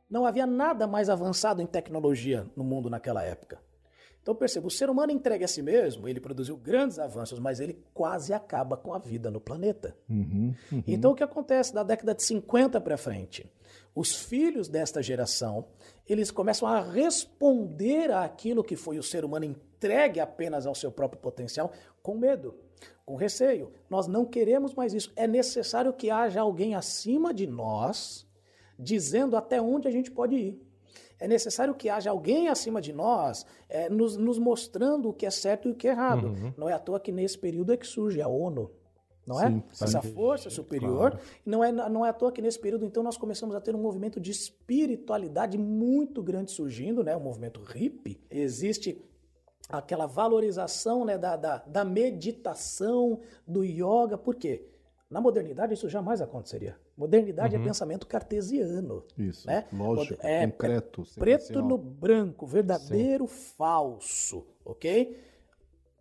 Não 0.09 0.25
havia 0.25 0.45
nada 0.45 0.85
mais 0.85 1.09
avançado 1.09 1.61
em 1.61 1.65
tecnologia 1.65 2.45
no 2.57 2.63
mundo 2.65 2.89
naquela 2.89 3.23
época. 3.23 3.63
Então 4.25 4.33
perceba, 4.33 4.65
o 4.65 4.71
ser 4.71 4.89
humano 4.89 5.11
entregue 5.11 5.43
a 5.43 5.47
si 5.47 5.61
mesmo, 5.61 6.07
ele 6.07 6.19
produziu 6.19 6.57
grandes 6.57 6.97
avanços, 6.97 7.37
mas 7.37 7.59
ele 7.59 7.77
quase 7.93 8.33
acaba 8.33 8.75
com 8.75 8.91
a 8.91 8.97
vida 8.97 9.29
no 9.29 9.39
planeta. 9.39 9.95
Uhum, 10.09 10.51
uhum. 10.71 10.83
Então 10.87 11.11
o 11.11 11.15
que 11.15 11.21
acontece 11.21 11.71
da 11.71 11.83
década 11.83 12.15
de 12.15 12.23
50 12.23 12.81
para 12.81 12.97
frente? 12.97 13.47
Os 13.93 14.15
filhos 14.15 14.67
desta 14.67 14.99
geração, 15.03 15.67
eles 16.09 16.31
começam 16.31 16.67
a 16.67 16.81
responder 16.81 18.11
àquilo 18.11 18.63
que 18.63 18.75
foi 18.75 18.97
o 18.97 19.03
ser 19.03 19.23
humano 19.23 19.45
entregue 19.45 20.19
apenas 20.19 20.65
ao 20.65 20.73
seu 20.73 20.91
próprio 20.91 21.21
potencial 21.21 21.71
com 22.01 22.17
medo, 22.17 22.55
com 23.05 23.15
receio. 23.15 23.71
Nós 23.87 24.07
não 24.07 24.25
queremos 24.25 24.73
mais 24.73 24.95
isso. 24.95 25.13
É 25.15 25.27
necessário 25.27 25.93
que 25.93 26.09
haja 26.09 26.41
alguém 26.41 26.73
acima 26.73 27.31
de 27.31 27.45
nós 27.45 28.25
dizendo 28.77 29.37
até 29.37 29.61
onde 29.61 29.87
a 29.87 29.91
gente 29.91 30.09
pode 30.09 30.35
ir. 30.35 30.64
É 31.19 31.27
necessário 31.27 31.73
que 31.73 31.89
haja 31.89 32.09
alguém 32.09 32.49
acima 32.49 32.81
de 32.81 32.91
nós 32.91 33.45
é, 33.69 33.89
nos, 33.89 34.17
nos, 34.17 34.37
mostrando 34.37 35.09
o 35.09 35.13
que 35.13 35.25
é 35.25 35.31
certo 35.31 35.69
e 35.69 35.71
o 35.71 35.75
que 35.75 35.87
é 35.87 35.91
errado. 35.91 36.27
Uhum. 36.27 36.53
Não 36.57 36.69
é 36.69 36.73
à 36.73 36.79
toa 36.79 36.99
que 36.99 37.11
nesse 37.11 37.37
período 37.37 37.71
é 37.71 37.77
que 37.77 37.87
surge 37.87 38.21
a 38.21 38.27
ONU. 38.27 38.71
Não 39.25 39.41
é? 39.41 39.49
Sim, 39.49 39.63
Essa 39.81 40.01
força 40.01 40.49
superior. 40.49 41.11
Claro. 41.11 41.19
Não, 41.45 41.63
é, 41.63 41.71
não 41.71 42.05
é 42.05 42.09
à 42.09 42.13
toa 42.13 42.31
que 42.31 42.41
nesse 42.41 42.59
período, 42.59 42.85
então, 42.85 43.01
nós 43.01 43.17
começamos 43.17 43.55
a 43.55 43.61
ter 43.61 43.73
um 43.75 43.81
movimento 43.81 44.19
de 44.19 44.29
espiritualidade 44.29 45.57
muito 45.57 46.21
grande 46.21 46.51
surgindo, 46.51 47.03
né? 47.03 47.15
o 47.15 47.19
movimento 47.19 47.59
hippie. 47.61 48.21
Existe 48.29 49.03
aquela 49.67 50.05
valorização 50.05 51.03
né, 51.03 51.17
da, 51.17 51.35
da, 51.35 51.57
da 51.57 51.83
meditação, 51.83 53.19
do 53.47 53.63
yoga. 53.63 54.17
Por 54.17 54.35
quê? 54.35 54.67
Na 55.09 55.21
modernidade 55.21 55.73
isso 55.73 55.87
jamais 55.87 56.19
aconteceria. 56.19 56.75
Modernidade 56.97 57.55
Uhum. 57.55 57.61
é 57.61 57.65
pensamento 57.65 58.07
cartesiano. 58.07 59.03
Isso. 59.17 59.45
Né? 59.45 59.65
Lógico, 59.71 60.19
É- 60.25 60.47
concreto. 60.47 61.03
Preto 61.15 61.43
sequencial. 61.43 61.67
no 61.67 61.77
branco, 61.77 62.45
verdadeiro, 62.47 63.27
falso, 63.27 64.45
ok? 64.65 65.15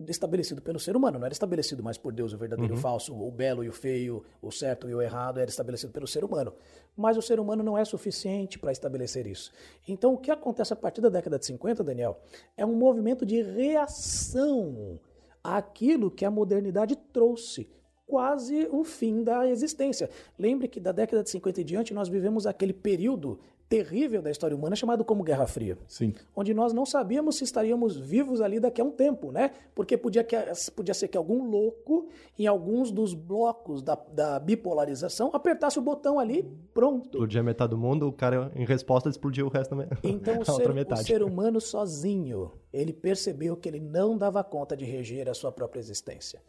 Estabelecido 0.08 0.60
pelo 0.60 0.80
ser 0.80 0.96
humano, 0.96 1.18
não 1.20 1.26
era 1.26 1.32
estabelecido 1.32 1.82
mais 1.82 1.96
por 1.96 2.12
Deus 2.12 2.32
o 2.32 2.38
verdadeiro 2.38 2.74
e 2.74 2.76
o 2.76 2.80
falso, 2.80 3.14
o 3.14 3.30
belo 3.30 3.62
e 3.62 3.68
o 3.68 3.72
feio, 3.72 4.24
o 4.42 4.50
certo 4.50 4.88
e 4.88 4.94
o 4.94 5.00
errado, 5.00 5.38
era 5.38 5.48
estabelecido 5.48 5.92
pelo 5.92 6.06
ser 6.06 6.24
humano. 6.24 6.52
Mas 6.96 7.16
o 7.16 7.22
ser 7.22 7.38
humano 7.38 7.62
não 7.62 7.78
é 7.78 7.84
suficiente 7.84 8.58
para 8.58 8.72
estabelecer 8.72 9.26
isso. 9.26 9.52
Então, 9.86 10.14
o 10.14 10.18
que 10.18 10.30
acontece 10.32 10.72
a 10.72 10.76
partir 10.76 11.00
da 11.00 11.08
década 11.10 11.38
de 11.38 11.46
50, 11.46 11.84
Daniel, 11.84 12.18
é 12.56 12.66
um 12.66 12.74
movimento 12.74 13.24
de 13.24 13.40
reação 13.42 14.98
àquilo 15.42 16.10
que 16.10 16.24
a 16.24 16.30
modernidade 16.30 16.96
trouxe 17.12 17.70
quase 18.06 18.68
o 18.70 18.84
fim 18.84 19.22
da 19.22 19.48
existência. 19.48 20.10
Lembre 20.38 20.68
que 20.68 20.80
da 20.80 20.92
década 20.92 21.22
de 21.22 21.30
50 21.30 21.60
e 21.60 21.64
diante 21.64 21.94
nós 21.94 22.08
vivemos 22.08 22.46
aquele 22.46 22.72
período 22.72 23.38
terrível 23.68 24.20
da 24.20 24.30
história 24.30 24.56
humana 24.56 24.76
chamado 24.76 25.04
como 25.04 25.24
Guerra 25.24 25.46
Fria, 25.46 25.78
Sim. 25.88 26.14
onde 26.36 26.52
nós 26.52 26.72
não 26.72 26.84
sabíamos 26.84 27.36
se 27.36 27.44
estaríamos 27.44 27.96
vivos 27.96 28.40
ali 28.40 28.60
daqui 28.60 28.80
a 28.80 28.84
um 28.84 28.90
tempo, 28.90 29.32
né? 29.32 29.50
Porque 29.74 29.96
podia, 29.96 30.22
que, 30.22 30.36
podia 30.76 30.94
ser 30.94 31.08
que 31.08 31.16
algum 31.16 31.42
louco 31.42 32.06
em 32.38 32.46
alguns 32.46 32.90
dos 32.90 33.14
blocos 33.14 33.82
da, 33.82 33.94
da 34.12 34.38
bipolarização 34.38 35.30
apertasse 35.32 35.78
o 35.78 35.82
botão 35.82 36.18
ali, 36.18 36.48
pronto. 36.72 37.06
Explodia 37.06 37.42
metade 37.42 37.70
do 37.70 37.78
mundo, 37.78 38.06
o 38.06 38.12
cara, 38.12 38.52
em 38.54 38.64
resposta, 38.64 39.08
explodiu 39.08 39.46
o 39.46 39.48
resto 39.48 39.74
da 39.74 39.88
Então 40.04 40.38
o 40.40 40.44
ser, 40.44 40.52
outra 40.52 40.72
o 40.72 40.74
metade. 40.74 41.04
ser 41.04 41.22
humano 41.24 41.60
sozinho, 41.60 42.52
ele 42.72 42.92
percebeu 42.92 43.56
que 43.56 43.68
ele 43.68 43.80
não 43.80 44.16
dava 44.16 44.44
conta 44.44 44.76
de 44.76 44.84
reger 44.84 45.28
a 45.28 45.34
sua 45.34 45.50
própria 45.50 45.80
existência. 45.80 46.40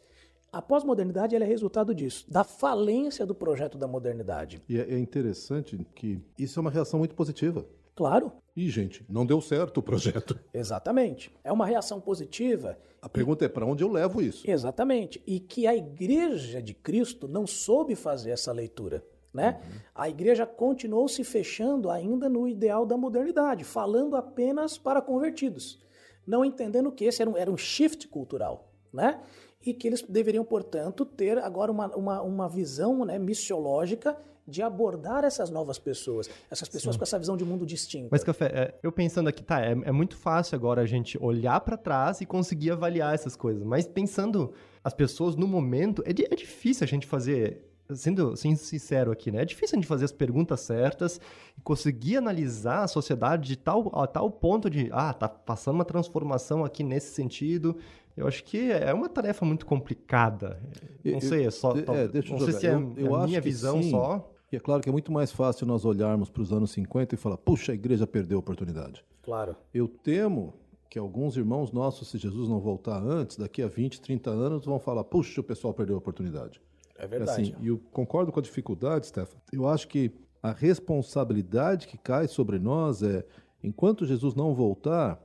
A 0.55 0.61
pós-modernidade 0.61 1.35
é 1.35 1.43
resultado 1.43 1.93
disso, 1.93 2.25
da 2.31 2.45
falência 2.45 3.25
do 3.25 3.35
projeto 3.35 3.77
da 3.77 3.89
modernidade. 3.89 4.63
E 4.69 4.79
é 4.79 4.93
é 4.93 4.97
interessante 4.97 5.77
que 5.93 6.17
isso 6.39 6.57
é 6.57 6.61
uma 6.61 6.71
reação 6.71 6.97
muito 6.97 7.13
positiva. 7.13 7.65
Claro, 7.93 8.31
Ih, 8.55 8.69
gente, 8.69 9.03
não 9.09 9.25
deu 9.25 9.41
certo 9.41 9.79
o 9.79 9.83
projeto. 9.83 10.39
exatamente. 10.53 11.29
É 11.43 11.51
uma 11.51 11.65
reação 11.65 11.99
positiva, 11.99 12.77
A 13.01 13.09
pergunta 13.09 13.43
é 13.43 13.49
para 13.49 13.65
onde 13.65 13.83
eu 13.83 13.91
levo 13.91 14.21
isso? 14.21 14.49
exatamente, 14.49 15.21
e 15.27 15.41
que 15.41 15.67
a 15.67 15.75
igreja 15.75 16.61
de 16.61 16.73
Cristo 16.73 17.27
não 17.27 17.45
soube 17.45 17.93
fazer 17.93 18.31
essa 18.31 18.53
leitura. 18.53 19.03
Né? 19.33 19.59
A 19.93 20.07
igreja 20.07 20.45
continuou 20.45 21.09
se 21.09 21.25
fechando 21.25 21.89
ainda 21.89 22.29
no 22.29 22.47
ideal 22.47 22.85
da 22.85 22.95
modernidade, 22.95 23.65
falando 23.65 24.15
apenas 24.15 24.77
para 24.77 25.01
convertidos, 25.01 25.83
não 26.25 26.45
entendendo 26.45 26.93
que 26.93 27.03
esse 27.03 27.21
era 27.21 27.29
um, 27.29 27.35
era 27.35 27.51
um 27.51 27.57
shift 27.57 28.07
cultural. 28.07 28.71
Né? 28.93 29.19
E 29.65 29.73
que 29.73 29.87
eles 29.87 30.01
deveriam, 30.03 30.45
portanto, 30.45 31.05
ter 31.05 31.37
agora 31.39 31.71
uma, 31.71 31.87
uma, 31.95 32.21
uma 32.21 32.49
visão 32.49 33.03
né, 33.03 33.17
missiológica 33.17 34.15
de 34.47 34.61
abordar 34.61 35.23
essas 35.23 35.49
novas 35.49 35.79
pessoas, 35.79 36.29
essas 36.51 36.69
pessoas 36.69 36.95
com 36.95 37.03
essa 37.03 37.17
visão 37.17 37.35
de 37.35 37.43
mundo 37.43 37.65
distinta. 37.65 38.09
Mas, 38.11 38.23
Café, 38.23 38.45
é, 38.45 38.79
eu 38.83 38.91
pensando 38.91 39.27
aqui, 39.27 39.43
tá, 39.43 39.59
é, 39.59 39.71
é 39.71 39.91
muito 39.91 40.15
fácil 40.15 40.55
agora 40.55 40.81
a 40.81 40.85
gente 40.85 41.17
olhar 41.21 41.59
pra 41.61 41.75
trás 41.75 42.21
e 42.21 42.25
conseguir 42.27 42.71
avaliar 42.71 43.15
essas 43.15 43.35
coisas. 43.35 43.63
Mas 43.63 43.87
pensando 43.87 44.53
as 44.83 44.93
pessoas 44.93 45.35
no 45.35 45.47
momento, 45.47 46.03
é, 46.05 46.11
é 46.11 46.35
difícil 46.35 46.83
a 46.83 46.87
gente 46.87 47.07
fazer, 47.07 47.65
sendo, 47.91 48.35
sendo 48.35 48.57
sincero 48.57 49.11
aqui, 49.11 49.31
né? 49.31 49.41
É 49.41 49.45
difícil 49.45 49.77
a 49.77 49.81
gente 49.81 49.87
fazer 49.87 50.05
as 50.05 50.11
perguntas 50.11 50.59
certas 50.59 51.19
e 51.57 51.61
conseguir 51.61 52.17
analisar 52.17 52.83
a 52.83 52.87
sociedade 52.87 53.47
de 53.47 53.57
tal, 53.57 53.91
a 53.99 54.05
tal 54.05 54.29
ponto 54.29 54.69
de, 54.69 54.89
ah, 54.91 55.11
tá 55.11 55.27
passando 55.27 55.73
uma 55.73 55.85
transformação 55.85 56.63
aqui 56.63 56.83
nesse 56.83 57.15
sentido. 57.15 57.75
Eu 58.15 58.27
acho 58.27 58.43
que 58.43 58.71
é 58.71 58.93
uma 58.93 59.09
tarefa 59.09 59.43
muito 59.45 59.65
complicada. 59.65 60.59
Não 61.03 61.13
Eu- 61.13 61.21
sei, 61.21 61.45
é 61.45 61.51
só. 61.51 61.73
tal- 61.73 61.95
é, 61.95 62.07
deixa 62.07 62.29
eu 62.29 62.31
não 62.31 62.39
sei 62.39 62.47
jogar. 62.47 62.59
se 62.59 62.67
é, 62.67 62.73
Eu- 62.73 62.93
eu 63.07 63.15
a 63.15 63.19
acho 63.19 63.27
minha 63.27 63.41
que 63.41 63.47
visão 63.49 63.81
sim. 63.83 63.91
só. 63.91 64.31
E 64.51 64.55
é 64.55 64.59
claro 64.59 64.81
que 64.81 64.87
é 64.87 64.91
muito 64.91 65.11
mais 65.11 65.31
fácil 65.31 65.65
nós 65.67 65.83
olharmos 65.83 66.29
para 66.29 66.41
os 66.41 66.53
anos 66.53 66.71
50 66.71 67.13
e 67.15 67.17
falar, 67.17 67.37
puxa, 67.37 67.71
a 67.71 67.75
igreja 67.75 68.07
perdeu 68.07 68.37
a 68.37 68.39
oportunidade. 68.39 69.03
Claro. 69.21 69.55
Eu 69.73 69.87
temo 69.87 70.53
que 70.89 70.97
alguns 70.97 71.35
irmãos 71.35 71.71
nossos, 71.73 72.07
se 72.09 72.17
Jesus 72.17 72.47
não 72.47 72.59
voltar 72.59 73.03
antes, 73.03 73.35
daqui 73.35 73.61
a 73.61 73.67
20, 73.67 73.99
30 73.99 74.29
anos, 74.29 74.63
vão 74.65 74.79
falar, 74.79 75.03
puxa, 75.03 75.41
o 75.41 75.43
pessoal 75.43 75.73
perdeu 75.73 75.95
a 75.95 75.97
oportunidade. 75.97 76.61
É 76.97 77.05
verdade. 77.05 77.41
Assim, 77.51 77.55
e 77.59 77.67
eu 77.67 77.77
concordo 77.91 78.31
com 78.31 78.39
a 78.39 78.43
dificuldade, 78.43 79.07
Stefan. 79.07 79.35
Eu 79.51 79.67
acho 79.67 79.87
que 79.89 80.09
a 80.41 80.53
responsabilidade 80.53 81.87
que 81.87 81.97
cai 81.97 82.27
sobre 82.27 82.57
nós 82.59 83.03
é, 83.03 83.25
enquanto 83.63 84.05
Jesus 84.05 84.35
não 84.35 84.53
voltar, 84.53 85.21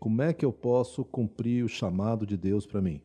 como 0.00 0.22
é 0.22 0.32
que 0.32 0.44
eu 0.46 0.52
posso 0.52 1.04
cumprir 1.04 1.62
o 1.62 1.68
chamado 1.68 2.26
de 2.26 2.36
Deus 2.36 2.66
para 2.66 2.80
mim? 2.80 3.02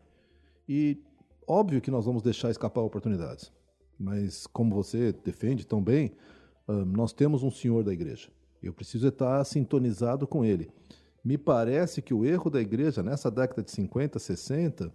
E 0.67 0.97
óbvio 1.45 1.81
que 1.81 1.91
nós 1.91 2.05
vamos 2.05 2.23
deixar 2.23 2.49
escapar 2.49 2.81
oportunidades. 2.81 3.51
Mas 3.99 4.47
como 4.47 4.73
você 4.73 5.11
defende 5.11 5.67
tão 5.67 5.83
bem, 5.83 6.13
nós 6.87 7.11
temos 7.11 7.43
um 7.43 7.51
senhor 7.51 7.83
da 7.83 7.91
igreja. 7.91 8.29
Eu 8.63 8.73
preciso 8.73 9.09
estar 9.09 9.43
sintonizado 9.43 10.25
com 10.25 10.43
ele. 10.45 10.71
Me 11.23 11.37
parece 11.37 12.01
que 12.01 12.13
o 12.13 12.23
erro 12.23 12.49
da 12.49 12.61
igreja 12.61 13.03
nessa 13.03 13.29
década 13.29 13.61
de 13.61 13.71
50, 13.71 14.17
60 14.17 14.93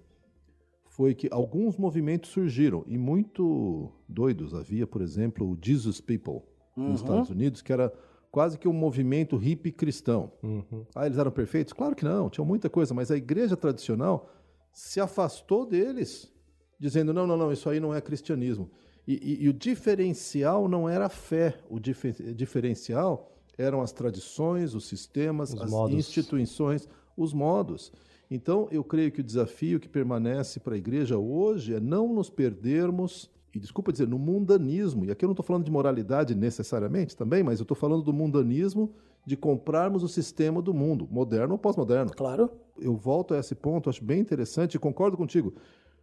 foi 0.88 1.14
que 1.14 1.28
alguns 1.30 1.76
movimentos 1.76 2.30
surgiram 2.30 2.82
e 2.86 2.96
muito 2.96 3.92
doidos. 4.08 4.54
Havia, 4.54 4.86
por 4.86 5.02
exemplo, 5.02 5.46
o 5.46 5.58
Jesus 5.60 6.00
People 6.00 6.40
uhum. 6.76 6.90
nos 6.90 7.00
Estados 7.00 7.30
Unidos, 7.30 7.60
que 7.62 7.72
era 7.72 7.92
quase 8.30 8.58
que 8.58 8.68
um 8.68 8.72
movimento 8.72 9.36
hippie 9.36 9.72
cristão. 9.72 10.32
Uhum. 10.42 10.86
Ah, 10.94 11.06
eles 11.06 11.18
eram 11.18 11.30
perfeitos? 11.30 11.72
Claro 11.72 11.96
que 11.96 12.04
não, 12.04 12.30
tinha 12.30 12.44
muita 12.44 12.70
coisa, 12.70 12.94
mas 12.94 13.10
a 13.10 13.16
igreja 13.16 13.56
tradicional 13.56 14.30
se 14.72 15.00
afastou 15.00 15.66
deles, 15.66 16.32
dizendo: 16.78 17.12
não, 17.12 17.26
não, 17.26 17.36
não, 17.36 17.52
isso 17.52 17.68
aí 17.68 17.80
não 17.80 17.94
é 17.94 18.00
cristianismo. 18.00 18.70
E, 19.06 19.14
e, 19.14 19.44
e 19.44 19.48
o 19.48 19.52
diferencial 19.52 20.68
não 20.68 20.88
era 20.88 21.06
a 21.06 21.08
fé, 21.08 21.58
o 21.68 21.80
dif 21.80 22.12
diferencial 22.34 23.30
eram 23.58 23.82
as 23.82 23.92
tradições, 23.92 24.74
os 24.74 24.86
sistemas, 24.86 25.52
os 25.52 25.62
as 25.62 25.70
modos. 25.70 25.96
instituições, 25.96 26.88
os 27.16 27.32
modos. 27.32 27.92
Então, 28.30 28.68
eu 28.70 28.84
creio 28.84 29.10
que 29.10 29.20
o 29.20 29.24
desafio 29.24 29.80
que 29.80 29.88
permanece 29.88 30.60
para 30.60 30.76
a 30.76 30.78
igreja 30.78 31.18
hoje 31.18 31.74
é 31.74 31.80
não 31.80 32.12
nos 32.14 32.30
perdermos 32.30 33.28
e 33.54 33.58
desculpa 33.58 33.90
dizer, 33.90 34.06
no 34.06 34.18
mundanismo, 34.18 35.04
e 35.04 35.10
aqui 35.10 35.24
eu 35.24 35.28
não 35.28 35.32
estou 35.32 35.44
falando 35.44 35.64
de 35.64 35.70
moralidade 35.70 36.34
necessariamente 36.34 37.16
também, 37.16 37.42
mas 37.42 37.58
eu 37.58 37.64
estou 37.64 37.76
falando 37.76 38.02
do 38.02 38.12
mundanismo 38.12 38.92
de 39.26 39.36
comprarmos 39.36 40.02
o 40.02 40.08
sistema 40.08 40.62
do 40.62 40.72
mundo, 40.72 41.08
moderno 41.10 41.52
ou 41.52 41.58
pós-moderno. 41.58 42.12
Claro. 42.12 42.50
Eu 42.78 42.96
volto 42.96 43.34
a 43.34 43.38
esse 43.38 43.54
ponto, 43.54 43.90
acho 43.90 44.04
bem 44.04 44.20
interessante 44.20 44.74
e 44.74 44.78
concordo 44.78 45.16
contigo. 45.16 45.54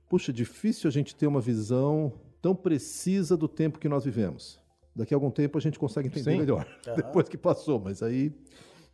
Puxa, 0.09 0.31
difícil 0.31 0.87
a 0.87 0.91
gente 0.91 1.15
ter 1.15 1.27
uma 1.27 1.41
visão 1.41 2.13
tão 2.41 2.55
precisa 2.55 3.35
do 3.35 3.47
tempo 3.47 3.79
que 3.79 3.89
nós 3.89 4.03
vivemos. 4.03 4.59
Daqui 4.95 5.13
a 5.13 5.17
algum 5.17 5.31
tempo 5.31 5.57
a 5.57 5.61
gente 5.61 5.79
consegue 5.79 6.07
entender 6.07 6.31
Sim. 6.31 6.37
melhor, 6.37 6.67
uhum. 6.87 6.95
depois 6.95 7.29
que 7.29 7.37
passou, 7.37 7.79
mas 7.79 8.03
aí... 8.03 8.31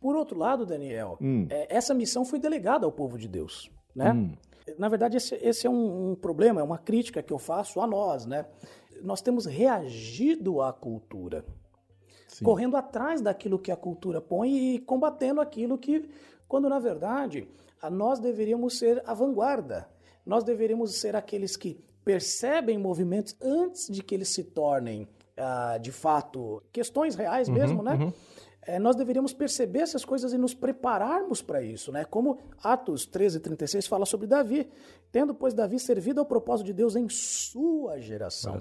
Por 0.00 0.14
outro 0.14 0.38
lado, 0.38 0.66
Daniel, 0.66 1.16
hum. 1.20 1.46
é, 1.48 1.74
essa 1.74 1.94
missão 1.94 2.24
foi 2.24 2.38
delegada 2.38 2.84
ao 2.84 2.92
povo 2.92 3.18
de 3.18 3.26
Deus, 3.26 3.70
né? 3.94 4.12
Hum. 4.12 4.32
Na 4.78 4.88
verdade, 4.88 5.16
esse, 5.16 5.34
esse 5.36 5.66
é 5.66 5.70
um, 5.70 6.12
um, 6.12 6.14
problema, 6.14 6.60
é 6.60 6.64
uma 6.64 6.78
crítica 6.78 7.22
que 7.22 7.32
eu 7.32 7.38
faço 7.38 7.80
a 7.80 7.86
nós, 7.86 8.24
né? 8.24 8.46
Nós 9.02 9.20
temos 9.20 9.44
reagido 9.44 10.62
à 10.62 10.72
cultura, 10.72 11.44
Sim. 12.28 12.44
correndo 12.44 12.76
atrás 12.76 13.20
daquilo 13.20 13.58
que 13.58 13.70
a 13.70 13.76
cultura 13.76 14.20
põe 14.20 14.74
e 14.74 14.78
combatendo 14.78 15.40
aquilo 15.40 15.76
que, 15.76 16.08
quando 16.48 16.68
na 16.68 16.78
verdade, 16.78 17.46
nós 17.90 18.18
deveríamos 18.18 18.78
ser 18.78 19.02
a 19.06 19.12
vanguarda. 19.12 19.86
Nós 20.24 20.42
deveríamos 20.42 20.94
ser 20.94 21.14
aqueles 21.14 21.56
que 21.56 21.78
percebem 22.02 22.78
movimentos 22.78 23.36
antes 23.42 23.88
de 23.88 24.02
que 24.02 24.14
eles 24.14 24.28
se 24.28 24.44
tornem, 24.44 25.06
ah, 25.36 25.76
de 25.78 25.92
fato, 25.92 26.62
questões 26.72 27.14
reais 27.14 27.48
uhum, 27.48 27.54
mesmo, 27.54 27.82
né? 27.82 27.94
Uhum 27.94 28.12
é, 28.66 28.78
nós 28.78 28.96
deveríamos 28.96 29.32
perceber 29.32 29.80
essas 29.80 30.04
coisas 30.04 30.32
e 30.32 30.38
nos 30.38 30.54
prepararmos 30.54 31.42
para 31.42 31.62
isso, 31.62 31.92
né? 31.92 32.04
Como 32.04 32.38
Atos 32.62 33.06
13, 33.06 33.40
36 33.40 33.86
fala 33.86 34.06
sobre 34.06 34.26
Davi. 34.26 34.68
Tendo, 35.12 35.34
pois, 35.34 35.54
Davi 35.54 35.78
servido 35.78 36.20
ao 36.20 36.26
propósito 36.26 36.66
de 36.66 36.72
Deus 36.72 36.96
em 36.96 37.08
sua 37.08 38.00
geração. 38.00 38.58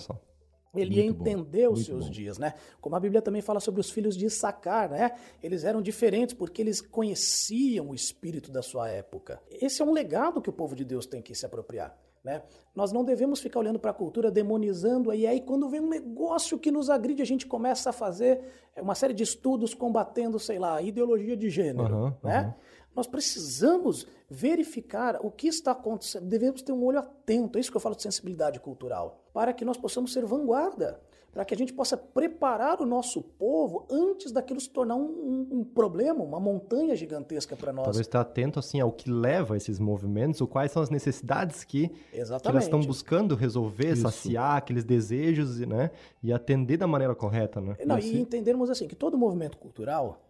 Ele 0.76 1.04
Muito 1.04 1.22
entendeu 1.22 1.72
os 1.72 1.86
seus 1.86 2.06
bom. 2.06 2.12
dias, 2.12 2.38
né? 2.40 2.56
Como 2.82 2.96
a 2.96 3.00
Bíblia 3.00 3.22
também 3.22 3.44
fala 3.44 3.60
sobre 3.60 3.80
os 3.80 3.92
filhos 3.92 4.18
de 4.18 4.26
Issacar, 4.26 4.90
né? 4.90 5.12
Eles 5.42 5.64
eram 5.64 5.82
diferentes 5.82 6.34
porque 6.34 6.62
eles 6.62 6.82
conheciam 6.82 7.90
o 7.90 7.96
espírito 7.96 8.52
da 8.52 8.64
sua 8.64 8.90
época. 8.90 9.40
Esse 9.50 9.84
é 9.84 9.86
um 9.86 9.92
legado 9.92 10.42
que 10.42 10.50
o 10.50 10.54
povo 10.54 10.76
de 10.76 10.84
Deus 10.84 11.06
tem 11.06 11.22
que 11.22 11.36
se 11.36 11.46
apropriar. 11.46 11.96
Né? 12.24 12.42
Nós 12.74 12.94
não 12.94 13.04
devemos 13.04 13.42
ficar 13.42 13.60
olhando 13.60 13.78
para 13.78 13.92
a 13.92 13.94
cultura, 13.94 14.32
demonizando, 14.32 15.14
e 15.14 15.28
aí 15.28 15.42
quando 15.42 15.68
vem 15.68 15.82
um 15.82 15.90
negócio 15.90 16.58
que 16.58 16.72
nos 16.72 16.90
agride, 16.90 17.22
a 17.22 17.26
gente 17.26 17.46
começa 17.46 17.90
a 17.90 17.94
fazer 17.94 18.42
é, 18.76 18.82
uma 18.82 18.96
série 18.96 19.14
de 19.14 19.24
estudos 19.24 19.74
combatendo, 19.74 20.40
sei 20.40 20.58
lá, 20.58 20.82
ideologia 20.82 21.36
de 21.36 21.50
gênero. 21.50 21.96
Uhum, 21.96 22.14
né? 22.24 22.46
Uhum. 22.46 22.54
Nós 22.96 23.08
precisamos 23.08 24.08
verificar 24.30 25.20
o 25.26 25.32
que 25.32 25.48
está 25.48 25.72
acontecendo, 25.72 26.26
devemos 26.28 26.62
ter 26.62 26.72
um 26.72 26.84
olho 26.84 27.00
atento, 27.00 27.58
é 27.58 27.62
isso 27.62 27.72
que 27.72 27.78
eu 27.78 27.82
falo 27.82 27.96
de 27.96 28.04
sensibilidade 28.04 28.60
cultural, 28.60 29.20
para 29.34 29.52
que 29.52 29.66
nós 29.66 29.78
possamos 29.78 30.14
ser 30.14 30.26
vanguarda 30.26 31.02
para 31.34 31.44
que 31.44 31.54
a 31.56 31.58
gente 31.58 31.74
possa 31.74 31.98
preparar 31.98 32.80
o 32.80 32.86
nosso 32.86 33.20
povo 33.20 33.88
antes 33.90 34.32
daquilo 34.32 34.62
se 34.62 34.70
tornar 34.70 34.96
um, 34.96 35.02
um, 35.02 35.48
um 35.52 35.64
problema, 35.64 36.24
uma 36.24 36.40
montanha 36.40 36.96
gigantesca 36.96 37.56
para 37.56 37.74
nós. 37.74 37.86
Talvez 37.86 38.06
estar 38.06 38.22
atento 38.22 38.60
assim 38.60 38.80
ao 38.80 38.92
que 38.92 39.10
leva 39.10 39.58
esses 39.58 39.80
movimentos, 39.80 40.40
ou 40.42 40.48
quais 40.48 40.72
são 40.72 40.84
as 40.84 40.92
necessidades 40.92 41.64
que, 41.64 41.90
que 41.90 42.20
elas 42.46 42.66
estão 42.66 42.82
buscando 42.82 43.34
resolver, 43.34 43.94
Isso. 43.94 44.04
saciar 44.04 44.58
aqueles 44.58 44.84
desejos, 44.84 45.58
né? 45.62 45.90
E 46.22 46.32
atender 46.32 46.78
da 46.78 46.86
maneira 46.86 47.16
correta, 47.16 47.60
né? 47.60 47.76
Não, 47.84 47.98
e 47.98 48.20
entendermos 48.20 48.70
assim 48.70 48.88
que 48.88 48.96
todo 48.96 49.18
movimento 49.18 49.58
cultural, 49.58 50.22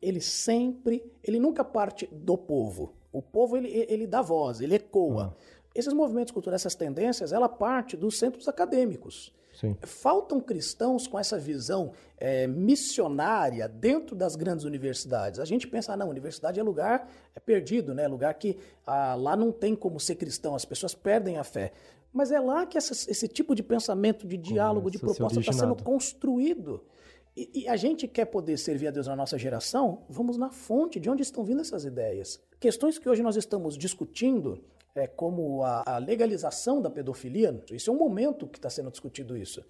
ele 0.00 0.22
sempre, 0.22 1.04
ele 1.22 1.38
nunca 1.38 1.62
parte 1.62 2.08
do 2.10 2.38
povo. 2.38 2.94
O 3.12 3.20
povo 3.20 3.58
ele, 3.58 3.68
ele 3.88 4.06
dá 4.06 4.22
voz, 4.22 4.62
ele 4.62 4.76
ecoa. 4.76 5.34
Ah. 5.36 5.56
Esses 5.74 5.92
movimentos 5.92 6.32
culturais, 6.32 6.62
essas 6.62 6.74
tendências, 6.74 7.30
ela 7.30 7.46
parte 7.46 7.94
dos 7.94 8.18
centros 8.18 8.48
acadêmicos. 8.48 9.34
Sim. 9.58 9.74
Faltam 9.80 10.38
cristãos 10.38 11.06
com 11.06 11.18
essa 11.18 11.38
visão 11.38 11.92
é, 12.18 12.46
missionária 12.46 13.66
dentro 13.66 14.14
das 14.14 14.36
grandes 14.36 14.66
universidades. 14.66 15.40
A 15.40 15.46
gente 15.46 15.66
pensa, 15.66 15.94
ah, 15.94 15.96
não, 15.96 16.10
universidade 16.10 16.60
é 16.60 16.62
lugar 16.62 17.08
é 17.34 17.40
perdido, 17.40 17.94
né? 17.94 18.06
lugar 18.06 18.34
que 18.34 18.58
ah, 18.86 19.14
lá 19.14 19.34
não 19.34 19.50
tem 19.50 19.74
como 19.74 19.98
ser 19.98 20.16
cristão, 20.16 20.54
as 20.54 20.66
pessoas 20.66 20.94
perdem 20.94 21.38
a 21.38 21.44
fé. 21.44 21.72
Mas 22.12 22.30
é 22.30 22.38
lá 22.38 22.66
que 22.66 22.76
essa, 22.76 22.92
esse 23.10 23.26
tipo 23.28 23.54
de 23.54 23.62
pensamento, 23.62 24.26
de 24.26 24.36
diálogo, 24.36 24.90
de 24.90 24.98
proposta 24.98 25.40
está 25.40 25.52
sendo 25.52 25.82
construído. 25.82 26.84
E, 27.34 27.62
e, 27.62 27.68
a 27.68 27.76
gente 27.76 28.08
quer 28.08 28.26
poder 28.26 28.58
servir 28.58 28.88
a 28.88 28.90
Deus 28.90 29.06
na 29.06 29.16
nossa 29.16 29.36
geração, 29.38 30.04
vamos 30.08 30.38
na 30.38 30.50
fonte, 30.50 30.98
de 30.98 31.10
onde 31.10 31.22
estão 31.22 31.44
vindo 31.44 31.60
essas 31.60 31.84
ideias. 31.84 32.40
Questões 32.58 32.98
que 32.98 33.08
hoje 33.08 33.22
nós 33.22 33.36
estamos 33.36 33.76
discutindo 33.76 34.62
é, 34.96 35.06
como 35.06 35.62
a, 35.62 35.82
a, 35.86 35.98
legalização 35.98 36.80
da 36.80 36.90
pedofilia, 36.90 37.62
isso 37.70 37.90
é 37.90 37.92
um 37.92 37.98
momento 37.98 38.46
que 38.46 38.58
está 38.58 38.70
sendo 38.70 38.90
discutido 38.90 39.36
isso. 39.36 39.64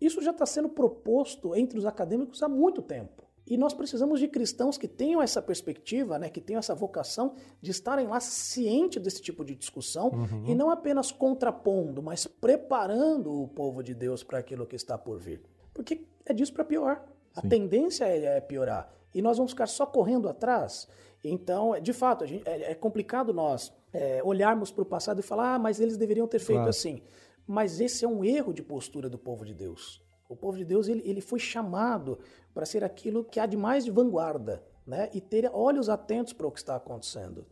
Isso 0.00 0.20
já 0.20 0.32
está 0.32 0.44
sendo 0.44 0.68
proposto 0.68 1.54
entre 1.54 1.78
os 1.78 1.86
acadêmicos 1.86 2.42
há 2.42 2.48
muito 2.48 2.82
tempo. 2.82 3.22
E 3.46 3.56
nós 3.56 3.74
precisamos 3.74 4.20
de 4.20 4.28
cristãos 4.28 4.78
que 4.78 4.86
tenham 4.86 5.20
essa 5.20 5.42
perspectiva, 5.42 6.18
né, 6.18 6.28
que 6.28 6.40
tenham 6.40 6.58
essa 6.58 6.74
vocação 6.74 7.34
de 7.60 7.70
estarem 7.70 8.06
lá 8.06 8.20
cientes 8.20 9.02
desse 9.02 9.20
tipo 9.20 9.44
de 9.44 9.54
discussão 9.54 10.08
uhum. 10.08 10.44
e 10.46 10.54
não 10.54 10.70
apenas 10.70 11.10
contrapondo, 11.10 12.02
mas 12.02 12.26
preparando 12.26 13.42
o 13.42 13.48
povo 13.48 13.82
de 13.82 13.94
Deus 13.94 14.22
para 14.22 14.38
aquilo 14.38 14.66
que 14.66 14.76
está 14.76 14.96
por 14.96 15.18
vir. 15.18 15.42
Porque 15.74 16.04
é 16.24 16.32
disso 16.32 16.52
para 16.52 16.64
pior. 16.64 17.04
A 17.34 17.40
Sim. 17.40 17.48
tendência 17.48 18.04
é, 18.04 18.36
é 18.36 18.40
piorar. 18.40 18.92
E 19.14 19.20
nós 19.20 19.36
vamos 19.36 19.52
ficar 19.52 19.66
só 19.66 19.86
correndo 19.86 20.28
atrás. 20.28 20.88
Então, 21.24 21.78
de 21.80 21.92
fato, 21.92 22.26
gente, 22.26 22.48
é, 22.48 22.72
é 22.72 22.74
complicado 22.74 23.32
nós 23.32 23.72
é, 23.92 24.22
olharmos 24.24 24.70
para 24.70 24.82
o 24.82 24.86
passado 24.86 25.20
e 25.20 25.22
falar, 25.22 25.54
ah, 25.54 25.58
mas 25.58 25.80
eles 25.80 25.96
deveriam 25.96 26.26
ter 26.26 26.38
feito 26.38 26.58
claro. 26.58 26.70
assim. 26.70 27.02
Mas 27.46 27.80
esse 27.80 28.04
é 28.04 28.08
um 28.08 28.24
erro 28.24 28.52
de 28.52 28.62
postura 28.62 29.08
do 29.08 29.18
povo 29.18 29.44
de 29.44 29.54
Deus. 29.54 30.02
O 30.28 30.36
povo 30.36 30.56
de 30.56 30.64
Deus 30.64 30.88
ele, 30.88 31.02
ele 31.04 31.20
foi 31.20 31.38
chamado 31.38 32.18
para 32.54 32.64
ser 32.64 32.82
aquilo 32.82 33.24
que 33.24 33.38
há 33.38 33.46
de 33.46 33.56
mais 33.56 33.84
de 33.84 33.90
vanguarda, 33.90 34.62
né? 34.86 35.10
E 35.12 35.20
ter 35.20 35.50
olhos 35.52 35.88
atentos 35.88 36.32
para 36.32 36.46
o 36.46 36.50
que 36.50 36.58
está 36.58 36.76
acontecendo. 36.76 37.44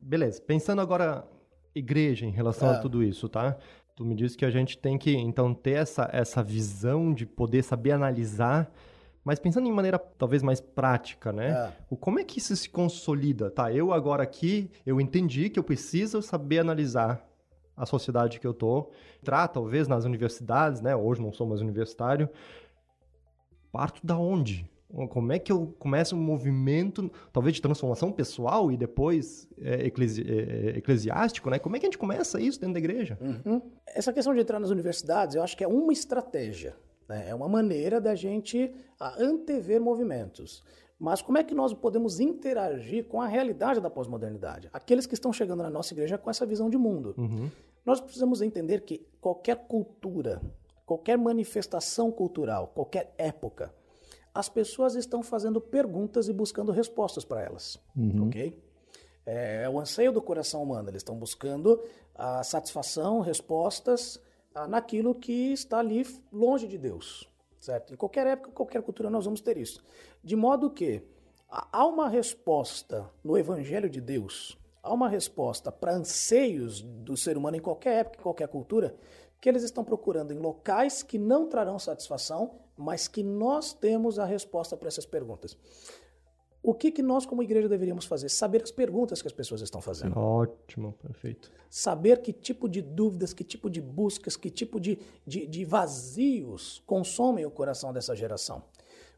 Beleza. 0.00 0.40
Pensando 0.40 0.80
agora 0.80 1.26
igreja 1.74 2.24
em 2.24 2.30
relação 2.30 2.68
é. 2.68 2.76
a 2.76 2.78
tudo 2.78 3.02
isso, 3.02 3.28
tá? 3.28 3.56
Tu 3.96 4.04
me 4.04 4.14
disse 4.14 4.36
que 4.36 4.44
a 4.44 4.50
gente 4.50 4.78
tem 4.78 4.96
que 4.96 5.16
então 5.16 5.52
ter 5.52 5.78
essa, 5.78 6.08
essa 6.12 6.42
visão 6.42 7.12
de 7.12 7.26
poder 7.26 7.64
saber 7.64 7.92
analisar 7.92 8.70
mas 9.26 9.40
pensando 9.40 9.66
em 9.66 9.72
maneira 9.72 9.98
talvez 9.98 10.40
mais 10.40 10.60
prática, 10.60 11.32
né? 11.32 11.72
É. 11.90 11.96
Como 11.96 12.20
é 12.20 12.22
que 12.22 12.38
isso 12.38 12.54
se 12.54 12.70
consolida? 12.70 13.50
Tá, 13.50 13.72
eu 13.72 13.92
agora 13.92 14.22
aqui, 14.22 14.70
eu 14.86 15.00
entendi 15.00 15.50
que 15.50 15.58
eu 15.58 15.64
preciso 15.64 16.22
saber 16.22 16.60
analisar 16.60 17.28
a 17.76 17.84
sociedade 17.84 18.38
que 18.38 18.46
eu 18.46 18.54
tô. 18.54 18.88
Entrar, 19.20 19.48
talvez, 19.48 19.88
nas 19.88 20.04
universidades, 20.04 20.80
né? 20.80 20.94
Hoje 20.94 21.20
não 21.20 21.32
sou 21.32 21.44
mais 21.44 21.60
universitário. 21.60 22.30
Parto 23.72 24.06
da 24.06 24.16
onde? 24.16 24.70
Como 25.10 25.32
é 25.32 25.40
que 25.40 25.50
eu 25.50 25.74
começo 25.76 26.14
um 26.14 26.20
movimento, 26.20 27.10
talvez 27.32 27.56
de 27.56 27.60
transformação 27.60 28.12
pessoal 28.12 28.70
e 28.70 28.76
depois 28.76 29.48
é, 29.60 29.86
eclesi 29.86 30.22
é, 30.22 30.78
eclesiástico, 30.78 31.50
né? 31.50 31.58
Como 31.58 31.74
é 31.74 31.80
que 31.80 31.86
a 31.86 31.88
gente 31.88 31.98
começa 31.98 32.40
isso 32.40 32.60
dentro 32.60 32.74
da 32.74 32.78
igreja? 32.78 33.18
Uhum. 33.20 33.60
Essa 33.88 34.12
questão 34.12 34.32
de 34.32 34.40
entrar 34.40 34.60
nas 34.60 34.70
universidades, 34.70 35.34
eu 35.34 35.42
acho 35.42 35.56
que 35.56 35.64
é 35.64 35.68
uma 35.68 35.92
estratégia. 35.92 36.76
Né? 37.08 37.28
É 37.28 37.34
uma 37.34 37.48
maneira 37.48 38.00
da 38.00 38.14
gente 38.14 38.74
antever 39.18 39.80
movimentos. 39.80 40.62
Mas 40.98 41.20
como 41.20 41.36
é 41.36 41.44
que 41.44 41.54
nós 41.54 41.74
podemos 41.74 42.20
interagir 42.20 43.06
com 43.06 43.20
a 43.20 43.26
realidade 43.26 43.80
da 43.80 43.90
pós-modernidade? 43.90 44.70
Aqueles 44.72 45.06
que 45.06 45.14
estão 45.14 45.32
chegando 45.32 45.62
na 45.62 45.70
nossa 45.70 45.92
igreja 45.92 46.16
com 46.16 46.30
essa 46.30 46.46
visão 46.46 46.70
de 46.70 46.78
mundo. 46.78 47.14
Uhum. 47.18 47.50
Nós 47.84 48.00
precisamos 48.00 48.40
entender 48.40 48.80
que 48.80 49.06
qualquer 49.20 49.56
cultura, 49.68 50.40
qualquer 50.86 51.18
manifestação 51.18 52.10
cultural, 52.10 52.72
qualquer 52.74 53.14
época, 53.18 53.72
as 54.34 54.48
pessoas 54.48 54.94
estão 54.94 55.22
fazendo 55.22 55.60
perguntas 55.60 56.28
e 56.28 56.32
buscando 56.32 56.72
respostas 56.72 57.24
para 57.24 57.42
elas. 57.42 57.78
Uhum. 57.94 58.26
Ok? 58.28 58.58
É, 59.26 59.64
é, 59.64 59.68
o 59.68 59.78
anseio 59.78 60.12
do 60.12 60.22
coração 60.22 60.62
humano. 60.62 60.88
Eles 60.88 61.00
estão 61.00 61.16
buscando 61.16 61.82
a 62.14 62.42
satisfação, 62.42 63.20
respostas 63.20 64.20
ah, 64.56 64.66
naquilo 64.66 65.14
que 65.14 65.52
está 65.52 65.80
ali 65.80 66.02
longe 66.32 66.66
de 66.66 66.78
Deus, 66.78 67.30
certo? 67.60 67.92
Em 67.92 67.96
qualquer 67.96 68.26
época, 68.26 68.50
qualquer 68.52 68.80
cultura, 68.80 69.10
nós 69.10 69.26
vamos 69.26 69.42
ter 69.42 69.58
isso. 69.58 69.84
De 70.24 70.34
modo 70.34 70.70
que 70.70 71.02
há 71.46 71.84
uma 71.84 72.08
resposta 72.08 73.06
no 73.22 73.36
Evangelho 73.36 73.90
de 73.90 74.00
Deus, 74.00 74.58
há 74.82 74.94
uma 74.94 75.10
resposta 75.10 75.70
para 75.70 75.92
anseios 75.92 76.80
do 76.80 77.18
ser 77.18 77.36
humano 77.36 77.58
em 77.58 77.60
qualquer 77.60 77.98
época, 77.98 78.18
em 78.18 78.22
qualquer 78.22 78.48
cultura, 78.48 78.96
que 79.42 79.46
eles 79.46 79.62
estão 79.62 79.84
procurando 79.84 80.32
em 80.32 80.38
locais 80.38 81.02
que 81.02 81.18
não 81.18 81.46
trarão 81.46 81.78
satisfação, 81.78 82.58
mas 82.78 83.06
que 83.06 83.22
nós 83.22 83.74
temos 83.74 84.18
a 84.18 84.24
resposta 84.24 84.74
para 84.74 84.88
essas 84.88 85.04
perguntas. 85.04 85.54
O 86.66 86.74
que, 86.74 86.90
que 86.90 87.00
nós, 87.00 87.24
como 87.24 87.44
igreja, 87.44 87.68
deveríamos 87.68 88.06
fazer? 88.06 88.28
Saber 88.28 88.60
as 88.60 88.72
perguntas 88.72 89.22
que 89.22 89.28
as 89.28 89.32
pessoas 89.32 89.60
estão 89.60 89.80
fazendo. 89.80 90.18
Ótimo, 90.18 90.96
perfeito. 91.00 91.48
Saber 91.70 92.20
que 92.20 92.32
tipo 92.32 92.68
de 92.68 92.82
dúvidas, 92.82 93.32
que 93.32 93.44
tipo 93.44 93.70
de 93.70 93.80
buscas, 93.80 94.36
que 94.36 94.50
tipo 94.50 94.80
de, 94.80 94.98
de, 95.24 95.46
de 95.46 95.64
vazios 95.64 96.82
consomem 96.84 97.46
o 97.46 97.52
coração 97.52 97.92
dessa 97.92 98.16
geração. 98.16 98.64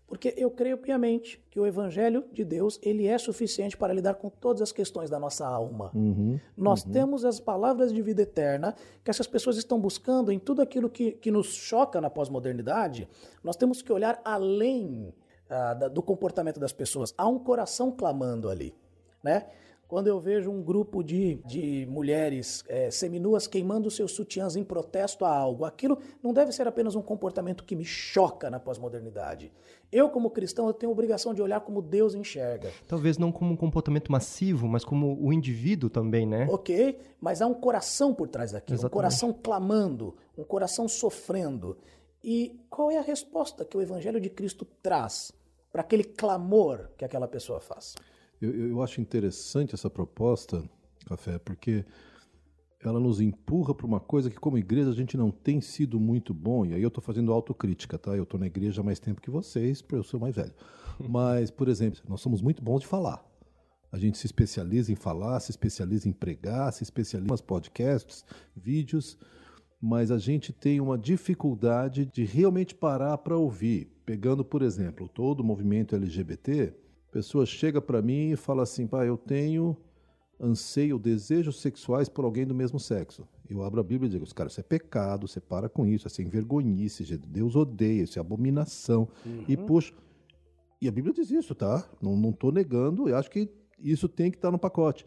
Porque 0.06 0.34
eu 0.36 0.50
creio 0.50 0.76
piamente 0.76 1.42
que 1.50 1.58
o 1.58 1.66
Evangelho 1.66 2.22
de 2.34 2.44
Deus 2.44 2.78
ele 2.82 3.06
é 3.06 3.16
suficiente 3.16 3.78
para 3.78 3.94
lidar 3.94 4.16
com 4.16 4.28
todas 4.28 4.60
as 4.60 4.70
questões 4.70 5.08
da 5.08 5.18
nossa 5.18 5.46
alma. 5.46 5.90
Uhum, 5.94 6.38
Nós 6.54 6.84
temos 6.84 7.24
as 7.24 7.40
palavras 7.40 7.90
de 7.90 8.02
vida 8.02 8.20
eterna 8.20 8.74
que 9.02 9.10
essas 9.10 9.26
pessoas 9.26 9.56
estão 9.56 9.80
buscando 9.80 10.30
em 10.30 10.38
tudo 10.38 10.60
aquilo 10.60 10.90
que, 10.90 11.12
que 11.12 11.30
nos 11.30 11.46
choca 11.46 11.98
na 11.98 12.10
pós-modernidade. 12.10 13.08
Nós 13.42 13.56
temos 13.56 13.80
que 13.80 13.90
olhar 13.90 14.20
além 14.22 15.14
ah, 15.50 15.74
da- 15.74 15.88
do 15.88 16.02
comportamento 16.02 16.58
das 16.60 16.72
pessoas. 16.72 17.14
Há 17.16 17.26
um 17.28 17.38
coração 17.38 17.90
clamando 17.90 18.48
ali, 18.48 18.74
né? 19.22 19.46
Quando 19.86 20.06
eu 20.06 20.20
vejo 20.20 20.50
um 20.50 20.62
grupo 20.62 21.02
de, 21.02 21.36
de 21.46 21.86
mulheres 21.90 22.62
eh, 22.68 22.90
seminuas 22.90 23.46
queimando 23.46 23.90
seus 23.90 24.12
sutiãs 24.12 24.54
em 24.54 24.62
protesto 24.62 25.24
a 25.24 25.34
algo, 25.34 25.64
aquilo 25.64 25.96
não 26.22 26.34
deve 26.34 26.52
ser 26.52 26.68
apenas 26.68 26.94
um 26.94 27.00
comportamento 27.00 27.64
que 27.64 27.74
me 27.74 27.86
choca 27.86 28.50
na 28.50 28.60
pós-modernidade. 28.60 29.50
Eu, 29.90 30.10
como 30.10 30.28
cristão, 30.28 30.66
eu 30.66 30.74
tenho 30.74 30.90
a 30.90 30.92
obrigação 30.92 31.32
de 31.32 31.40
olhar 31.40 31.60
como 31.60 31.80
Deus 31.80 32.14
enxerga. 32.14 32.70
Talvez 32.86 33.16
não 33.16 33.32
como 33.32 33.52
um 33.54 33.56
comportamento 33.56 34.12
massivo, 34.12 34.68
mas 34.68 34.84
como 34.84 35.16
o 35.26 35.32
indivíduo 35.32 35.88
também, 35.88 36.26
né? 36.26 36.46
Ok, 36.50 36.98
mas 37.18 37.40
há 37.40 37.46
um 37.46 37.54
coração 37.54 38.12
por 38.14 38.28
trás 38.28 38.52
daquilo, 38.52 38.84
um 38.84 38.90
coração 38.90 39.32
clamando, 39.32 40.14
um 40.36 40.44
coração 40.44 40.86
sofrendo. 40.86 41.78
E 42.22 42.60
qual 42.68 42.90
é 42.90 42.98
a 42.98 43.02
resposta 43.02 43.64
que 43.64 43.74
o 43.74 43.80
Evangelho 43.80 44.20
de 44.20 44.28
Cristo 44.28 44.66
traz 44.82 45.32
para 45.72 45.82
aquele 45.82 46.04
clamor 46.04 46.90
que 46.96 47.04
aquela 47.04 47.28
pessoa 47.28 47.60
faz? 47.60 47.94
Eu, 48.40 48.54
eu 48.70 48.82
acho 48.82 49.00
interessante 49.00 49.74
essa 49.74 49.90
proposta, 49.90 50.62
Café, 51.06 51.38
porque 51.38 51.84
ela 52.80 53.00
nos 53.00 53.20
empurra 53.20 53.74
para 53.74 53.86
uma 53.86 53.98
coisa 53.98 54.30
que, 54.30 54.36
como 54.36 54.56
igreja, 54.56 54.90
a 54.90 54.94
gente 54.94 55.16
não 55.16 55.30
tem 55.30 55.60
sido 55.60 55.98
muito 55.98 56.32
bom. 56.32 56.64
E 56.64 56.74
aí 56.74 56.82
eu 56.82 56.88
estou 56.88 57.02
fazendo 57.02 57.32
autocrítica, 57.32 57.98
tá? 57.98 58.16
Eu 58.16 58.22
estou 58.22 58.38
na 58.38 58.46
igreja 58.46 58.80
há 58.80 58.84
mais 58.84 59.00
tempo 59.00 59.20
que 59.20 59.30
vocês, 59.30 59.82
porque 59.82 59.96
eu 59.96 60.04
sou 60.04 60.20
mais 60.20 60.36
velho. 60.36 60.54
Mas, 61.08 61.50
por 61.50 61.68
exemplo, 61.68 62.00
nós 62.08 62.20
somos 62.20 62.40
muito 62.40 62.62
bons 62.62 62.80
de 62.80 62.86
falar. 62.86 63.24
A 63.90 63.98
gente 63.98 64.18
se 64.18 64.26
especializa 64.26 64.92
em 64.92 64.94
falar, 64.94 65.40
se 65.40 65.50
especializa 65.50 66.08
em 66.08 66.12
pregar, 66.12 66.72
se 66.72 66.82
especializa 66.82 67.34
em 67.34 67.38
podcasts, 67.38 68.24
vídeos, 68.54 69.18
mas 69.80 70.10
a 70.10 70.18
gente 70.18 70.52
tem 70.52 70.80
uma 70.80 70.98
dificuldade 70.98 72.04
de 72.06 72.24
realmente 72.24 72.74
parar 72.74 73.16
para 73.18 73.36
ouvir. 73.36 73.90
Pegando, 74.04 74.44
por 74.44 74.62
exemplo, 74.62 75.08
todo 75.08 75.40
o 75.40 75.44
movimento 75.44 75.94
LGBT, 75.94 76.74
a 77.08 77.12
pessoa 77.12 77.46
chega 77.46 77.80
para 77.80 78.02
mim 78.02 78.30
e 78.30 78.36
fala 78.36 78.62
assim: 78.62 78.86
pá, 78.86 79.04
eu 79.04 79.16
tenho 79.16 79.76
anseio, 80.40 80.98
desejos 80.98 81.60
sexuais 81.60 82.08
por 82.08 82.24
alguém 82.24 82.46
do 82.46 82.54
mesmo 82.54 82.78
sexo. 82.78 83.26
Eu 83.48 83.62
abro 83.62 83.80
a 83.80 83.84
Bíblia 83.84 84.08
e 84.08 84.10
digo: 84.10 84.34
cara, 84.34 84.48
isso 84.48 84.60
é 84.60 84.62
pecado, 84.62 85.26
você 85.26 85.40
para 85.40 85.68
com 85.68 85.86
isso, 85.86 86.06
isso 86.06 86.20
é 86.20 86.24
envergonhice, 86.24 87.16
Deus 87.16 87.56
odeia, 87.56 88.02
isso 88.02 88.18
é 88.18 88.20
abominação. 88.20 89.08
E 89.46 89.56
puxa. 89.56 89.94
E 90.80 90.88
a 90.88 90.92
Bíblia 90.92 91.12
diz 91.12 91.30
isso, 91.30 91.54
tá? 91.54 91.88
Não, 92.00 92.32
tô 92.32 92.52
negando, 92.52 93.08
eu 93.08 93.16
acho 93.16 93.30
que 93.30 93.50
isso 93.80 94.08
tem 94.08 94.30
que 94.30 94.36
estar 94.36 94.50
no 94.50 94.58
pacote. 94.58 95.04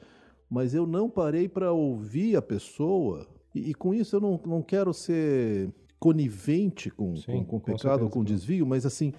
Mas 0.49 0.73
eu 0.73 0.85
não 0.85 1.09
parei 1.09 1.47
para 1.47 1.71
ouvir 1.71 2.35
a 2.35 2.41
pessoa, 2.41 3.25
e, 3.53 3.71
e 3.71 3.73
com 3.73 3.93
isso 3.93 4.15
eu 4.15 4.19
não, 4.19 4.39
não 4.45 4.61
quero 4.61 4.93
ser 4.93 5.69
conivente 5.99 6.89
com, 6.89 7.15
Sim, 7.15 7.43
com, 7.43 7.45
com 7.45 7.59
pecado 7.59 7.73
ou 7.73 7.79
certeza. 7.79 8.09
com 8.09 8.23
desvio, 8.23 8.65
mas 8.65 8.85
assim, 8.85 9.13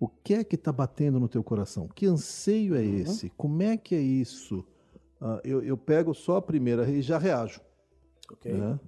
o 0.00 0.08
que 0.08 0.34
é 0.34 0.44
que 0.44 0.54
está 0.54 0.72
batendo 0.72 1.20
no 1.20 1.28
teu 1.28 1.42
coração? 1.42 1.88
Que 1.88 2.06
anseio 2.06 2.74
é 2.74 2.84
esse? 2.84 3.30
Como 3.30 3.62
é 3.62 3.76
que 3.76 3.94
é 3.94 4.00
isso? 4.00 4.64
Ah, 5.20 5.40
eu, 5.44 5.62
eu 5.62 5.76
pego 5.76 6.14
só 6.14 6.36
a 6.36 6.42
primeira 6.42 6.88
e 6.88 7.02
já 7.02 7.18
reajo. 7.18 7.60
Ok? 8.30 8.52
né? 8.52 8.78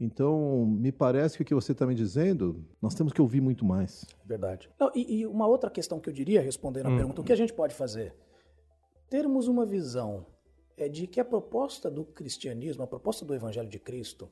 Então, 0.00 0.64
me 0.66 0.90
parece 0.90 1.36
que 1.36 1.42
o 1.42 1.46
que 1.46 1.54
você 1.54 1.72
está 1.72 1.86
me 1.86 1.94
dizendo, 1.94 2.64
nós 2.80 2.94
temos 2.94 3.12
que 3.12 3.20
ouvir 3.20 3.40
muito 3.42 3.66
mais. 3.66 4.06
Verdade. 4.24 4.70
Não, 4.80 4.90
e, 4.94 5.20
e 5.20 5.26
uma 5.26 5.46
outra 5.46 5.68
questão 5.68 6.00
que 6.00 6.08
eu 6.08 6.12
diria, 6.12 6.40
respondendo 6.40 6.86
à 6.86 6.96
pergunta, 6.96 7.20
o 7.20 7.24
que 7.24 7.32
a 7.32 7.36
gente 7.36 7.52
pode 7.52 7.74
fazer? 7.74 8.14
Termos 9.10 9.46
uma 9.46 9.66
visão 9.66 10.24
é 10.80 10.88
de 10.88 11.06
que 11.06 11.20
a 11.20 11.24
proposta 11.24 11.90
do 11.90 12.04
cristianismo, 12.04 12.82
a 12.82 12.86
proposta 12.86 13.24
do 13.24 13.34
Evangelho 13.34 13.68
de 13.68 13.78
Cristo, 13.78 14.30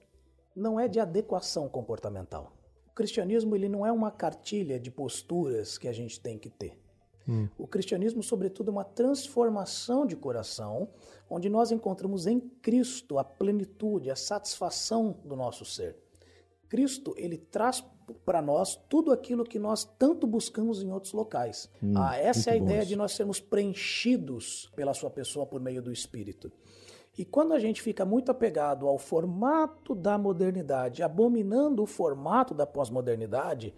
não 0.56 0.80
é 0.80 0.88
de 0.88 0.98
adequação 0.98 1.68
comportamental. 1.68 2.52
O 2.88 2.94
cristianismo 2.94 3.54
ele 3.54 3.68
não 3.68 3.86
é 3.86 3.92
uma 3.92 4.10
cartilha 4.10 4.80
de 4.80 4.90
posturas 4.90 5.76
que 5.76 5.86
a 5.86 5.92
gente 5.92 6.18
tem 6.18 6.38
que 6.38 6.48
ter. 6.48 6.78
O 7.58 7.66
cristianismo, 7.66 8.22
sobretudo, 8.22 8.70
é 8.70 8.72
uma 8.72 8.84
transformação 8.84 10.06
de 10.06 10.16
coração, 10.16 10.88
onde 11.28 11.50
nós 11.50 11.70
encontramos 11.70 12.26
em 12.26 12.40
Cristo 12.40 13.18
a 13.18 13.24
plenitude, 13.24 14.10
a 14.10 14.16
satisfação 14.16 15.14
do 15.22 15.36
nosso 15.36 15.62
ser. 15.66 15.94
Cristo, 16.68 17.14
ele 17.16 17.38
traz 17.38 17.84
para 18.24 18.40
nós 18.42 18.76
tudo 18.88 19.12
aquilo 19.12 19.44
que 19.44 19.58
nós 19.58 19.84
tanto 19.98 20.26
buscamos 20.26 20.82
em 20.82 20.92
outros 20.92 21.12
locais. 21.12 21.70
ah, 21.96 22.16
essa 22.16 22.50
é 22.50 22.52
a 22.54 22.56
ideia 22.56 22.80
isso. 22.80 22.88
de 22.88 22.96
nós 22.96 23.12
sermos 23.12 23.40
preenchidos 23.40 24.70
pela 24.74 24.94
sua 24.94 25.10
pessoa 25.10 25.46
por 25.46 25.60
meio 25.60 25.82
do 25.82 25.92
Espírito. 25.92 26.50
E 27.16 27.24
quando 27.24 27.52
a 27.52 27.58
gente 27.58 27.82
fica 27.82 28.04
muito 28.04 28.30
apegado 28.30 28.86
ao 28.86 28.96
formato 28.96 29.94
da 29.94 30.16
modernidade, 30.16 31.02
abominando 31.02 31.82
o 31.82 31.86
formato 31.86 32.54
da 32.54 32.64
pós-modernidade, 32.64 33.74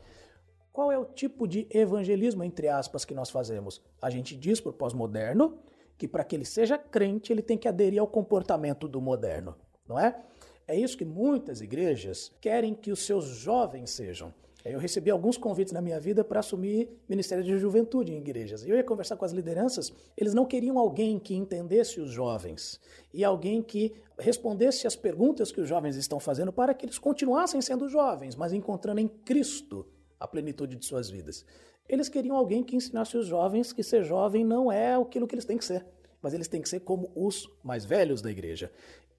qual 0.73 0.93
é 0.93 0.99
o 0.99 1.07
tipo 1.07 1.49
de 1.49 1.67
evangelismo, 1.71 2.45
entre 2.45 2.69
aspas, 2.69 3.05
que 3.05 3.15
nós 3.15 3.31
fazemos? 3.31 3.83
A 4.01 4.11
gente 4.11 4.37
diz 4.37 4.61
para 4.61 4.71
o 4.71 4.75
pós-moderno 4.75 5.59
que 5.97 6.07
para 6.07 6.23
que 6.23 6.37
ele 6.37 6.45
seja 6.45 6.79
crente, 6.79 7.33
ele 7.33 7.43
tem 7.43 7.59
que 7.59 7.69
aderir 7.69 8.01
ao 8.01 8.07
comportamento 8.07 8.87
do 8.87 9.01
moderno, 9.01 9.57
não 9.89 9.99
é? 9.99 10.23
É 10.71 10.79
isso 10.79 10.97
que 10.97 11.05
muitas 11.05 11.61
igrejas 11.61 12.31
querem 12.41 12.77
que 12.77 12.93
os 12.93 13.01
seus 13.01 13.25
jovens 13.25 13.91
sejam. 13.91 14.33
Eu 14.65 14.79
recebi 14.79 15.11
alguns 15.11 15.37
convites 15.37 15.73
na 15.73 15.81
minha 15.81 15.99
vida 15.99 16.23
para 16.23 16.39
assumir 16.39 16.89
Ministério 17.09 17.43
de 17.43 17.59
Juventude 17.59 18.13
em 18.13 18.19
igrejas. 18.19 18.63
E 18.63 18.71
eu 18.71 18.77
ia 18.77 18.85
conversar 18.85 19.17
com 19.17 19.25
as 19.25 19.33
lideranças, 19.33 19.93
eles 20.17 20.33
não 20.33 20.47
queriam 20.47 20.79
alguém 20.79 21.19
que 21.19 21.35
entendesse 21.35 22.01
os 22.01 22.13
jovens 22.13 22.79
e 23.13 23.25
alguém 23.25 23.61
que 23.61 23.93
respondesse 24.17 24.87
às 24.87 24.95
perguntas 24.95 25.51
que 25.51 25.61
os 25.61 25.69
jovens 25.69 25.97
estão 25.97 26.21
fazendo 26.21 26.53
para 26.53 26.73
que 26.73 26.87
eles 26.87 27.01
continuassem 27.01 27.61
sendo 27.61 27.89
jovens, 27.89 28.37
mas 28.37 28.53
encontrando 28.53 29.01
em 29.01 29.09
Cristo 29.09 29.85
a 30.21 30.29
plenitude 30.29 30.77
de 30.77 30.87
suas 30.87 31.11
vidas. 31.11 31.45
Eles 31.89 32.09
queriam 32.09 32.37
alguém 32.37 32.63
que 32.63 32.77
ensinasse 32.77 33.17
os 33.17 33.27
jovens 33.27 33.73
que 33.73 33.83
ser 33.83 34.05
jovem 34.05 34.45
não 34.45 34.71
é 34.71 34.95
aquilo 34.95 35.27
que 35.27 35.35
eles 35.35 35.45
têm 35.45 35.59
que 35.59 35.65
ser, 35.65 35.85
mas 36.23 36.33
eles 36.33 36.47
têm 36.47 36.63
que 36.63 36.69
ser 36.69 36.79
como 36.79 37.11
os 37.17 37.51
mais 37.61 37.85
velhos 37.85 38.23
da 38.23 38.31
igreja. 38.31 38.71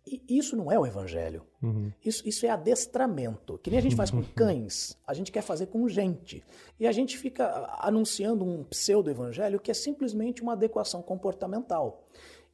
E 0.05 0.37
isso 0.37 0.55
não 0.55 0.71
é 0.71 0.79
o 0.79 0.85
evangelho. 0.85 1.45
Isso, 2.03 2.27
isso 2.27 2.45
é 2.45 2.49
adestramento. 2.49 3.59
Que 3.59 3.69
nem 3.69 3.79
a 3.79 3.81
gente 3.81 3.95
faz 3.95 4.09
com 4.09 4.23
cães, 4.23 4.97
a 5.05 5.13
gente 5.13 5.31
quer 5.31 5.41
fazer 5.41 5.67
com 5.67 5.87
gente. 5.87 6.43
E 6.79 6.87
a 6.87 6.91
gente 6.91 7.17
fica 7.17 7.69
anunciando 7.79 8.43
um 8.43 8.63
pseudo-evangelho 8.63 9.59
que 9.59 9.69
é 9.69 9.73
simplesmente 9.73 10.41
uma 10.41 10.53
adequação 10.53 11.01
comportamental. 11.01 12.07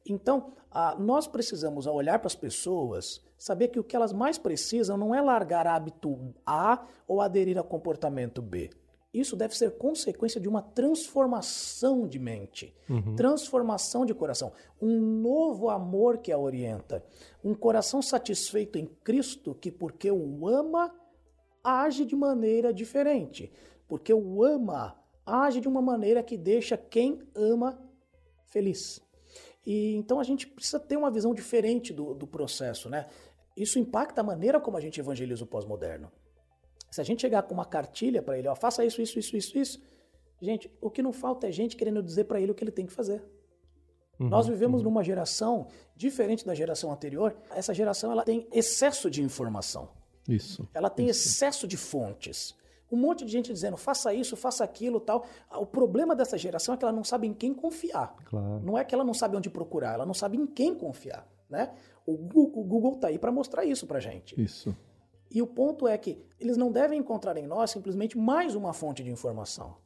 Então, 0.04 0.52
ah, 0.70 0.94
nós 0.98 1.26
precisamos, 1.26 1.86
ao 1.86 1.94
olhar 1.94 2.18
para 2.18 2.26
as 2.26 2.34
pessoas, 2.34 3.22
saber 3.36 3.68
que 3.68 3.80
o 3.80 3.84
que 3.84 3.96
elas 3.96 4.12
mais 4.12 4.36
precisam 4.36 4.96
não 4.96 5.14
é 5.14 5.20
largar 5.20 5.66
hábito 5.66 6.34
A 6.44 6.86
ou 7.06 7.20
aderir 7.20 7.58
a 7.58 7.62
comportamento 7.62 8.42
B. 8.42 8.70
Isso 9.12 9.34
deve 9.34 9.56
ser 9.56 9.78
consequência 9.78 10.40
de 10.40 10.48
uma 10.48 10.60
transformação 10.60 12.06
de 12.06 12.18
mente, 12.18 12.74
transformação 13.16 14.04
de 14.04 14.12
coração, 14.12 14.52
um 14.80 15.00
novo 15.00 15.70
amor 15.70 16.18
que 16.18 16.30
a 16.30 16.38
orienta, 16.38 17.02
um 17.42 17.54
coração 17.54 18.02
satisfeito 18.02 18.78
em 18.78 18.86
Cristo 18.86 19.54
que, 19.54 19.70
porque 19.70 20.10
o 20.10 20.46
ama, 20.46 20.94
age 21.64 22.04
de 22.04 22.14
maneira 22.14 22.72
diferente, 22.72 23.50
porque 23.88 24.12
o 24.12 24.44
ama, 24.44 24.94
age 25.24 25.60
de 25.60 25.68
uma 25.68 25.80
maneira 25.80 26.22
que 26.22 26.36
deixa 26.36 26.76
quem 26.76 27.22
ama 27.34 27.82
feliz. 28.44 29.00
E 29.64 29.94
então 29.96 30.20
a 30.20 30.24
gente 30.24 30.46
precisa 30.46 30.78
ter 30.78 30.96
uma 30.96 31.10
visão 31.10 31.32
diferente 31.34 31.92
do, 31.92 32.14
do 32.14 32.26
processo, 32.26 32.90
né? 32.90 33.06
Isso 33.56 33.78
impacta 33.78 34.20
a 34.20 34.24
maneira 34.24 34.60
como 34.60 34.76
a 34.76 34.80
gente 34.80 35.00
evangeliza 35.00 35.44
o 35.44 35.46
pós-moderno. 35.46 36.12
Se 36.90 37.00
a 37.00 37.04
gente 37.04 37.20
chegar 37.20 37.42
com 37.42 37.54
uma 37.54 37.64
cartilha 37.64 38.22
para 38.22 38.38
ele, 38.38 38.48
ó, 38.48 38.54
faça 38.54 38.84
isso, 38.84 39.00
isso, 39.02 39.18
isso, 39.18 39.36
isso, 39.36 39.58
isso, 39.58 39.82
gente, 40.40 40.70
o 40.80 40.90
que 40.90 41.02
não 41.02 41.12
falta 41.12 41.46
é 41.46 41.52
gente 41.52 41.76
querendo 41.76 42.02
dizer 42.02 42.24
para 42.24 42.40
ele 42.40 42.52
o 42.52 42.54
que 42.54 42.64
ele 42.64 42.70
tem 42.70 42.86
que 42.86 42.92
fazer. 42.92 43.22
Nós 44.18 44.48
vivemos 44.48 44.82
numa 44.82 45.04
geração 45.04 45.68
diferente 45.94 46.44
da 46.44 46.52
geração 46.52 46.90
anterior. 46.90 47.36
Essa 47.54 47.72
geração 47.72 48.10
ela 48.10 48.24
tem 48.24 48.48
excesso 48.52 49.08
de 49.08 49.22
informação. 49.22 49.90
Isso. 50.28 50.68
Ela 50.74 50.90
tem 50.90 51.08
excesso 51.08 51.68
de 51.68 51.76
fontes. 51.76 52.56
Um 52.90 52.96
monte 52.96 53.24
de 53.24 53.30
gente 53.30 53.52
dizendo, 53.52 53.76
faça 53.76 54.12
isso, 54.12 54.36
faça 54.36 54.64
aquilo, 54.64 54.98
tal. 54.98 55.24
O 55.52 55.66
problema 55.66 56.16
dessa 56.16 56.36
geração 56.36 56.74
é 56.74 56.78
que 56.78 56.84
ela 56.84 56.92
não 56.92 57.04
sabe 57.04 57.26
em 57.26 57.34
quem 57.34 57.54
confiar. 57.54 58.16
Claro. 58.24 58.60
Não 58.64 58.76
é 58.76 58.84
que 58.84 58.94
ela 58.94 59.04
não 59.04 59.14
sabe 59.14 59.36
onde 59.36 59.48
procurar, 59.48 59.94
ela 59.94 60.06
não 60.06 60.14
sabe 60.14 60.36
em 60.36 60.46
quem 60.46 60.74
confiar, 60.74 61.28
né? 61.48 61.72
O 62.04 62.16
Google, 62.16 62.62
o 62.62 62.64
Google 62.64 62.96
tá 62.96 63.08
aí 63.08 63.18
para 63.18 63.30
mostrar 63.30 63.64
isso 63.64 63.86
pra 63.86 64.00
gente. 64.00 64.40
Isso. 64.40 64.74
E 65.30 65.42
o 65.42 65.46
ponto 65.46 65.86
é 65.86 65.96
que 65.98 66.24
eles 66.40 66.56
não 66.56 66.72
devem 66.72 66.98
encontrar 66.98 67.36
em 67.36 67.46
nós 67.46 67.70
simplesmente 67.70 68.16
mais 68.16 68.54
uma 68.54 68.72
fonte 68.72 69.02
de 69.02 69.10
informação. 69.10 69.76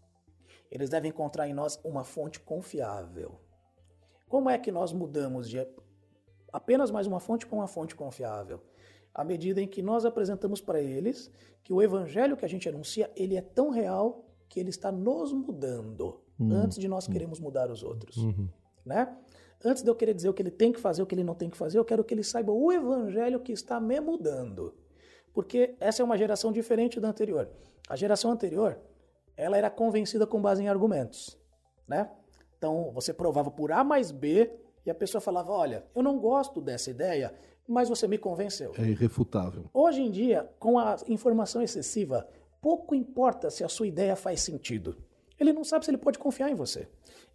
Eles 0.70 0.88
devem 0.88 1.10
encontrar 1.10 1.48
em 1.48 1.52
nós 1.52 1.80
uma 1.84 2.04
fonte 2.04 2.40
confiável. 2.40 3.40
Como 4.28 4.48
é 4.48 4.56
que 4.58 4.72
nós 4.72 4.92
mudamos 4.92 5.48
de 5.48 5.66
apenas 6.52 6.90
mais 6.90 7.06
uma 7.06 7.20
fonte 7.20 7.46
para 7.46 7.56
uma 7.56 7.66
fonte 7.66 7.94
confiável? 7.94 8.60
À 9.12 9.22
medida 9.24 9.60
em 9.60 9.68
que 9.68 9.82
nós 9.82 10.06
apresentamos 10.06 10.60
para 10.60 10.80
eles 10.80 11.30
que 11.62 11.72
o 11.72 11.82
evangelho 11.82 12.36
que 12.36 12.44
a 12.44 12.48
gente 12.48 12.68
anuncia, 12.68 13.10
ele 13.14 13.36
é 13.36 13.42
tão 13.42 13.68
real 13.70 14.24
que 14.48 14.58
ele 14.58 14.70
está 14.70 14.90
nos 14.90 15.32
mudando 15.32 16.20
antes 16.40 16.78
de 16.78 16.88
nós 16.88 17.06
queremos 17.06 17.38
mudar 17.38 17.70
os 17.70 17.82
outros, 17.82 18.16
né? 18.84 19.16
Antes 19.64 19.82
de 19.82 19.88
eu 19.88 19.94
querer 19.94 20.12
dizer 20.12 20.28
o 20.28 20.34
que 20.34 20.42
ele 20.42 20.50
tem 20.50 20.72
que 20.72 20.80
fazer, 20.80 21.02
o 21.02 21.06
que 21.06 21.14
ele 21.14 21.22
não 21.22 21.34
tem 21.34 21.48
que 21.48 21.56
fazer, 21.56 21.78
eu 21.78 21.84
quero 21.84 22.02
que 22.02 22.12
ele 22.12 22.24
saiba 22.24 22.50
o 22.50 22.72
evangelho 22.72 23.38
que 23.38 23.52
está 23.52 23.78
me 23.78 24.00
mudando. 24.00 24.74
Porque 25.32 25.74
essa 25.80 26.02
é 26.02 26.04
uma 26.04 26.16
geração 26.16 26.52
diferente 26.52 27.00
da 27.00 27.08
anterior. 27.08 27.48
A 27.88 27.96
geração 27.96 28.30
anterior, 28.30 28.78
ela 29.36 29.56
era 29.56 29.70
convencida 29.70 30.26
com 30.26 30.40
base 30.40 30.62
em 30.62 30.68
argumentos, 30.68 31.38
né? 31.88 32.10
Então, 32.58 32.92
você 32.92 33.12
provava 33.12 33.50
por 33.50 33.72
A 33.72 33.82
mais 33.82 34.10
B 34.10 34.50
e 34.86 34.90
a 34.90 34.94
pessoa 34.94 35.20
falava, 35.20 35.52
olha, 35.52 35.84
eu 35.94 36.02
não 36.02 36.18
gosto 36.18 36.60
dessa 36.60 36.90
ideia, 36.90 37.34
mas 37.66 37.88
você 37.88 38.06
me 38.06 38.18
convenceu. 38.18 38.72
É 38.78 38.82
irrefutável. 38.82 39.64
Hoje 39.72 40.02
em 40.02 40.10
dia, 40.10 40.48
com 40.58 40.78
a 40.78 40.96
informação 41.08 41.62
excessiva, 41.62 42.28
pouco 42.60 42.94
importa 42.94 43.50
se 43.50 43.64
a 43.64 43.68
sua 43.68 43.86
ideia 43.86 44.14
faz 44.14 44.42
sentido. 44.42 44.96
Ele 45.38 45.52
não 45.52 45.64
sabe 45.64 45.84
se 45.84 45.90
ele 45.90 45.98
pode 45.98 46.18
confiar 46.18 46.50
em 46.50 46.54
você. 46.54 46.88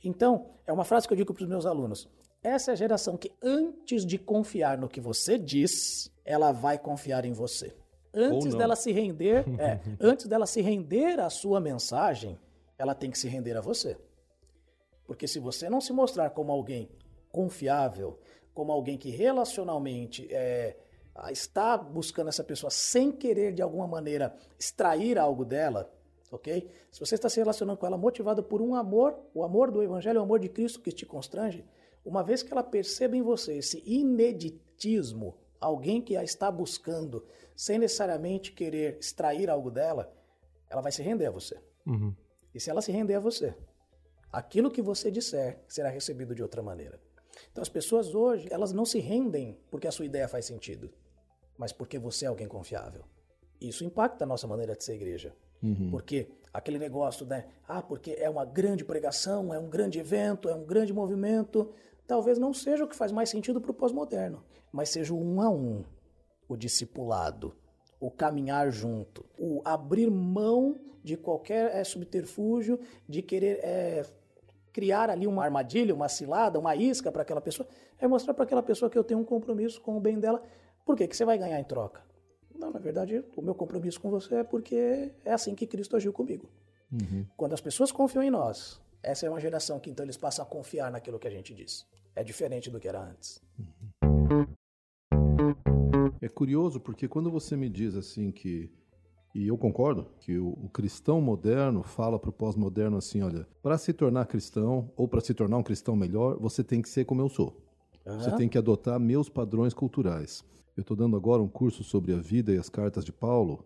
Então, 0.04 0.52
é 0.66 0.72
uma 0.72 0.86
frase 0.86 1.08
que 1.08 1.14
eu 1.14 1.18
digo 1.18 1.34
para 1.34 1.44
os 1.44 1.50
meus 1.50 1.66
alunos. 1.66 2.10
Essa 2.42 2.72
é 2.72 2.74
a 2.74 2.76
geração 2.76 3.18
que, 3.18 3.34
antes 3.44 4.06
de 4.06 4.18
confiar 4.18 4.78
no 4.78 4.88
que 4.88 5.02
você 5.02 5.38
diz, 5.38 6.10
ela 6.24 6.52
vai 6.52 6.78
confiar 6.78 7.26
em 7.26 7.34
você. 7.34 7.76
Antes 8.18 8.56
dela 8.56 8.76
se 8.76 8.92
render, 8.92 9.46
é, 9.60 9.80
antes 10.00 10.26
dela 10.26 10.46
se 10.46 10.62
render 10.62 11.20
à 11.20 11.30
sua 11.30 11.60
mensagem, 11.60 12.40
ela 12.78 12.96
tem 12.96 13.12
que 13.12 13.18
se 13.18 13.28
render 13.28 13.56
a 13.56 13.62
você. 13.62 13.98
Porque 15.06 15.28
se 15.28 15.40
você 15.40 15.70
não 15.70 15.80
se 15.80 15.94
mostrar 15.94 16.32
como 16.32 16.52
alguém 16.52 16.90
confiável, 17.32 18.20
como 18.54 18.72
alguém 18.72 18.98
que 18.98 19.10
relacionalmente 19.10 20.28
é, 20.32 20.76
está 21.32 21.78
buscando 21.78 22.30
essa 22.30 22.44
pessoa 22.44 22.70
sem 22.70 23.12
querer 23.12 23.54
de 23.54 23.62
alguma 23.62 23.88
maneira 23.88 24.36
extrair 24.60 25.18
algo 25.18 25.46
dela, 25.46 25.92
ok? 26.32 26.70
Se 26.92 27.00
você 27.00 27.16
está 27.16 27.30
se 27.30 27.40
relacionando 27.40 27.78
com 27.78 27.86
ela 27.86 27.98
motivado 27.98 28.44
por 28.44 28.62
um 28.62 28.76
amor, 28.76 29.18
o 29.34 29.44
amor 29.44 29.72
do 29.72 29.82
Evangelho, 29.82 30.20
o 30.20 30.24
amor 30.24 30.40
de 30.40 30.50
Cristo 30.50 30.82
que 30.82 30.92
te 30.92 31.06
constrange, 31.06 31.64
uma 32.04 32.24
vez 32.24 32.42
que 32.42 32.52
ela 32.52 32.64
perceba 32.64 33.16
em 33.16 33.22
você 33.22 33.58
esse 33.58 33.84
ineditismo, 33.86 35.36
alguém 35.60 36.02
que 36.02 36.16
a 36.16 36.24
está 36.24 36.52
buscando 36.52 37.26
sem 37.56 37.80
necessariamente 37.80 38.52
querer 38.52 38.98
extrair 39.00 39.50
algo 39.50 39.72
dela, 39.72 40.14
ela 40.70 40.82
vai 40.82 40.92
se 40.92 41.02
render 41.02 41.26
a 41.26 41.32
você. 41.32 41.60
Uhum. 41.86 42.14
E 42.54 42.60
se 42.60 42.70
ela 42.70 42.82
se 42.82 42.92
render 42.92 43.16
a 43.16 43.20
você, 43.20 43.56
aquilo 44.32 44.72
que 44.72 44.82
você 44.82 45.10
disser 45.10 45.64
será 45.68 45.90
recebido 45.90 46.36
de 46.36 46.42
outra 46.42 46.62
maneira. 46.62 47.00
Então 47.52 47.62
as 47.62 47.70
pessoas 47.70 48.14
hoje, 48.14 48.48
elas 48.52 48.74
não 48.74 48.86
se 48.86 49.00
rendem 49.00 49.60
porque 49.70 49.88
a 49.88 49.92
sua 49.92 50.06
ideia 50.06 50.28
faz 50.28 50.46
sentido, 50.46 50.92
mas 51.58 51.72
porque 51.72 51.98
você 52.00 52.26
é 52.26 52.28
alguém 52.28 52.48
confiável. 52.48 53.04
Isso 53.60 53.84
impacta 53.84 54.24
a 54.24 54.28
nossa 54.28 54.48
maneira 54.48 54.76
de 54.76 54.84
ser 54.84 54.96
igreja. 54.96 55.36
Porque 55.90 56.30
aquele 56.54 56.78
negócio, 56.78 57.26
né? 57.26 57.48
Ah, 57.68 57.82
porque 57.82 58.16
é 58.20 58.30
uma 58.30 58.46
grande 58.46 58.86
pregação, 58.86 59.54
é 59.54 59.60
um 59.60 59.70
grande 59.70 60.00
evento, 60.00 60.50
é 60.50 60.54
um 60.54 60.64
grande 60.64 60.94
movimento. 60.94 61.74
Talvez 62.08 62.38
não 62.38 62.54
seja 62.54 62.86
o 62.86 62.88
que 62.88 62.96
faz 62.96 63.12
mais 63.12 63.30
sentido 63.30 63.60
para 63.60 63.72
o 63.72 63.74
pós-moderno, 63.74 64.42
mas 64.72 64.90
seja 64.90 65.14
o 65.14 65.22
um 65.22 65.42
a 65.42 65.50
um, 65.50 65.84
o 66.48 66.56
discipulado, 66.56 67.54
o 68.00 68.10
caminhar 68.10 68.72
junto, 68.72 69.26
o 69.38 69.62
abrir 69.66 70.10
mão 70.10 70.80
de 71.04 71.18
qualquer 71.18 71.76
eh, 71.76 71.84
subterfúgio, 71.84 72.80
de 73.08 73.22
querer 73.22 73.60
eh, 73.62 74.06
criar 74.72 75.10
ali 75.10 75.28
uma 75.28 75.44
armadilha, 75.44 75.94
uma 75.94 76.08
cilada, 76.08 76.58
uma 76.58 76.76
isca 76.76 77.12
para 77.12 77.24
aquela 77.24 77.42
pessoa, 77.42 77.68
é 78.00 78.08
mostrar 78.08 78.34
para 78.34 78.44
aquela 78.44 78.64
pessoa 78.64 78.90
que 78.90 78.98
eu 78.98 79.04
tenho 79.04 79.20
um 79.20 79.26
compromisso 79.26 79.82
com 79.82 79.98
o 79.98 80.00
bem 80.00 80.20
dela. 80.20 80.42
Por 80.86 80.96
quê? 80.96 81.08
Que 81.08 81.18
você 81.18 81.26
vai 81.26 81.38
ganhar 81.38 81.60
em 81.60 81.64
troca? 81.64 82.02
Não, 82.58 82.72
na 82.72 82.80
verdade, 82.80 83.24
o 83.36 83.42
meu 83.42 83.54
compromisso 83.54 84.00
com 84.00 84.10
você 84.10 84.36
é 84.36 84.44
porque 84.44 85.12
é 85.26 85.34
assim 85.34 85.54
que 85.56 85.68
Cristo 85.68 85.96
agiu 85.96 86.14
comigo. 86.14 86.50
Quando 87.36 87.54
as 87.54 87.62
pessoas 87.62 87.92
confiam 87.92 88.24
em 88.24 88.30
nós, 88.30 88.80
essa 89.04 89.26
é 89.26 89.30
uma 89.30 89.40
geração 89.40 89.80
que 89.80 89.90
então 89.90 90.06
eles 90.06 90.18
passam 90.18 90.44
a 90.44 90.48
confiar 90.48 90.92
naquilo 90.92 91.20
que 91.20 91.28
a 91.28 91.32
gente 91.32 91.54
diz. 91.54 91.86
É 92.18 92.24
diferente 92.24 92.72
do 92.72 92.80
que 92.80 92.88
era 92.88 93.00
antes. 93.00 93.40
É 96.20 96.28
curioso 96.28 96.80
porque 96.80 97.08
quando 97.08 97.30
você 97.30 97.56
me 97.56 97.70
diz 97.70 97.96
assim 97.96 98.32
que, 98.32 98.72
e 99.36 99.48
eu 99.48 99.56
concordo, 99.56 100.08
que 100.22 100.36
o, 100.40 100.48
o 100.48 100.68
cristão 100.68 101.22
moderno 101.22 101.84
fala 101.84 102.18
para 102.18 102.32
o 102.32 102.34
pós-moderno 102.34 102.98
assim: 102.98 103.22
olha, 103.22 103.48
para 103.62 103.78
se 103.78 103.94
tornar 103.94 104.26
cristão 104.26 104.92
ou 104.98 105.08
para 105.08 105.22
se 105.22 105.32
tornar 105.32 105.58
um 105.58 105.64
cristão 105.64 105.96
melhor, 105.96 106.40
você 106.40 106.64
tem 106.64 106.82
que 106.82 106.90
ser 106.90 107.06
como 107.06 107.22
eu 107.22 107.30
sou. 107.30 107.56
Você 108.04 108.32
Aham. 108.32 108.38
tem 108.38 108.50
que 108.50 108.58
adotar 108.58 109.00
meus 109.00 109.30
padrões 109.30 109.76
culturais. 109.76 110.44
Eu 110.76 110.82
estou 110.82 110.98
dando 110.98 111.16
agora 111.16 111.44
um 111.44 111.48
curso 111.48 111.84
sobre 111.84 112.16
a 112.16 112.18
vida 112.18 112.52
e 112.52 112.58
as 112.58 112.68
cartas 112.68 113.06
de 113.06 113.12
Paulo 113.12 113.64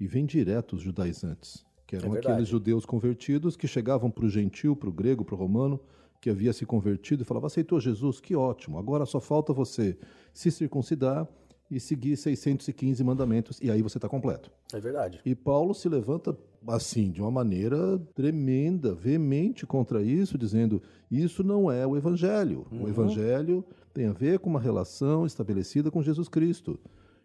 e 0.00 0.08
vem 0.08 0.26
direto 0.26 0.74
os 0.74 0.82
judaizantes, 0.82 1.64
que 1.86 1.94
eram 1.94 2.16
É 2.16 2.18
aqueles 2.18 2.48
judeus 2.48 2.84
convertidos 2.84 3.56
que 3.56 3.68
chegavam 3.68 4.10
para 4.10 4.24
o 4.24 4.28
gentil, 4.28 4.74
para 4.74 4.88
o 4.88 4.92
grego, 4.92 5.24
para 5.24 5.36
o 5.36 5.38
romano, 5.38 5.78
que 6.22 6.30
havia 6.30 6.52
se 6.52 6.64
convertido 6.64 7.22
e 7.22 7.26
falava: 7.26 7.48
aceitou 7.48 7.80
Jesus, 7.80 8.20
que 8.20 8.34
ótimo, 8.36 8.78
agora 8.78 9.04
só 9.04 9.20
falta 9.20 9.52
você 9.52 9.98
se 10.32 10.52
circuncidar 10.52 11.28
e 11.68 11.80
seguir 11.80 12.16
615 12.16 13.02
mandamentos, 13.02 13.58
e 13.60 13.70
aí 13.70 13.82
você 13.82 13.98
está 13.98 14.08
completo. 14.08 14.50
É 14.72 14.78
verdade. 14.78 15.20
E 15.24 15.34
Paulo 15.34 15.74
se 15.74 15.88
levanta 15.88 16.36
assim, 16.68 17.10
de 17.10 17.20
uma 17.20 17.30
maneira 17.30 17.98
tremenda, 18.14 18.94
veemente 18.94 19.66
contra 19.66 20.00
isso, 20.00 20.38
dizendo: 20.38 20.80
isso 21.10 21.42
não 21.42 21.70
é 21.72 21.84
o 21.84 21.96
evangelho. 21.96 22.66
Uhum. 22.70 22.84
O 22.84 22.88
evangelho 22.88 23.64
tem 23.92 24.06
a 24.06 24.12
ver 24.12 24.38
com 24.38 24.48
uma 24.48 24.60
relação 24.60 25.26
estabelecida 25.26 25.90
com 25.90 26.02
Jesus 26.02 26.28
Cristo. 26.28 26.78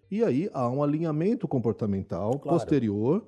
E 0.10 0.24
aí 0.24 0.50
há 0.54 0.68
um 0.70 0.82
alinhamento 0.82 1.48
comportamental 1.48 2.40
Claro. 2.40 2.58
posterior, 2.58 3.28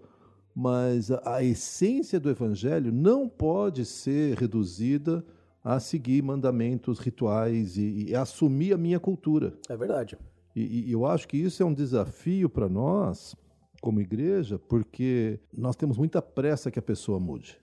mas 0.56 1.12
a, 1.12 1.36
a 1.36 1.44
essência 1.44 2.20
do 2.20 2.30
evangelho 2.30 2.92
não 2.92 3.30
pode 3.30 3.86
ser 3.86 4.36
reduzida 4.38 5.24
a 5.64 5.80
seguir 5.80 6.22
mandamentos 6.24 7.00
rituais 7.00 7.78
e, 7.78 8.06
e 8.10 8.16
assumir 8.16 8.74
a 8.74 8.78
minha 8.78 9.00
cultura. 9.00 9.54
É 9.70 9.76
verdade. 9.76 10.18
E, 10.56 10.90
e 10.90 10.92
eu 10.92 11.06
acho 11.06 11.28
que 11.28 11.38
isso 11.38 11.62
é 11.62 11.66
um 11.66 11.74
desafio 11.74 12.50
para 12.50 12.68
nós, 12.70 13.36
como 13.82 14.02
igreja, 14.02 14.58
porque 14.58 15.40
nós 15.56 15.76
temos 15.76 15.98
muita 15.98 16.22
pressa 16.22 16.72
que 16.72 16.80
a 16.80 16.82
pessoa 16.82 17.20
mude. 17.20 17.58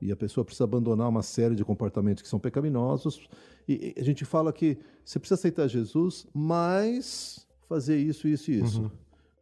E 0.00 0.10
a 0.12 0.16
pessoa 0.16 0.44
precisa 0.44 0.64
abandonar 0.64 1.08
uma 1.08 1.22
série 1.22 1.54
de 1.54 1.64
comportamentos 1.64 2.22
que 2.22 2.28
são 2.28 2.38
pecaminosos. 2.38 3.28
E, 3.68 3.94
e 3.96 4.00
a 4.00 4.04
gente 4.04 4.24
fala 4.24 4.52
que 4.52 4.76
você 5.04 5.18
precisa 5.18 5.38
aceitar 5.38 5.66
Jesus, 5.68 6.26
mas 6.34 7.46
fazer 7.68 7.96
isso, 7.96 8.28
isso 8.28 8.50
e 8.50 8.60
isso. 8.60 8.90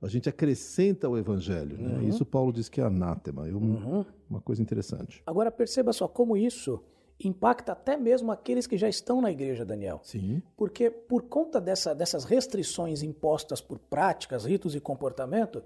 A 0.01 0.09
gente 0.09 0.29
acrescenta 0.29 1.09
o 1.09 1.17
evangelho. 1.17 1.77
Né? 1.79 2.05
Isso 2.09 2.25
Paulo 2.27 2.53
diz 2.53 2.69
que 2.69 2.81
é 2.81 2.85
anátema. 2.85 3.49
Eu- 3.49 3.59
Uhum. 3.59 4.05
Uma 4.29 4.41
coisa 4.41 4.63
interessante. 4.63 5.23
Agora 5.27 5.51
perceba 5.51 5.93
só 5.93 6.09
como 6.09 6.37
isso 6.37 6.83
impacta 7.29 7.73
até 7.73 7.97
mesmo 7.97 8.31
aqueles 8.33 8.67
que 8.67 8.77
já 8.77 8.89
estão 8.89 9.21
na 9.21 9.31
igreja, 9.31 9.65
Daniel. 9.65 10.01
Sim. 10.03 10.43
Porque 10.57 10.91
por 10.91 11.23
conta 11.23 11.61
dessa- 11.61 11.95
dessas 11.95 12.25
restrições 12.25 13.03
impostas 13.03 13.61
por 13.61 13.79
práticas, 13.79 14.45
ritos 14.45 14.75
e 14.75 14.81
comportamento, 14.81 15.63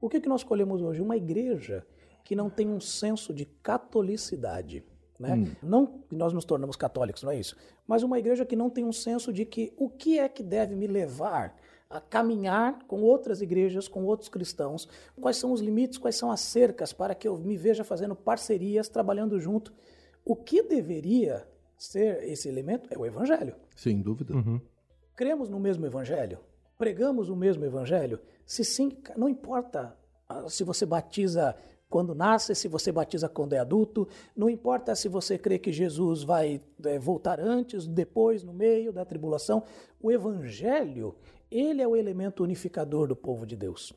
o 0.00 0.08
que, 0.08 0.20
que 0.20 0.28
nós 0.28 0.40
escolhemos 0.40 0.80
hoje? 0.82 1.00
Uma 1.00 1.16
igreja 1.16 1.86
que 2.24 2.34
não 2.34 2.48
tem 2.48 2.68
um 2.68 2.80
senso 2.80 3.32
de 3.32 3.44
catolicidade. 3.44 4.84
Né? 5.18 5.56
Não 5.62 5.86
que 5.86 6.14
nós 6.16 6.32
nos 6.32 6.44
tornamos 6.44 6.74
católicos, 6.76 7.22
não 7.22 7.30
é 7.30 7.38
isso. 7.38 7.56
Mas 7.86 8.02
uma 8.02 8.18
igreja 8.18 8.44
que 8.44 8.56
não 8.56 8.68
tem 8.68 8.84
um 8.84 8.92
senso 8.92 9.32
de 9.32 9.44
que 9.44 9.72
o 9.76 9.88
que 9.88 10.18
é 10.18 10.28
que 10.28 10.42
deve 10.42 10.74
me 10.74 10.86
levar 10.86 11.54
a 11.88 12.00
caminhar 12.00 12.80
com 12.88 13.02
outras 13.02 13.40
igrejas, 13.40 13.86
com 13.86 14.04
outros 14.04 14.28
cristãos, 14.28 14.88
quais 15.20 15.36
são 15.36 15.52
os 15.52 15.60
limites, 15.60 15.98
quais 15.98 16.16
são 16.16 16.30
as 16.32 16.40
cercas 16.40 16.92
para 16.92 17.14
que 17.14 17.28
eu 17.28 17.36
me 17.38 17.56
veja 17.56 17.84
fazendo 17.84 18.16
parcerias, 18.16 18.88
trabalhando 18.88 19.38
junto. 19.38 19.72
O 20.24 20.34
que 20.34 20.62
deveria 20.62 21.46
ser 21.76 22.22
esse 22.24 22.48
elemento 22.48 22.88
é 22.90 22.98
o 22.98 23.04
evangelho. 23.04 23.54
Sem 23.76 24.00
dúvida. 24.00 24.34
Cremos 25.14 25.48
no 25.48 25.60
mesmo 25.60 25.84
evangelho? 25.84 26.38
Pregamos 26.78 27.28
o 27.28 27.36
mesmo 27.36 27.64
evangelho? 27.64 28.18
Se 28.46 28.64
sim, 28.64 28.96
não 29.16 29.28
importa 29.28 29.96
ah, 30.28 30.48
se 30.48 30.64
você 30.64 30.86
batiza 30.86 31.54
quando 31.88 32.14
nasce, 32.14 32.54
se 32.54 32.66
você 32.66 32.90
batiza 32.90 33.28
quando 33.28 33.52
é 33.52 33.58
adulto, 33.58 34.08
não 34.34 34.50
importa 34.50 34.96
se 34.96 35.08
você 35.08 35.38
crê 35.38 35.58
que 35.58 35.70
Jesus 35.70 36.24
vai 36.24 36.60
eh, 36.84 36.98
voltar 36.98 37.38
antes, 37.38 37.86
depois, 37.86 38.42
no 38.42 38.52
meio 38.52 38.92
da 38.92 39.04
tribulação. 39.04 39.62
O 40.02 40.10
evangelho, 40.10 41.14
ele 41.50 41.80
é 41.80 41.86
o 41.86 41.94
elemento 41.94 42.42
unificador 42.42 43.06
do 43.06 43.14
povo 43.14 43.46
de 43.46 43.54
Deus. 43.54 43.92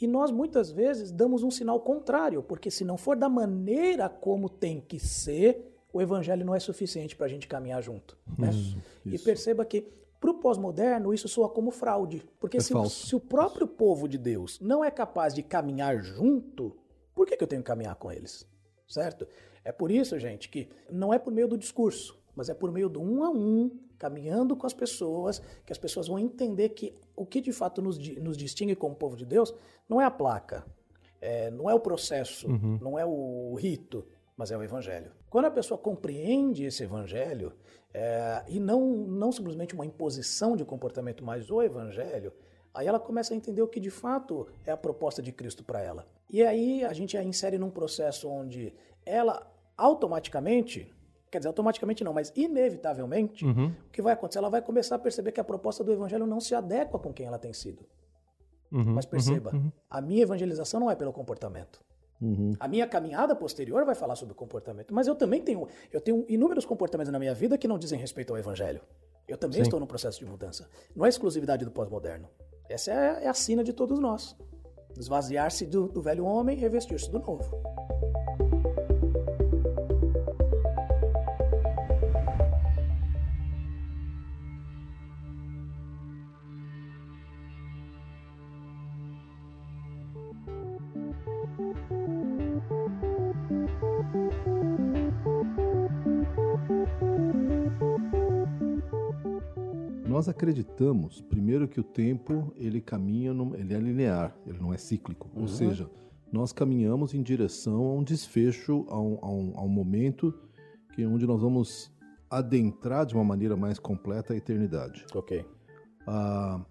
E 0.00 0.06
nós 0.06 0.30
muitas 0.30 0.70
vezes 0.70 1.10
damos 1.10 1.42
um 1.42 1.50
sinal 1.50 1.80
contrário, 1.80 2.42
porque 2.42 2.70
se 2.70 2.84
não 2.84 2.96
for 2.96 3.16
da 3.16 3.28
maneira 3.28 4.08
como 4.08 4.48
tem 4.48 4.80
que 4.80 4.98
ser, 4.98 5.72
o 5.92 6.02
evangelho 6.02 6.44
não 6.44 6.54
é 6.54 6.60
suficiente 6.60 7.14
para 7.14 7.26
a 7.26 7.28
gente 7.28 7.46
caminhar 7.46 7.82
junto. 7.82 8.18
Né? 8.36 8.50
Isso, 8.50 8.76
E 9.06 9.18
perceba 9.18 9.64
que 9.64 9.82
para 10.20 10.30
o 10.30 10.34
pós-moderno 10.34 11.12
isso 11.12 11.28
soa 11.28 11.48
como 11.48 11.70
fraude. 11.70 12.22
Porque 12.40 12.56
É 12.56 12.60
se, 12.60 12.72
se 12.88 13.14
o 13.14 13.20
próprio 13.20 13.66
povo 13.66 14.08
de 14.08 14.18
Deus 14.18 14.58
não 14.60 14.84
é 14.84 14.90
capaz 14.90 15.34
de 15.34 15.42
caminhar 15.42 16.02
junto, 16.02 16.76
por 17.14 17.26
que, 17.26 17.36
que 17.36 17.44
eu 17.44 17.48
tenho 17.48 17.62
que 17.62 17.66
caminhar 17.66 17.94
com 17.94 18.10
eles? 18.10 18.46
Certo? 18.88 19.26
É 19.64 19.70
por 19.70 19.90
isso, 19.90 20.18
gente, 20.18 20.48
que 20.48 20.68
não 20.90 21.14
é 21.14 21.18
por 21.18 21.32
meio 21.32 21.46
do 21.46 21.56
discurso, 21.56 22.18
mas 22.34 22.48
é 22.48 22.54
por 22.54 22.72
meio 22.72 22.88
do 22.88 23.00
um 23.00 23.22
a 23.22 23.30
um, 23.30 23.70
caminhando 24.04 24.54
com 24.54 24.66
as 24.66 24.74
pessoas, 24.74 25.40
que 25.64 25.72
as 25.72 25.78
pessoas 25.78 26.08
vão 26.08 26.18
entender 26.18 26.68
que 26.70 26.94
o 27.16 27.24
que 27.24 27.40
de 27.40 27.52
fato 27.52 27.80
nos, 27.80 27.96
nos 28.18 28.36
distingue 28.36 28.76
como 28.76 28.94
povo 28.94 29.16
de 29.16 29.24
Deus 29.24 29.54
não 29.88 29.98
é 29.98 30.04
a 30.04 30.10
placa, 30.10 30.62
é, 31.22 31.50
não 31.50 31.70
é 31.70 31.74
o 31.74 31.80
processo, 31.80 32.46
não 32.82 32.98
é 32.98 33.06
o 33.06 33.54
rito, 33.54 34.06
mas 34.36 34.50
é 34.50 34.58
o 34.58 34.62
evangelho. 34.62 35.10
Quando 35.30 35.46
a 35.46 35.50
pessoa 35.50 35.78
compreende 35.78 36.64
esse 36.64 36.82
evangelho, 36.82 37.54
é, 37.94 38.44
e 38.46 38.60
não, 38.60 38.80
não 39.06 39.32
simplesmente 39.32 39.74
uma 39.74 39.86
imposição 39.86 40.54
de 40.54 40.66
comportamento, 40.66 41.24
mas 41.24 41.50
o 41.50 41.62
evangelho, 41.62 42.30
aí 42.74 42.86
ela 42.86 43.00
começa 43.00 43.32
a 43.32 43.36
entender 43.36 43.62
o 43.62 43.68
que 43.68 43.80
de 43.80 43.90
fato 43.90 44.46
é 44.66 44.70
a 44.70 44.76
proposta 44.76 45.22
de 45.22 45.32
Cristo 45.32 45.64
para 45.64 45.80
ela. 45.80 46.06
E 46.28 46.42
aí 46.42 46.84
a 46.84 46.92
gente 46.92 47.16
a 47.16 47.24
insere 47.24 47.56
num 47.56 47.70
processo 47.70 48.28
onde 48.28 48.74
ela 49.06 49.50
automaticamente, 49.78 50.92
quer 51.34 51.38
dizer, 51.40 51.48
automaticamente 51.48 52.04
não, 52.04 52.12
mas 52.12 52.32
inevitavelmente, 52.36 53.44
Uhum. 53.44 53.66
o 53.88 53.90
que 53.90 54.00
vai 54.00 54.12
acontecer? 54.12 54.38
Ela 54.38 54.48
vai 54.48 54.62
começar 54.62 54.94
a 54.94 54.98
perceber 55.00 55.32
que 55.32 55.40
a 55.40 55.44
proposta 55.44 55.82
do 55.82 55.92
evangelho 55.92 56.24
não 56.26 56.38
se 56.40 56.54
adequa 56.54 56.96
com 56.96 57.12
quem 57.12 57.26
ela 57.26 57.38
tem 57.40 57.52
sido. 57.52 57.84
Uhum. 58.70 58.94
Mas 58.94 59.04
perceba, 59.04 59.50
Uhum. 59.52 59.72
a 59.90 60.00
minha 60.00 60.22
evangelização 60.22 60.78
não 60.78 60.88
é 60.88 60.94
pelo 60.94 61.12
comportamento. 61.12 61.80
Uhum. 62.22 62.52
A 62.60 62.68
minha 62.68 62.86
caminhada 62.86 63.34
posterior 63.34 63.84
vai 63.84 63.96
falar 63.96 64.14
sobre 64.14 64.32
o 64.32 64.36
comportamento, 64.36 64.94
mas 64.94 65.08
eu 65.08 65.16
também 65.16 65.42
tenho, 65.42 65.66
eu 65.92 66.00
tenho 66.00 66.24
inúmeros 66.28 66.64
comportamentos 66.64 67.12
na 67.12 67.18
minha 67.18 67.34
vida 67.34 67.58
que 67.58 67.66
não 67.66 67.78
dizem 67.78 67.98
respeito 67.98 68.32
ao 68.32 68.38
evangelho. 68.38 68.80
Eu 69.26 69.36
também 69.36 69.56
Sim. 69.56 69.62
estou 69.62 69.80
num 69.80 69.86
processo 69.86 70.20
de 70.20 70.26
mudança. 70.26 70.68
Não 70.94 71.04
é 71.04 71.08
exclusividade 71.08 71.64
do 71.64 71.70
pós-moderno. 71.72 72.28
Essa 72.68 72.92
é, 72.92 73.24
é 73.24 73.28
a 73.28 73.34
sina 73.34 73.64
de 73.64 73.72
todos 73.72 73.98
nós. 73.98 74.36
Esvaziar-se 74.96 75.66
do, 75.66 75.88
do 75.88 76.00
velho 76.00 76.24
homem 76.24 76.56
e 76.56 76.60
revestir-se 76.60 77.10
do 77.10 77.18
novo. 77.18 77.60
Nós 100.14 100.28
acreditamos, 100.28 101.20
primeiro, 101.22 101.66
que 101.66 101.80
o 101.80 101.82
tempo 101.82 102.52
ele 102.54 102.80
caminha, 102.80 103.34
num- 103.34 103.52
ele 103.56 103.74
é 103.74 103.78
linear, 103.80 104.32
ele 104.46 104.60
não 104.60 104.72
é 104.72 104.76
cíclico. 104.76 105.28
Ou 105.34 105.48
seja, 105.48 105.90
nós 106.32 106.52
caminhamos 106.52 107.14
em 107.14 107.20
direção 107.20 107.84
a 107.86 107.94
um 107.94 108.04
desfecho, 108.04 108.86
a 108.88 109.00
um, 109.00 109.18
a 109.20 109.28
um- 109.28 109.52
a 109.56 109.62
um 109.64 109.68
momento 109.68 110.32
que 110.92 111.04
onde 111.04 111.26
nós 111.26 111.40
vamos 111.42 111.92
adentrar 112.30 113.04
de 113.04 113.12
uma 113.12 113.24
maneira 113.24 113.56
mais 113.56 113.80
completa 113.80 114.34
a 114.34 114.36
eternidade. 114.36 115.04
Ok. 115.12 115.44
Ah, 116.06 116.64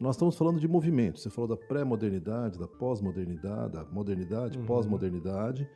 nós 0.00 0.16
estamos 0.16 0.34
falando 0.34 0.58
de 0.58 0.66
movimento. 0.66 1.20
Você 1.20 1.28
falou 1.28 1.46
da 1.46 1.58
pré-modernidade, 1.58 2.58
da 2.58 2.66
pós-modernidade, 2.66 3.74
da 3.74 3.84
modernidade, 3.84 4.56
pós-modernidade. 4.60 5.68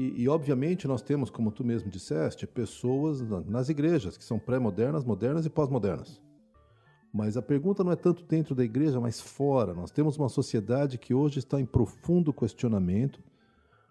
E, 0.00 0.22
e, 0.22 0.28
obviamente, 0.30 0.88
nós 0.88 1.02
temos, 1.02 1.28
como 1.28 1.50
tu 1.50 1.62
mesmo 1.62 1.90
disseste, 1.90 2.46
pessoas 2.46 3.20
na- 3.20 3.40
nas 3.42 3.68
igrejas 3.68 4.16
que 4.16 4.24
são 4.24 4.38
pré-modernas, 4.38 5.04
modernas 5.04 5.44
e 5.44 5.50
pós-modernas. 5.50 6.18
Mas 7.12 7.36
a 7.36 7.42
pergunta 7.42 7.84
não 7.84 7.92
é 7.92 7.96
tanto 7.96 8.24
dentro 8.24 8.54
da 8.54 8.64
igreja, 8.64 8.98
mas 8.98 9.20
fora. 9.20 9.74
Nós 9.74 9.90
temos 9.90 10.16
uma 10.16 10.30
sociedade 10.30 10.96
que 10.96 11.12
hoje 11.12 11.38
está 11.38 11.60
em 11.60 11.66
profundo 11.66 12.32
questionamento, 12.32 13.20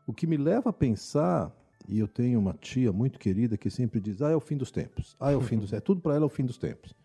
o 0.08 0.12
que 0.12 0.26
me 0.26 0.36
leva 0.36 0.72
a 0.72 0.74
pensar, 0.74 1.56
e 1.88 2.00
eu 2.00 2.08
tenho 2.08 2.40
uma 2.40 2.54
tia 2.54 2.92
muito 2.92 3.20
querida 3.20 3.56
que 3.56 3.70
sempre 3.70 4.00
diz: 4.00 4.20
ah, 4.24 4.32
é 4.32 4.36
o 4.36 4.40
fim 4.40 4.58
dos 4.58 4.72
tempos. 4.72 5.16
Ah, 5.20 5.32
é 5.32 5.36
o 5.36 5.42
fim 5.42 5.60
dos 5.60 5.72
É 5.74 5.80
tudo 5.80 6.02
para 6.02 6.16
ela 6.16 6.26
é 6.26 6.26
o 6.26 6.30
fim 6.30 6.44
dos 6.44 6.58
tempos. 6.58 6.96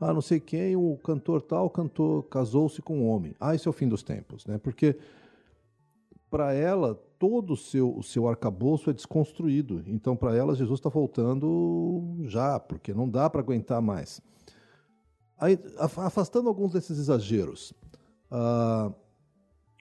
Ah, 0.00 0.12
não 0.12 0.20
sei 0.22 0.40
quem, 0.40 0.74
o 0.74 0.96
cantor 0.96 1.40
tal 1.40 1.70
cantor 1.70 2.24
casou-se 2.24 2.82
com 2.82 2.98
um 2.98 3.06
homem. 3.06 3.32
Ah, 3.38 3.54
isso 3.54 3.68
é 3.68 3.70
o 3.70 3.72
fim 3.72 3.86
dos 3.86 4.02
tempos, 4.02 4.44
né? 4.44 4.58
Porque 4.58 4.96
para 6.28 6.52
ela 6.52 7.00
todo 7.20 7.52
o 7.52 7.56
seu, 7.56 7.94
o 7.94 8.02
seu 8.02 8.26
arcabouço 8.26 8.88
é 8.88 8.94
desconstruído. 8.94 9.84
Então, 9.86 10.16
para 10.16 10.34
ela, 10.34 10.56
Jesus 10.56 10.80
está 10.80 10.88
voltando 10.88 12.16
já, 12.22 12.58
porque 12.58 12.94
não 12.94 13.06
dá 13.06 13.28
para 13.28 13.42
aguentar 13.42 13.82
mais. 13.82 14.22
Aí, 15.36 15.58
af- 15.76 15.98
afastando 15.98 16.48
alguns 16.48 16.72
desses 16.72 16.98
exageros, 16.98 17.74
ah, 18.30 18.90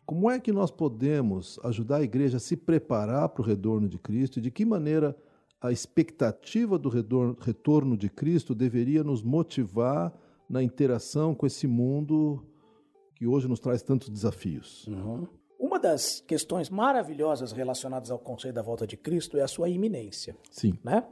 como 0.05 0.29
é 0.29 0.37
que 0.37 0.51
nós 0.51 0.69
podemos 0.69 1.57
ajudar 1.63 1.97
a 1.97 2.03
igreja 2.03 2.37
a 2.37 2.41
se 2.41 2.57
preparar 2.57 3.29
para 3.29 3.41
o 3.41 3.45
retorno 3.45 3.87
de 3.87 3.97
Cristo 3.97 4.39
e 4.39 4.41
de 4.41 4.51
que 4.51 4.65
maneira 4.65 5.15
a 5.61 5.71
expectativa 5.71 6.77
do 6.77 6.89
retorno 6.89 7.95
de 7.95 8.09
Cristo 8.09 8.53
deveria 8.53 9.01
nos 9.01 9.23
motivar 9.23 10.13
na 10.49 10.61
interação 10.61 11.33
com 11.33 11.45
esse 11.45 11.67
mundo 11.67 12.43
que 13.15 13.25
hoje 13.25 13.47
nos 13.47 13.61
traz 13.61 13.81
tantos 13.81 14.09
desafios? 14.09 14.85
Uma 15.79 15.93
das 15.93 16.19
questões 16.27 16.69
maravilhosas 16.69 17.53
relacionadas 17.53 18.11
ao 18.11 18.19
conceito 18.19 18.55
da 18.55 18.61
volta 18.61 18.85
de 18.85 18.97
Cristo 18.97 19.37
é 19.37 19.41
a 19.41 19.47
sua 19.47 19.69
iminência. 19.69 20.35
Sim. 20.51 20.77
né? 20.83 21.05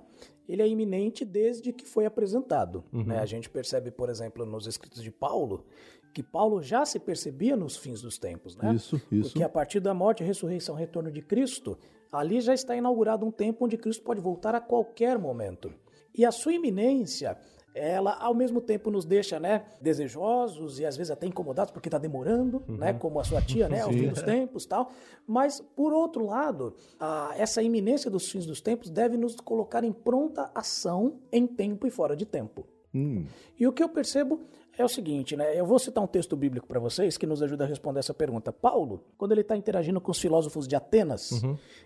Ele 0.46 0.62
é 0.62 0.68
iminente 0.68 1.24
desde 1.24 1.72
que 1.72 1.86
foi 1.86 2.06
apresentado. 2.06 2.84
Uhum. 2.92 3.06
né? 3.06 3.20
A 3.20 3.26
gente 3.26 3.50
percebe, 3.50 3.92
por 3.92 4.10
exemplo, 4.10 4.46
nos 4.46 4.68
escritos 4.68 5.02
de 5.02 5.10
Paulo, 5.10 5.66
que 6.14 6.22
Paulo 6.22 6.62
já 6.62 6.86
se 6.86 7.00
percebia 7.00 7.56
nos 7.56 7.78
fins 7.78 8.02
dos 8.02 8.18
tempos. 8.18 8.58
Né? 8.58 8.76
Isso, 8.76 9.02
isso. 9.10 9.30
Porque 9.30 9.42
a 9.42 9.48
partir 9.48 9.80
da 9.80 9.94
morte, 9.94 10.22
ressurreição, 10.22 10.76
retorno 10.76 11.10
de 11.10 11.22
Cristo, 11.22 11.78
ali 12.12 12.42
já 12.42 12.54
está 12.54 12.76
inaugurado 12.76 13.26
um 13.26 13.32
tempo 13.32 13.64
onde 13.64 13.78
Cristo 13.78 14.04
pode 14.04 14.20
voltar 14.20 14.54
a 14.54 14.60
qualquer 14.60 15.18
momento. 15.18 15.74
E 16.14 16.26
a 16.26 16.32
sua 16.32 16.52
iminência, 16.52 17.38
ela 17.78 18.14
ao 18.20 18.34
mesmo 18.34 18.60
tempo 18.60 18.90
nos 18.92 19.06
deixa, 19.06 19.40
né, 19.40 19.64
desejosos 19.80 20.80
e 20.80 20.86
às 20.86 20.96
vezes 20.98 21.12
até 21.12 21.26
incomodados 21.28 21.72
porque 21.72 21.88
está 21.88 21.98
demorando, 21.98 22.64
né, 22.68 22.94
como 22.94 23.20
a 23.20 23.24
sua 23.24 23.42
tia, 23.42 23.68
né, 23.70 23.82
ao 23.82 23.90
fim 23.92 24.10
dos 24.10 24.22
tempos, 24.24 24.66
tal. 24.66 24.92
Mas 25.26 25.62
por 25.76 25.94
outro 25.94 26.26
lado, 26.26 26.74
a- 27.00 27.34
essa 27.38 27.62
iminência 27.62 28.10
dos 28.10 28.30
fins 28.30 28.46
dos 28.46 28.62
tempos 28.62 28.90
deve 28.90 29.18
nos 29.18 29.36
colocar 29.36 29.84
em 29.84 29.92
pronta 29.92 30.50
ação 30.54 31.20
em 31.32 31.46
tempo 31.46 31.86
e 31.88 31.90
fora 31.92 32.16
de 32.16 32.26
tempo. 32.26 32.66
Hum, 32.94 33.26
E 33.60 33.68
o 33.68 33.72
que 33.74 33.84
eu 33.84 33.90
percebo 33.90 34.40
é 34.78 34.84
o 34.86 34.88
seguinte, 34.88 35.36
né? 35.36 35.60
Eu 35.60 35.66
vou 35.66 35.78
citar 35.78 36.04
um 36.04 36.08
texto 36.08 36.36
bíblico 36.36 36.68
para 36.68 36.80
vocês 36.80 37.18
que 37.18 37.26
nos 37.28 37.42
ajuda 37.44 37.64
a 37.64 37.68
responder 37.68 38.00
essa 38.00 38.14
pergunta. 38.14 38.54
Paulo, 38.54 39.04
quando 39.18 39.32
ele 39.34 39.42
está 39.42 39.58
interagindo 39.58 40.00
com 40.00 40.12
os 40.12 40.20
filósofos 40.20 40.68
de 40.68 40.76
Atenas, 40.76 41.32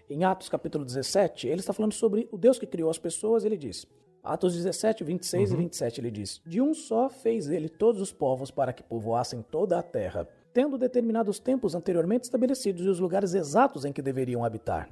em 0.09 0.23
Atos 0.23 0.47
capítulo 0.49 0.85
17, 0.85 1.47
ele 1.47 1.59
está 1.61 1.73
falando 1.73 1.93
sobre 1.93 2.27
o 2.31 2.37
Deus 2.37 2.59
que 2.59 2.67
criou 2.67 2.89
as 2.89 2.97
pessoas, 2.99 3.43
ele 3.45 3.57
diz. 3.57 3.85
Atos 4.24 4.53
17, 4.55 5.03
26 5.03 5.51
e 5.51 5.55
27, 5.55 6.01
ele 6.01 6.11
diz: 6.11 6.41
De 6.45 6.61
um 6.61 6.74
só 6.74 7.09
fez 7.09 7.49
ele 7.49 7.67
todos 7.67 7.99
os 7.99 8.11
povos 8.11 8.51
para 8.51 8.72
que 8.72 8.84
povoassem 8.84 9.41
toda 9.41 9.80
a 9.80 9.84
terra, 9.84 10.28
tendo 10.53 10.78
determinados 10.78 11.39
tempos 11.39 11.74
anteriormente 11.74 12.26
estabelecidos 12.26 12.86
e 12.86 12.89
os 12.89 12.99
lugares 12.99 13.34
exatos 13.34 13.84
em 13.84 13.91
que 13.91 14.01
deveriam 14.01 14.45
habitar. 14.45 14.89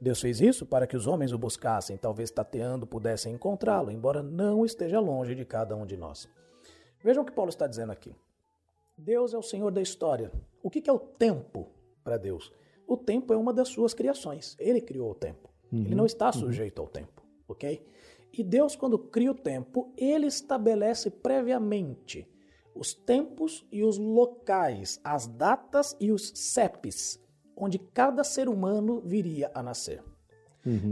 Deus 0.00 0.20
fez 0.20 0.40
isso 0.40 0.64
para 0.64 0.86
que 0.86 0.96
os 0.96 1.06
homens 1.06 1.32
o 1.32 1.38
buscassem, 1.38 1.96
talvez 1.96 2.30
tateando 2.30 2.86
pudessem 2.86 3.34
encontrá-lo, 3.34 3.90
embora 3.90 4.22
não 4.22 4.64
esteja 4.64 4.98
longe 4.98 5.34
de 5.34 5.44
cada 5.44 5.76
um 5.76 5.84
de 5.84 5.96
nós. 5.96 6.28
Vejam 7.02 7.22
o 7.22 7.26
que 7.26 7.32
Paulo 7.32 7.50
está 7.50 7.66
dizendo 7.66 7.92
aqui. 7.92 8.14
Deus 8.96 9.34
é 9.34 9.38
o 9.38 9.42
Senhor 9.42 9.70
da 9.70 9.82
história. 9.82 10.32
O 10.62 10.70
que 10.70 10.88
é 10.88 10.92
o 10.92 10.98
tempo 10.98 11.68
para 12.02 12.16
Deus? 12.16 12.50
O 12.86 12.96
tempo 12.96 13.32
é 13.32 13.36
uma 13.36 13.52
das 13.52 13.68
suas 13.68 13.92
criações. 13.92 14.56
Ele 14.58 14.80
criou 14.80 15.10
o 15.10 15.14
tempo. 15.14 15.50
Ele 15.72 15.94
não 15.94 16.06
está 16.06 16.30
sujeito 16.30 16.80
ao 16.80 16.86
tempo, 16.86 17.22
ok? 17.48 17.84
E 18.36 18.42
Deus, 18.42 18.74
quando 18.74 18.98
cria 18.98 19.30
o 19.30 19.34
tempo, 19.34 19.92
ele 19.96 20.26
estabelece 20.26 21.08
previamente 21.08 22.28
os 22.74 22.92
tempos 22.92 23.64
e 23.70 23.84
os 23.84 23.96
locais, 23.96 25.00
as 25.04 25.28
datas 25.28 25.96
e 26.00 26.10
os 26.10 26.32
CEPs, 26.34 27.20
onde 27.56 27.78
cada 27.78 28.24
ser 28.24 28.48
humano 28.48 29.00
viria 29.04 29.52
a 29.54 29.62
nascer. 29.62 30.02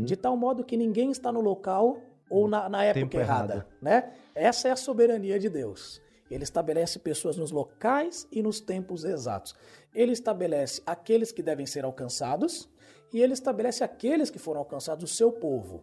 De 0.05 0.17
tal 0.17 0.37
modo 0.37 0.65
que 0.65 0.77
ninguém 0.77 1.11
está 1.11 1.33
no 1.33 1.41
local 1.41 1.99
ou 2.31 2.47
na, 2.47 2.69
na 2.69 2.85
época 2.85 3.19
errada, 3.19 3.55
errado. 3.55 3.67
né? 3.81 4.13
Essa 4.35 4.69
é 4.69 4.71
a 4.71 4.77
soberania 4.77 5.39
de 5.39 5.49
Deus. 5.49 6.01
Ele 6.31 6.45
estabelece 6.45 6.99
pessoas 6.99 7.37
nos 7.37 7.51
locais 7.51 8.29
e 8.31 8.43
nos 8.43 8.61
tempos 8.61 9.03
exatos. 9.03 9.55
Ele 9.95 10.13
estabelece 10.13 10.81
aqueles 10.87 11.33
que 11.33 11.43
devem 11.43 11.67
ser 11.67 11.85
alcançados 11.85 12.71
e 13.13 13.21
ele 13.21 13.33
estabelece 13.33 13.83
aqueles 13.83 14.31
que 14.31 14.39
foram 14.39 14.61
alcançados, 14.61 15.11
o 15.11 15.15
seu 15.15 15.33
povo. 15.33 15.83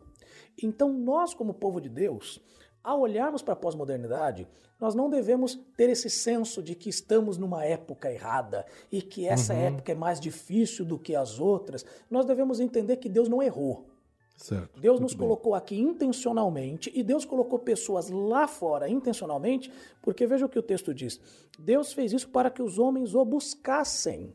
Então, 0.62 0.92
nós, 0.94 1.34
como 1.34 1.54
povo 1.54 1.80
de 1.80 1.90
Deus, 1.90 2.42
Ao 2.84 3.02
olharmos 3.02 3.42
para 3.42 3.54
a 3.54 3.58
pós-modernidade, 3.58 4.48
nós 4.80 4.96
não 4.96 5.10
devemos 5.10 5.60
ter 5.76 5.90
esse 5.90 6.10
senso 6.10 6.64
de 6.64 6.74
que 6.76 6.90
estamos 6.90 7.38
numa 7.38 7.66
época 7.66 8.12
errada 8.12 8.66
e 8.92 9.02
que 9.02 9.28
essa 9.28 9.54
uhum. 9.54 9.60
época 9.60 9.92
é 9.92 9.96
mais 9.96 10.20
difícil 10.20 10.86
do 10.86 10.98
que 10.98 11.16
as 11.16 11.40
outras. 11.40 11.86
Nós 12.10 12.26
devemos 12.26 12.60
entender 12.60 12.98
que 12.98 13.10
Deus 13.10 13.28
não 13.28 13.44
errou. 13.44 13.90
Certo, 14.38 14.80
Deus 14.80 15.02
nos 15.02 15.14
bem. 15.14 15.28
colocou 15.28 15.54
aqui 15.54 15.78
intencionalmente 15.78 16.90
e 16.96 17.04
Deus 17.04 17.26
colocou 17.26 17.60
pessoas 17.60 18.10
lá 18.10 18.48
fora 18.48 18.88
intencionalmente, 18.88 19.70
porque 20.02 20.26
veja 20.26 20.46
o 20.46 20.50
que 20.50 20.58
o 20.58 20.64
texto 20.64 20.94
diz. 20.94 21.20
Deus 21.60 21.92
fez 21.92 22.14
isso 22.14 22.30
para 22.30 22.50
que 22.50 22.62
os 22.62 22.80
homens 22.80 23.14
o 23.14 23.26
buscassem 23.26 24.34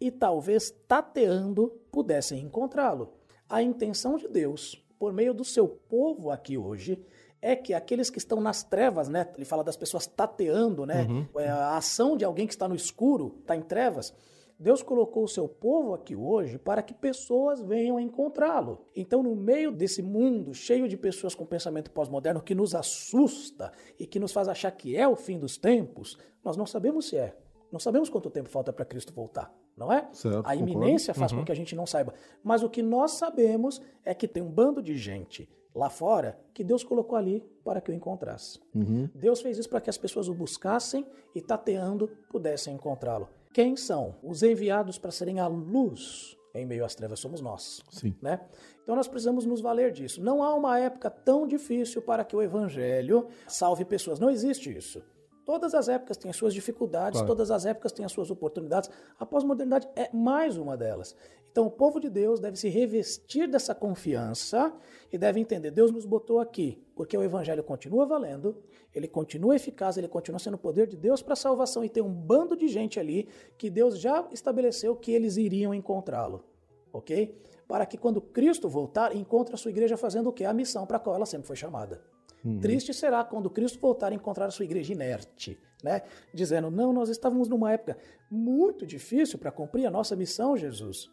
e 0.00 0.10
talvez 0.10 0.70
tateando 0.88 1.68
pudessem 1.92 2.40
encontrá-lo. 2.40 3.12
A 3.46 3.62
intenção 3.62 4.16
de 4.16 4.26
Deus, 4.26 4.82
por 4.98 5.12
meio 5.12 5.34
do 5.34 5.44
seu 5.44 5.68
povo 5.68 6.30
aqui 6.30 6.56
hoje, 6.56 7.04
é 7.40 7.54
que 7.54 7.74
aqueles 7.74 8.08
que 8.08 8.18
estão 8.18 8.40
nas 8.40 8.62
trevas, 8.62 9.08
né? 9.08 9.30
Ele 9.36 9.44
fala 9.44 9.62
das 9.62 9.76
pessoas 9.76 10.06
tateando, 10.06 10.86
né? 10.86 11.02
Uhum. 11.02 11.26
É 11.40 11.48
a 11.48 11.76
ação 11.76 12.16
de 12.16 12.24
alguém 12.24 12.46
que 12.46 12.54
está 12.54 12.66
no 12.66 12.74
escuro, 12.74 13.36
está 13.40 13.54
em 13.54 13.60
trevas. 13.60 14.14
Deus 14.58 14.82
colocou 14.82 15.24
o 15.24 15.28
seu 15.28 15.48
povo 15.48 15.94
aqui 15.94 16.14
hoje 16.14 16.58
para 16.58 16.82
que 16.82 16.94
pessoas 16.94 17.60
venham 17.60 17.98
encontrá-lo. 17.98 18.86
Então, 18.94 19.22
no 19.22 19.34
meio 19.34 19.72
desse 19.72 20.00
mundo 20.00 20.54
cheio 20.54 20.88
de 20.88 20.96
pessoas 20.96 21.34
com 21.34 21.44
pensamento 21.44 21.90
pós-moderno 21.90 22.40
que 22.40 22.54
nos 22.54 22.74
assusta 22.74 23.72
e 23.98 24.06
que 24.06 24.20
nos 24.20 24.32
faz 24.32 24.48
achar 24.48 24.70
que 24.70 24.96
é 24.96 25.06
o 25.06 25.16
fim 25.16 25.38
dos 25.38 25.58
tempos, 25.58 26.16
nós 26.42 26.56
não 26.56 26.66
sabemos 26.66 27.08
se 27.08 27.16
é. 27.16 27.36
Não 27.70 27.80
sabemos 27.80 28.08
quanto 28.08 28.30
tempo 28.30 28.48
falta 28.48 28.72
para 28.72 28.84
Cristo 28.84 29.12
voltar, 29.12 29.52
não 29.76 29.92
é? 29.92 30.08
Certo, 30.12 30.46
a 30.46 30.54
iminência 30.54 31.12
concordo. 31.12 31.20
faz 31.20 31.32
uhum. 31.32 31.38
com 31.38 31.44
que 31.44 31.52
a 31.52 31.56
gente 31.56 31.74
não 31.74 31.86
saiba. 31.86 32.14
Mas 32.42 32.62
o 32.62 32.70
que 32.70 32.82
nós 32.82 33.12
sabemos 33.12 33.80
é 34.04 34.14
que 34.14 34.28
tem 34.28 34.42
um 34.42 34.50
bando 34.50 34.82
de 34.82 34.96
gente 34.96 35.48
lá 35.74 35.90
fora 35.90 36.38
que 36.52 36.62
Deus 36.62 36.84
colocou 36.84 37.18
ali 37.18 37.44
para 37.64 37.80
que 37.80 37.90
o 37.90 37.94
encontrasse. 37.94 38.60
Uhum. 38.74 39.08
Deus 39.14 39.40
fez 39.40 39.58
isso 39.58 39.68
para 39.68 39.80
que 39.80 39.90
as 39.90 39.98
pessoas 39.98 40.28
o 40.28 40.34
buscassem 40.34 41.04
e, 41.34 41.40
tateando, 41.40 42.08
pudessem 42.30 42.74
encontrá-lo. 42.74 43.28
Quem 43.52 43.76
são? 43.76 44.14
Os 44.22 44.42
enviados 44.42 44.98
para 44.98 45.10
serem 45.10 45.40
a 45.40 45.46
luz 45.46 46.36
em 46.54 46.64
meio 46.64 46.84
às 46.84 46.94
trevas 46.94 47.18
somos 47.18 47.40
nós. 47.40 47.82
Sim. 47.90 48.14
Né? 48.22 48.40
Então 48.82 48.94
nós 48.94 49.08
precisamos 49.08 49.44
nos 49.44 49.60
valer 49.60 49.90
disso. 49.90 50.22
Não 50.22 50.42
há 50.42 50.54
uma 50.54 50.78
época 50.78 51.10
tão 51.10 51.46
difícil 51.46 52.00
para 52.00 52.24
que 52.24 52.36
o 52.36 52.40
evangelho 52.40 53.26
salve 53.48 53.84
pessoas. 53.84 54.20
Não 54.20 54.30
existe 54.30 54.74
isso. 54.74 55.02
Todas 55.44 55.74
as 55.74 55.88
épocas 55.88 56.16
têm 56.16 56.30
as 56.30 56.36
suas 56.36 56.54
dificuldades, 56.54 57.20
claro. 57.20 57.26
todas 57.26 57.50
as 57.50 57.66
épocas 57.66 57.92
têm 57.92 58.04
as 58.04 58.12
suas 58.12 58.30
oportunidades. 58.30 58.90
A 59.18 59.26
pós-modernidade 59.26 59.88
é 59.94 60.08
mais 60.12 60.56
uma 60.56 60.76
delas. 60.76 61.14
Então, 61.50 61.66
o 61.66 61.70
povo 61.70 62.00
de 62.00 62.10
Deus 62.10 62.40
deve 62.40 62.56
se 62.56 62.68
revestir 62.68 63.46
dessa 63.46 63.74
confiança 63.74 64.72
e 65.12 65.18
deve 65.18 65.38
entender: 65.38 65.70
Deus 65.70 65.92
nos 65.92 66.04
botou 66.04 66.40
aqui 66.40 66.82
porque 66.94 67.16
o 67.16 67.22
evangelho 67.22 67.62
continua 67.62 68.06
valendo, 68.06 68.56
ele 68.94 69.06
continua 69.06 69.54
eficaz, 69.54 69.96
ele 69.96 70.08
continua 70.08 70.38
sendo 70.38 70.54
o 70.54 70.58
poder 70.58 70.86
de 70.86 70.96
Deus 70.96 71.22
para 71.22 71.34
a 71.34 71.36
salvação 71.36 71.84
e 71.84 71.88
tem 71.88 72.02
um 72.02 72.12
bando 72.12 72.56
de 72.56 72.68
gente 72.68 72.98
ali 72.98 73.28
que 73.58 73.68
Deus 73.68 73.98
já 73.98 74.26
estabeleceu 74.32 74.96
que 74.96 75.12
eles 75.12 75.36
iriam 75.36 75.74
encontrá-lo. 75.74 76.44
Ok? 76.92 77.36
Para 77.66 77.84
que 77.86 77.98
quando 77.98 78.20
Cristo 78.20 78.68
voltar, 78.68 79.14
encontre 79.14 79.54
a 79.54 79.58
sua 79.58 79.70
igreja 79.70 79.96
fazendo 79.96 80.28
o 80.28 80.32
que? 80.32 80.44
A 80.44 80.52
missão 80.52 80.86
para 80.86 80.96
a 80.96 81.00
qual 81.00 81.16
ela 81.16 81.26
sempre 81.26 81.46
foi 81.46 81.56
chamada. 81.56 82.00
Uhum. 82.44 82.60
Triste 82.60 82.92
será 82.92 83.24
quando 83.24 83.48
Cristo 83.48 83.80
voltar 83.80 84.12
a 84.12 84.14
encontrar 84.14 84.46
a 84.46 84.50
sua 84.50 84.66
igreja 84.66 84.92
inerte, 84.92 85.58
né? 85.82 86.02
Dizendo: 86.32 86.70
Não, 86.70 86.92
nós 86.92 87.08
estávamos 87.08 87.48
numa 87.48 87.72
época 87.72 87.96
muito 88.30 88.86
difícil 88.86 89.38
para 89.38 89.50
cumprir 89.50 89.86
a 89.86 89.90
nossa 89.90 90.14
missão, 90.14 90.56
Jesus. 90.56 91.10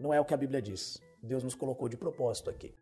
Não 0.00 0.12
é 0.12 0.20
o 0.20 0.24
que 0.24 0.32
a 0.32 0.36
Bíblia 0.38 0.62
diz. 0.62 1.00
Deus 1.22 1.44
nos 1.44 1.54
colocou 1.54 1.88
de 1.88 1.96
propósito 1.96 2.50
aqui. 2.50 2.74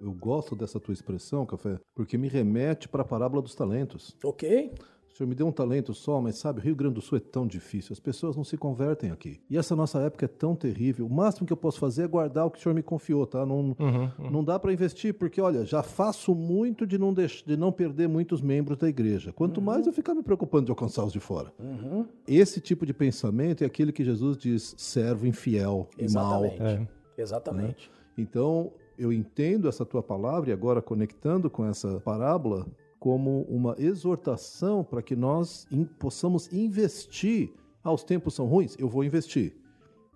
Eu 0.00 0.12
gosto 0.12 0.56
dessa 0.56 0.80
tua 0.80 0.92
expressão, 0.92 1.46
Café, 1.46 1.78
porque 1.94 2.18
me 2.18 2.28
remete 2.28 2.88
para 2.88 3.02
a 3.02 3.04
parábola 3.04 3.40
dos 3.42 3.54
talentos. 3.54 4.16
Ok. 4.24 4.72
O 5.12 5.16
senhor 5.16 5.28
me 5.28 5.34
deu 5.34 5.46
um 5.46 5.52
talento 5.52 5.92
só, 5.92 6.22
mas 6.22 6.36
sabe, 6.36 6.58
o 6.58 6.62
Rio 6.62 6.74
Grande 6.74 6.94
do 6.94 7.02
Sul 7.02 7.18
é 7.18 7.20
tão 7.20 7.46
difícil, 7.46 7.92
as 7.92 8.00
pessoas 8.00 8.34
não 8.34 8.44
se 8.44 8.56
convertem 8.56 9.10
aqui. 9.10 9.40
E 9.50 9.58
essa 9.58 9.76
nossa 9.76 9.98
época 10.00 10.24
é 10.24 10.28
tão 10.28 10.56
terrível. 10.56 11.06
O 11.06 11.10
máximo 11.10 11.46
que 11.46 11.52
eu 11.52 11.56
posso 11.56 11.78
fazer 11.78 12.04
é 12.04 12.06
guardar 12.06 12.46
o 12.46 12.50
que 12.50 12.58
o 12.58 12.62
senhor 12.62 12.74
me 12.74 12.82
confiou, 12.82 13.26
tá? 13.26 13.44
Não, 13.44 13.76
uhum, 13.78 14.10
uhum. 14.18 14.30
não 14.30 14.42
dá 14.42 14.58
para 14.58 14.72
investir, 14.72 15.12
porque, 15.12 15.38
olha, 15.38 15.66
já 15.66 15.82
faço 15.82 16.34
muito 16.34 16.86
de 16.86 16.96
não, 16.96 17.12
deix... 17.12 17.42
de 17.46 17.58
não 17.58 17.70
perder 17.70 18.08
muitos 18.08 18.40
membros 18.40 18.78
da 18.78 18.88
igreja. 18.88 19.32
Quanto 19.32 19.58
uhum. 19.58 19.64
mais 19.64 19.86
eu 19.86 19.92
ficar 19.92 20.14
me 20.14 20.22
preocupando 20.22 20.64
de 20.64 20.70
alcançar 20.70 21.04
os 21.04 21.12
de 21.12 21.20
fora. 21.20 21.52
Uhum. 21.58 22.06
Esse 22.26 22.58
tipo 22.58 22.86
de 22.86 22.94
pensamento 22.94 23.62
é 23.62 23.66
aquele 23.66 23.92
que 23.92 24.02
Jesus 24.02 24.38
diz 24.38 24.74
servo 24.78 25.26
infiel 25.26 25.90
Exatamente. 25.98 26.56
e 26.56 26.58
mal. 26.58 26.68
É. 26.68 26.88
Exatamente. 27.18 27.90
Né? 27.90 28.02
Então, 28.16 28.72
eu 28.98 29.12
entendo 29.12 29.68
essa 29.68 29.84
tua 29.84 30.02
palavra 30.02 30.50
e 30.50 30.52
agora 30.52 30.80
conectando 30.80 31.50
com 31.50 31.66
essa 31.66 32.00
parábola, 32.00 32.66
como 33.02 33.42
uma 33.48 33.74
exortação 33.80 34.84
para 34.84 35.02
que 35.02 35.16
nós 35.16 35.66
in, 35.72 35.82
possamos 35.84 36.52
investir. 36.52 37.52
Ah, 37.82 37.92
os 37.92 38.04
tempos 38.04 38.32
são 38.32 38.46
ruins? 38.46 38.76
Eu 38.78 38.88
vou 38.88 39.02
investir. 39.02 39.56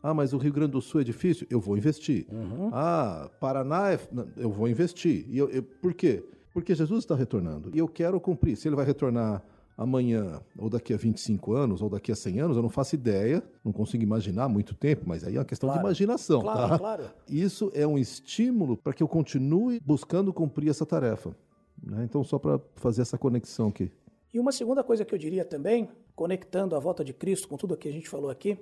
Ah, 0.01 0.15
mas 0.15 0.33
o 0.33 0.39
Rio 0.39 0.53
Grande 0.53 0.71
do 0.71 0.81
Sul 0.81 1.01
é 1.01 1.05
difícil? 1.05 1.49
Eu 1.51 1.59
vou 1.59 1.77
investir. 1.77 2.29
Uhum. 2.31 2.71
Ah, 2.73 3.29
Paraná, 3.41 3.91
é... 3.93 3.99
eu 4.37 4.53
vou 4.53 4.69
investir. 4.69 5.27
E 5.29 5.37
eu, 5.37 5.49
eu, 5.49 5.65
por 5.65 5.95
quê? 5.95 6.23
Porque 6.55 6.77
Jesus 6.77 7.01
está 7.01 7.17
retornando. 7.17 7.73
E 7.75 7.79
eu 7.81 7.89
quero 7.89 8.21
cumprir. 8.21 8.57
Se 8.57 8.69
ele 8.69 8.77
vai 8.77 8.87
retornar 8.87 9.43
amanhã, 9.77 10.41
ou 10.57 10.71
daqui 10.71 10.95
a 10.95 10.97
25 10.97 11.55
anos, 11.55 11.83
ou 11.83 11.91
daqui 11.91 12.13
a 12.13 12.15
100 12.15 12.39
anos, 12.39 12.57
eu 12.57 12.63
não 12.63 12.71
faço 12.71 12.95
ideia, 12.95 13.43
não 13.65 13.73
consigo 13.73 14.05
imaginar 14.05 14.49
muito 14.49 14.77
tempo, 14.77 15.03
mas 15.07 15.25
aí 15.25 15.35
é 15.35 15.39
uma 15.41 15.45
questão 15.45 15.69
claro. 15.69 15.81
de 15.81 15.87
imaginação, 15.89 16.41
claro, 16.41 16.69
tá? 16.69 16.79
Claro. 16.79 17.05
Isso 17.29 17.69
é 17.75 17.85
um 17.85 17.99
estímulo 17.99 18.77
para 18.77 18.93
que 18.93 19.03
eu 19.03 19.09
continue 19.09 19.81
buscando 19.85 20.33
cumprir 20.33 20.71
essa 20.71 20.87
tarefa. 20.87 21.35
Né? 21.83 22.05
Então, 22.05 22.23
só 22.25 22.39
para 22.39 22.61
fazer 22.75 23.03
essa 23.03 23.19
conexão 23.19 23.69
aqui. 23.69 23.91
E 24.33 24.39
uma 24.39 24.53
segunda 24.53 24.85
coisa 24.85 25.05
que 25.05 25.15
eu 25.15 25.19
diria 25.19 25.45
também, 25.45 25.89
conectando 26.15 26.77
a 26.77 26.79
volta 26.79 27.05
de 27.05 27.13
Cristo 27.13 27.49
com 27.49 27.57
tudo 27.57 27.75
o 27.75 27.77
que 27.77 27.89
a 27.89 27.93
gente 27.93 28.09
falou 28.09 28.31
aqui, 28.31 28.59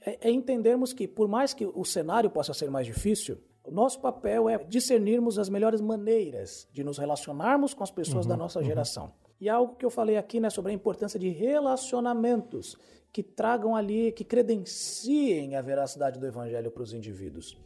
é, 0.00 0.28
é 0.28 0.30
entendermos 0.30 0.92
que, 0.92 1.08
por 1.08 1.28
mais 1.28 1.52
que 1.52 1.66
o 1.66 1.84
cenário 1.84 2.30
possa 2.30 2.54
ser 2.54 2.70
mais 2.70 2.86
difícil, 2.86 3.38
o 3.64 3.70
nosso 3.70 4.00
papel 4.00 4.48
é 4.48 4.56
discernirmos 4.58 5.38
as 5.38 5.48
melhores 5.48 5.80
maneiras 5.80 6.66
de 6.72 6.82
nos 6.82 6.98
relacionarmos 6.98 7.74
com 7.74 7.82
as 7.82 7.90
pessoas 7.90 8.24
uhum, 8.24 8.30
da 8.30 8.36
nossa 8.36 8.60
uhum. 8.60 8.64
geração. 8.64 9.12
E 9.40 9.48
algo 9.48 9.76
que 9.76 9.84
eu 9.84 9.90
falei 9.90 10.16
aqui 10.16 10.40
né, 10.40 10.50
sobre 10.50 10.72
a 10.72 10.74
importância 10.74 11.18
de 11.18 11.28
relacionamentos 11.28 12.76
que 13.12 13.22
tragam 13.22 13.74
ali, 13.76 14.12
que 14.12 14.24
credenciem 14.24 15.56
a 15.56 15.62
veracidade 15.62 16.18
do 16.18 16.26
evangelho 16.26 16.70
para 16.70 16.82
os 16.82 16.92
indivíduos. 16.92 17.56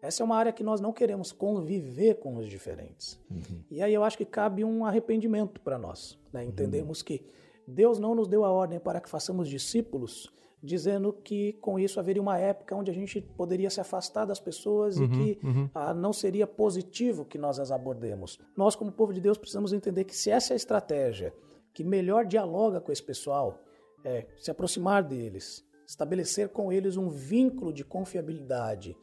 Essa 0.00 0.22
é 0.22 0.24
uma 0.24 0.36
área 0.36 0.52
que 0.52 0.62
nós 0.62 0.80
não 0.80 0.92
queremos 0.92 1.32
conviver 1.32 2.14
com 2.14 2.36
os 2.36 2.48
diferentes. 2.48 3.18
Uhum. 3.30 3.62
E 3.70 3.82
aí 3.82 3.92
eu 3.92 4.04
acho 4.04 4.16
que 4.16 4.24
cabe 4.24 4.64
um 4.64 4.84
arrependimento 4.84 5.60
para 5.60 5.78
nós. 5.78 6.18
Né? 6.32 6.44
Entendemos 6.44 7.00
uhum. 7.00 7.04
que 7.04 7.26
Deus 7.66 7.98
não 7.98 8.14
nos 8.14 8.28
deu 8.28 8.44
a 8.44 8.50
ordem 8.50 8.78
para 8.78 9.00
que 9.00 9.08
façamos 9.08 9.48
discípulos, 9.48 10.32
dizendo 10.62 11.12
que 11.12 11.54
com 11.54 11.78
isso 11.78 12.00
haveria 12.00 12.22
uma 12.22 12.38
época 12.38 12.74
onde 12.74 12.90
a 12.90 12.94
gente 12.94 13.20
poderia 13.20 13.70
se 13.70 13.80
afastar 13.80 14.24
das 14.24 14.40
pessoas 14.40 14.98
uhum, 14.98 15.04
e 15.04 15.08
que 15.08 15.46
uhum. 15.46 15.70
ah, 15.74 15.92
não 15.92 16.12
seria 16.12 16.46
positivo 16.46 17.24
que 17.24 17.38
nós 17.38 17.58
as 17.58 17.70
abordemos. 17.70 18.38
Nós, 18.56 18.74
como 18.74 18.92
povo 18.92 19.12
de 19.12 19.20
Deus, 19.20 19.36
precisamos 19.36 19.72
entender 19.72 20.04
que 20.04 20.16
se 20.16 20.30
essa 20.30 20.52
é 20.52 20.54
a 20.54 20.56
estratégia 20.56 21.34
que 21.74 21.84
melhor 21.84 22.24
dialoga 22.24 22.80
com 22.80 22.90
esse 22.90 23.02
pessoal, 23.02 23.62
é 24.04 24.26
se 24.36 24.50
aproximar 24.50 25.02
deles, 25.02 25.64
estabelecer 25.86 26.48
com 26.48 26.72
eles 26.72 26.96
um 26.96 27.08
vínculo 27.08 27.72
de 27.72 27.84
confiabilidade, 27.84 28.96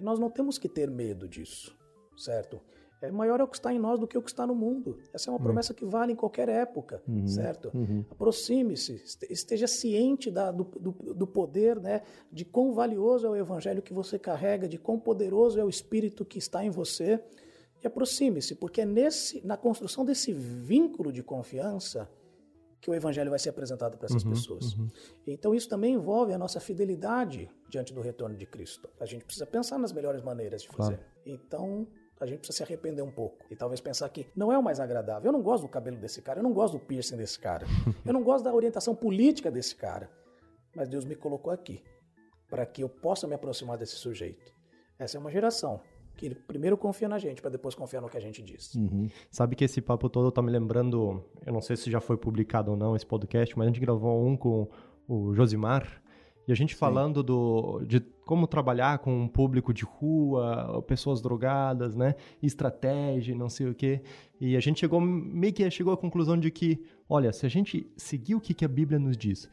nós 0.00 0.18
não 0.18 0.30
temos 0.30 0.58
que 0.58 0.68
ter 0.68 0.90
medo 0.90 1.28
disso, 1.28 1.76
certo? 2.16 2.60
É 3.00 3.10
maior 3.10 3.40
é 3.40 3.44
o 3.44 3.48
que 3.48 3.56
está 3.56 3.72
em 3.72 3.78
nós 3.78 4.00
do 4.00 4.06
que 4.06 4.16
o 4.16 4.22
que 4.22 4.30
está 4.30 4.46
no 4.46 4.54
mundo. 4.54 4.98
Essa 5.12 5.28
é 5.28 5.30
uma 5.30 5.38
uhum. 5.38 5.44
promessa 5.44 5.74
que 5.74 5.84
vale 5.84 6.12
em 6.12 6.16
qualquer 6.16 6.48
época, 6.48 7.02
uhum. 7.06 7.26
certo? 7.26 7.70
Uhum. 7.74 8.04
Aproxime-se, 8.10 9.02
esteja 9.28 9.66
ciente 9.66 10.30
da, 10.30 10.50
do, 10.50 10.64
do, 10.64 10.92
do, 11.14 11.26
poder, 11.26 11.78
né? 11.78 12.02
De 12.32 12.44
quão 12.44 12.72
valioso 12.72 13.26
é 13.26 13.30
o 13.30 13.36
evangelho 13.36 13.82
que 13.82 13.92
você 13.92 14.18
carrega, 14.18 14.66
de 14.66 14.78
quão 14.78 14.98
poderoso 14.98 15.60
é 15.60 15.64
o 15.64 15.68
espírito 15.68 16.24
que 16.24 16.38
está 16.38 16.64
em 16.64 16.70
você. 16.70 17.22
E 17.84 17.86
aproxime-se, 17.86 18.54
porque 18.54 18.80
é 18.80 18.86
nesse, 18.86 19.46
na 19.46 19.58
construção 19.58 20.02
desse 20.02 20.32
vínculo 20.32 21.12
de 21.12 21.22
confiança 21.22 22.08
que 22.86 22.90
o 22.92 22.94
evangelho 22.94 23.30
vai 23.30 23.38
ser 23.40 23.48
apresentado 23.48 23.98
para 23.98 24.06
essas 24.06 24.22
uhum, 24.22 24.30
pessoas. 24.30 24.74
Uhum. 24.74 24.88
Então 25.26 25.52
isso 25.52 25.68
também 25.68 25.94
envolve 25.94 26.32
a 26.32 26.38
nossa 26.38 26.60
fidelidade 26.60 27.50
diante 27.68 27.92
do 27.92 28.00
retorno 28.00 28.36
de 28.36 28.46
Cristo. 28.46 28.88
A 29.00 29.04
gente 29.04 29.24
precisa 29.24 29.44
pensar 29.44 29.76
nas 29.76 29.92
melhores 29.92 30.22
maneiras 30.22 30.62
de 30.62 30.68
fazer. 30.68 30.98
Claro. 30.98 31.10
Então 31.26 31.84
a 32.20 32.26
gente 32.26 32.38
precisa 32.38 32.58
se 32.58 32.62
arrepender 32.62 33.02
um 33.02 33.10
pouco 33.10 33.44
e 33.50 33.56
talvez 33.56 33.80
pensar 33.80 34.08
que 34.08 34.28
não 34.36 34.52
é 34.52 34.56
o 34.56 34.62
mais 34.62 34.78
agradável. 34.78 35.28
Eu 35.28 35.32
não 35.32 35.42
gosto 35.42 35.62
do 35.64 35.68
cabelo 35.68 35.96
desse 35.96 36.22
cara, 36.22 36.38
eu 36.38 36.44
não 36.44 36.52
gosto 36.52 36.74
do 36.74 36.78
piercing 36.78 37.16
desse 37.16 37.40
cara, 37.40 37.66
eu 38.06 38.12
não 38.12 38.22
gosto 38.22 38.44
da 38.44 38.54
orientação 38.54 38.94
política 38.94 39.50
desse 39.50 39.74
cara, 39.74 40.08
mas 40.72 40.88
Deus 40.88 41.04
me 41.04 41.16
colocou 41.16 41.52
aqui 41.52 41.82
para 42.48 42.64
que 42.64 42.84
eu 42.84 42.88
possa 42.88 43.26
me 43.26 43.34
aproximar 43.34 43.76
desse 43.76 43.96
sujeito. 43.96 44.54
Essa 44.96 45.16
é 45.16 45.20
uma 45.20 45.32
geração 45.32 45.80
que 46.16 46.26
ele 46.26 46.34
primeiro 46.34 46.76
confia 46.76 47.08
na 47.08 47.18
gente 47.18 47.40
para 47.40 47.50
depois 47.50 47.74
confiar 47.74 48.00
no 48.00 48.08
que 48.08 48.16
a 48.16 48.20
gente 48.20 48.42
diz. 48.42 48.74
Uhum. 48.74 49.08
Sabe 49.30 49.54
que 49.54 49.64
esse 49.64 49.80
papo 49.80 50.08
todo 50.08 50.30
tá 50.32 50.40
me 50.42 50.50
lembrando, 50.50 51.22
eu 51.44 51.52
não 51.52 51.60
sei 51.60 51.76
se 51.76 51.90
já 51.90 52.00
foi 52.00 52.16
publicado 52.16 52.70
ou 52.70 52.76
não 52.76 52.96
esse 52.96 53.06
podcast, 53.06 53.56
mas 53.56 53.66
a 53.66 53.70
gente 53.70 53.80
gravou 53.80 54.26
um 54.26 54.36
com 54.36 54.68
o 55.06 55.34
Josimar 55.34 56.02
e 56.48 56.52
a 56.52 56.54
gente 56.54 56.74
Sim. 56.74 56.78
falando 56.78 57.22
do, 57.22 57.82
de 57.84 58.00
como 58.24 58.46
trabalhar 58.46 58.98
com 59.00 59.22
um 59.22 59.28
público 59.28 59.74
de 59.74 59.84
rua, 59.84 60.82
pessoas 60.86 61.20
drogadas, 61.20 61.96
né? 61.96 62.14
Estratégia, 62.42 63.34
não 63.34 63.48
sei 63.48 63.68
o 63.68 63.74
quê. 63.74 64.00
E 64.40 64.56
a 64.56 64.60
gente 64.60 64.80
chegou 64.80 65.00
meio 65.00 65.52
que 65.52 65.68
chegou 65.70 65.92
à 65.92 65.96
conclusão 65.96 66.38
de 66.38 66.50
que, 66.50 66.84
olha, 67.08 67.32
se 67.32 67.44
a 67.44 67.48
gente 67.48 67.90
seguir 67.96 68.36
o 68.36 68.40
que, 68.40 68.54
que 68.54 68.64
a 68.64 68.68
Bíblia 68.68 68.98
nos 68.98 69.16
diz, 69.16 69.50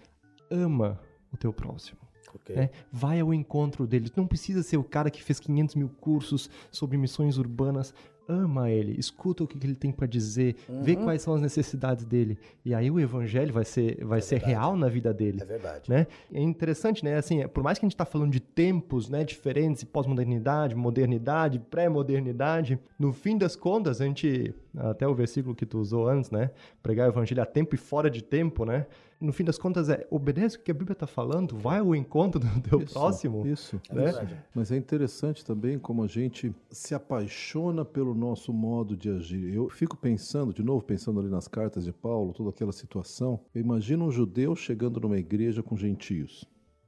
ama 0.52 1.00
o 1.32 1.38
teu 1.38 1.52
próximo. 1.52 2.00
Okay. 2.36 2.56
Né? 2.56 2.70
Vai 2.92 3.20
ao 3.20 3.34
encontro 3.34 3.86
dele. 3.86 4.12
Não 4.16 4.28
precisa 4.28 4.64
ser 4.64 4.78
o 4.78 4.84
cara 4.84 5.10
que 5.10 5.24
fez 5.24 5.40
500 5.40 5.76
mil 5.76 5.90
cursos 5.90 6.50
sobre 6.72 6.98
missões 6.98 7.38
urbanas 7.38 7.94
ama 8.28 8.70
ele, 8.70 8.98
escuta 9.00 9.44
o 9.44 9.48
que 9.48 9.58
ele 9.66 9.76
tem 9.76 9.92
para 9.92 10.08
dizer, 10.08 10.56
uhum. 10.68 10.82
vê 10.82 10.96
quais 10.96 11.22
são 11.22 11.34
as 11.34 11.42
necessidades 11.42 12.06
dele. 12.06 12.38
E 12.64 12.74
aí 12.74 12.90
o 12.90 13.00
evangelho 13.00 13.54
vai 13.54 13.66
ser, 13.66 14.04
vai 14.04 14.20
é 14.20 14.22
ser 14.22 14.40
real 14.40 14.76
na 14.76 14.88
vida 14.88 15.14
dele. 15.14 15.40
É 15.42 15.46
verdade. 15.46 15.90
Né? 15.90 16.08
É 16.34 16.42
interessante, 16.42 17.04
né? 17.04 17.16
Assim, 17.16 17.48
por 17.48 17.64
mais 17.64 17.78
que 17.78 17.86
a 17.86 17.88
gente 17.88 17.96
está 17.96 18.06
falando 18.06 18.32
de 18.32 18.40
tempos 18.40 19.10
né, 19.10 19.24
diferentes, 19.24 19.84
pós-modernidade, 19.84 20.76
modernidade, 20.76 21.60
pré-modernidade, 21.60 22.80
no 22.98 23.12
fim 23.12 23.38
das 23.38 23.56
contas, 23.56 24.00
a 24.00 24.06
gente, 24.06 24.54
até 24.76 25.08
o 25.08 25.14
versículo 25.14 25.56
que 25.56 25.66
tu 25.66 25.80
usou 25.80 26.08
antes, 26.08 26.32
né? 26.32 26.52
Pregar 26.82 27.08
o 27.08 27.12
evangelho 27.12 27.42
a 27.42 27.46
tempo 27.46 27.76
e 27.76 27.78
fora 27.78 28.10
de 28.10 28.24
tempo, 28.24 28.66
né? 28.66 28.86
no 29.24 29.32
fim 29.32 29.44
das 29.44 29.58
contas, 29.58 29.90
é 29.90 30.06
obedece 30.12 30.58
o 30.58 30.60
que 30.60 30.70
a 30.70 30.74
Bíblia 30.74 30.94
está 30.94 31.08
falando, 31.08 31.58
vai 31.58 31.80
ao 31.80 31.96
encontro 31.96 32.40
do 32.40 32.62
teu 32.62 32.82
isso, 32.82 32.94
próximo. 32.94 33.48
Isso, 33.48 33.82
né? 33.92 34.10
é 34.10 34.38
Mas 34.54 34.72
é 34.72 34.76
interessante 34.76 35.46
também 35.46 35.80
como 35.80 36.04
a 36.04 36.08
gente 36.08 36.54
se 36.70 36.94
apaixona 36.94 37.86
pelo 37.86 38.14
nosso 38.14 38.52
modo 38.52 38.98
de 38.98 39.10
agir. 39.10 39.54
Eu 39.54 39.70
fico 39.70 39.96
pensando, 39.96 40.54
de 40.54 40.62
novo, 40.62 40.84
pensando 40.84 41.20
ali 41.20 41.30
nas 41.30 41.48
cartas 41.48 41.86
de 41.86 41.94
Paulo, 41.94 42.34
toda 42.34 42.50
aquela 42.50 42.74
situação. 42.74 43.40
Eu 43.56 43.62
imagino 43.62 44.06
um 44.06 44.12
judeu 44.12 44.56
chegando 44.56 45.00
numa 45.00 45.18
igreja 45.18 45.64
com 45.64 45.78
gentios. 45.78 46.46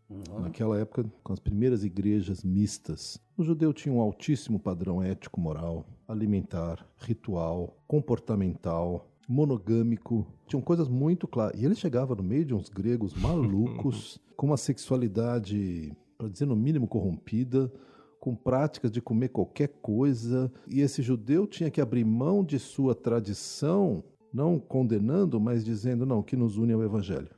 Uhum. 0.10 0.42
Naquela 0.42 0.80
época, 0.80 1.06
com 1.24 1.34
as 1.34 1.40
primeiras 1.40 1.84
igrejas 1.84 2.44
mistas, 2.44 3.20
o 3.38 3.44
judeu 3.44 3.74
tinha 3.74 3.94
um 3.94 4.00
altíssimo 4.00 4.60
padrão 4.60 5.02
ético-moral, 5.02 5.86
alimentar, 6.08 6.88
ritual, 6.98 7.78
comportamental, 7.88 9.10
monogâmico. 9.28 10.26
Tinham 10.48 10.62
coisas 10.62 10.88
muito 10.88 11.28
claras. 11.28 11.60
E 11.60 11.66
ele 11.66 11.76
chegava 11.76 12.16
no 12.16 12.24
meio 12.24 12.46
de 12.46 12.54
uns 12.54 12.70
gregos 12.70 13.14
malucos, 13.20 14.20
com 14.38 14.48
uma 14.48 14.58
sexualidade, 14.58 15.92
para 16.18 16.30
dizer 16.30 16.46
no 16.46 16.56
mínimo, 16.56 16.88
corrompida, 16.88 17.72
com 18.20 18.36
práticas 18.36 18.92
de 18.92 19.02
comer 19.02 19.30
qualquer 19.30 19.70
coisa. 19.82 20.52
E 20.68 20.82
esse 20.82 21.02
judeu 21.02 21.48
tinha 21.48 21.72
que 21.72 21.82
abrir 21.82 22.06
mão 22.06 22.44
de 22.44 22.60
sua 22.60 22.94
tradição, 22.94 24.04
não 24.32 24.60
condenando, 24.60 25.40
mas 25.40 25.66
dizendo: 25.66 26.06
não, 26.06 26.20
o 26.20 26.24
que 26.24 26.36
nos 26.36 26.58
une 26.58 26.74
é 26.74 26.76
o 26.76 26.84
evangelho. 26.84 27.30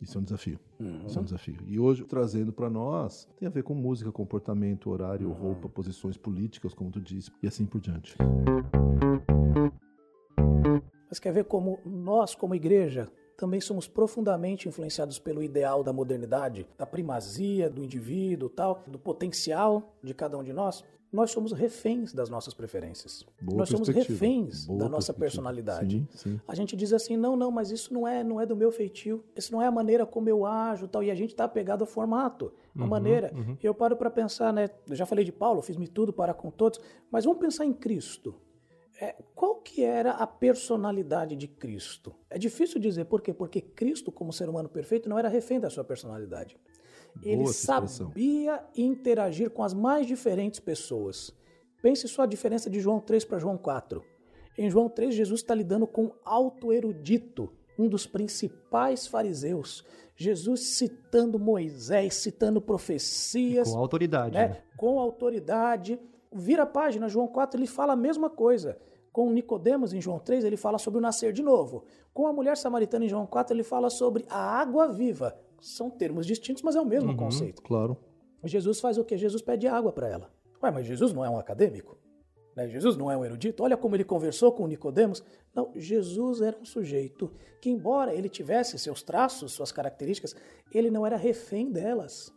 Isso 0.00 0.18
é 0.18 0.20
um 0.20 0.24
desafio. 0.24 0.58
Uhum. 0.78 1.06
Isso 1.06 1.18
é 1.18 1.22
um 1.22 1.24
desafio. 1.24 1.56
E 1.66 1.78
hoje, 1.78 2.04
trazendo 2.04 2.52
para 2.52 2.68
nós, 2.68 3.28
tem 3.36 3.48
a 3.48 3.50
ver 3.50 3.62
com 3.62 3.74
música, 3.74 4.12
comportamento, 4.12 4.90
horário, 4.90 5.28
uhum. 5.28 5.34
roupa, 5.34 5.68
posições 5.68 6.16
políticas, 6.16 6.74
como 6.74 6.90
tu 6.90 7.00
disse, 7.00 7.30
e 7.42 7.46
assim 7.46 7.64
por 7.64 7.80
diante. 7.80 8.16
Mas 11.08 11.18
quer 11.18 11.32
ver 11.32 11.44
como 11.44 11.78
nós, 11.84 12.34
como 12.34 12.54
igreja, 12.54 13.10
também 13.36 13.60
somos 13.60 13.86
profundamente 13.86 14.68
influenciados 14.68 15.18
pelo 15.18 15.42
ideal 15.42 15.84
da 15.84 15.92
modernidade, 15.92 16.66
da 16.76 16.86
primazia 16.86 17.68
do 17.68 17.84
indivíduo, 17.84 18.48
tal, 18.48 18.82
do 18.86 18.98
potencial 18.98 19.94
de 20.02 20.14
cada 20.14 20.38
um 20.38 20.42
de 20.42 20.52
nós. 20.52 20.82
Nós 21.12 21.30
somos 21.30 21.52
reféns 21.52 22.12
das 22.12 22.28
nossas 22.28 22.52
preferências. 22.52 23.24
Boa 23.40 23.58
nós 23.58 23.68
somos 23.68 23.88
reféns 23.88 24.66
Boa 24.66 24.80
da 24.80 24.88
nossa 24.88 25.14
personalidade. 25.14 26.06
Sim, 26.10 26.30
sim. 26.32 26.40
A 26.46 26.54
gente 26.54 26.76
diz 26.76 26.92
assim: 26.92 27.16
"Não, 27.16 27.36
não, 27.36 27.50
mas 27.50 27.70
isso 27.70 27.94
não 27.94 28.06
é, 28.06 28.24
não 28.24 28.40
é 28.40 28.46
do 28.46 28.56
meu 28.56 28.70
feitio. 28.70 29.24
Isso 29.34 29.52
não 29.52 29.62
é 29.62 29.66
a 29.66 29.70
maneira 29.70 30.04
como 30.04 30.28
eu 30.28 30.44
ajo", 30.44 30.88
tal, 30.88 31.02
e 31.02 31.10
a 31.10 31.14
gente 31.14 31.30
está 31.30 31.44
apegado 31.44 31.82
ao 31.82 31.86
formato, 31.86 32.52
a 32.76 32.82
uhum, 32.82 32.88
maneira. 32.88 33.32
Uhum. 33.34 33.56
Eu 33.62 33.74
paro 33.74 33.96
para 33.96 34.10
pensar, 34.10 34.52
né? 34.52 34.68
Eu 34.88 34.96
já 34.96 35.06
falei 35.06 35.24
de 35.24 35.32
Paulo, 35.32 35.62
fiz-me 35.62 35.88
tudo 35.88 36.12
para 36.12 36.34
com 36.34 36.50
todos, 36.50 36.80
mas 37.10 37.24
vamos 37.24 37.40
pensar 37.40 37.64
em 37.64 37.72
Cristo 37.72 38.34
é, 39.00 39.14
qual 39.34 39.56
que 39.56 39.82
era 39.82 40.12
a 40.12 40.26
personalidade 40.26 41.36
de 41.36 41.46
Cristo? 41.46 42.14
É 42.30 42.38
difícil 42.38 42.80
dizer 42.80 43.04
por 43.04 43.20
quê? 43.20 43.32
Porque 43.32 43.60
Cristo, 43.60 44.10
como 44.10 44.32
ser 44.32 44.48
humano 44.48 44.68
perfeito, 44.68 45.08
não 45.08 45.18
era 45.18 45.28
refém 45.28 45.60
da 45.60 45.68
sua 45.68 45.84
personalidade. 45.84 46.56
Ele 47.22 47.46
sabia 47.48 48.62
interagir 48.76 49.50
com 49.50 49.62
as 49.62 49.74
mais 49.74 50.06
diferentes 50.06 50.60
pessoas. 50.60 51.34
Pense 51.82 52.08
só 52.08 52.22
a 52.22 52.26
diferença 52.26 52.68
de 52.70 52.80
João 52.80 53.00
3 53.00 53.24
para 53.24 53.38
João 53.38 53.56
4. 53.56 54.02
Em 54.58 54.70
João 54.70 54.88
3, 54.88 55.14
Jesus 55.14 55.40
está 55.40 55.54
lidando 55.54 55.86
com 55.86 56.12
alto 56.24 56.72
erudito, 56.72 57.52
um 57.78 57.88
dos 57.88 58.06
principais 58.06 59.06
fariseus. 59.06 59.84
Jesus 60.16 60.60
citando 60.60 61.38
Moisés, 61.38 62.14
citando 62.14 62.60
profecias. 62.60 63.70
Com 63.70 63.78
autoridade. 63.78 64.34
Né? 64.34 64.48
Né? 64.48 64.62
Com 64.76 64.98
autoridade 64.98 65.98
vira 66.32 66.64
a 66.64 66.66
página, 66.66 67.08
João 67.08 67.28
4, 67.28 67.58
ele 67.58 67.66
fala 67.66 67.92
a 67.92 67.96
mesma 67.96 68.28
coisa. 68.28 68.78
Com 69.12 69.30
Nicodemos 69.30 69.94
em 69.94 70.00
João 70.00 70.18
3, 70.18 70.44
ele 70.44 70.56
fala 70.56 70.78
sobre 70.78 70.98
o 70.98 71.02
nascer 71.02 71.32
de 71.32 71.42
novo. 71.42 71.84
Com 72.12 72.26
a 72.26 72.32
mulher 72.32 72.56
samaritana 72.56 73.04
em 73.04 73.08
João 73.08 73.26
4, 73.26 73.54
ele 73.54 73.62
fala 73.62 73.88
sobre 73.88 74.26
a 74.28 74.38
água 74.38 74.88
viva. 74.88 75.38
São 75.60 75.90
termos 75.90 76.26
distintos, 76.26 76.62
mas 76.62 76.76
é 76.76 76.80
o 76.80 76.86
mesmo 76.86 77.10
uhum, 77.10 77.16
conceito. 77.16 77.62
Claro. 77.62 77.96
Jesus 78.44 78.80
faz 78.80 78.98
o 78.98 79.04
que? 79.04 79.16
Jesus 79.16 79.42
pede 79.42 79.66
água 79.66 79.92
para 79.92 80.08
ela. 80.08 80.30
Ué, 80.62 80.70
mas 80.70 80.86
Jesus 80.86 81.12
não 81.12 81.24
é 81.24 81.30
um 81.30 81.38
acadêmico? 81.38 81.98
Né? 82.54 82.68
Jesus 82.68 82.96
não 82.96 83.10
é 83.10 83.16
um 83.16 83.24
erudito? 83.24 83.62
Olha 83.62 83.76
como 83.76 83.96
ele 83.96 84.04
conversou 84.04 84.52
com 84.52 84.66
Nicodemos. 84.66 85.22
Não, 85.54 85.72
Jesus 85.74 86.40
era 86.40 86.56
um 86.58 86.64
sujeito 86.64 87.30
que, 87.60 87.70
embora 87.70 88.14
ele 88.14 88.28
tivesse 88.28 88.78
seus 88.78 89.02
traços, 89.02 89.52
suas 89.52 89.72
características, 89.72 90.34
ele 90.72 90.90
não 90.90 91.06
era 91.06 91.16
refém 91.16 91.70
delas 91.70 92.32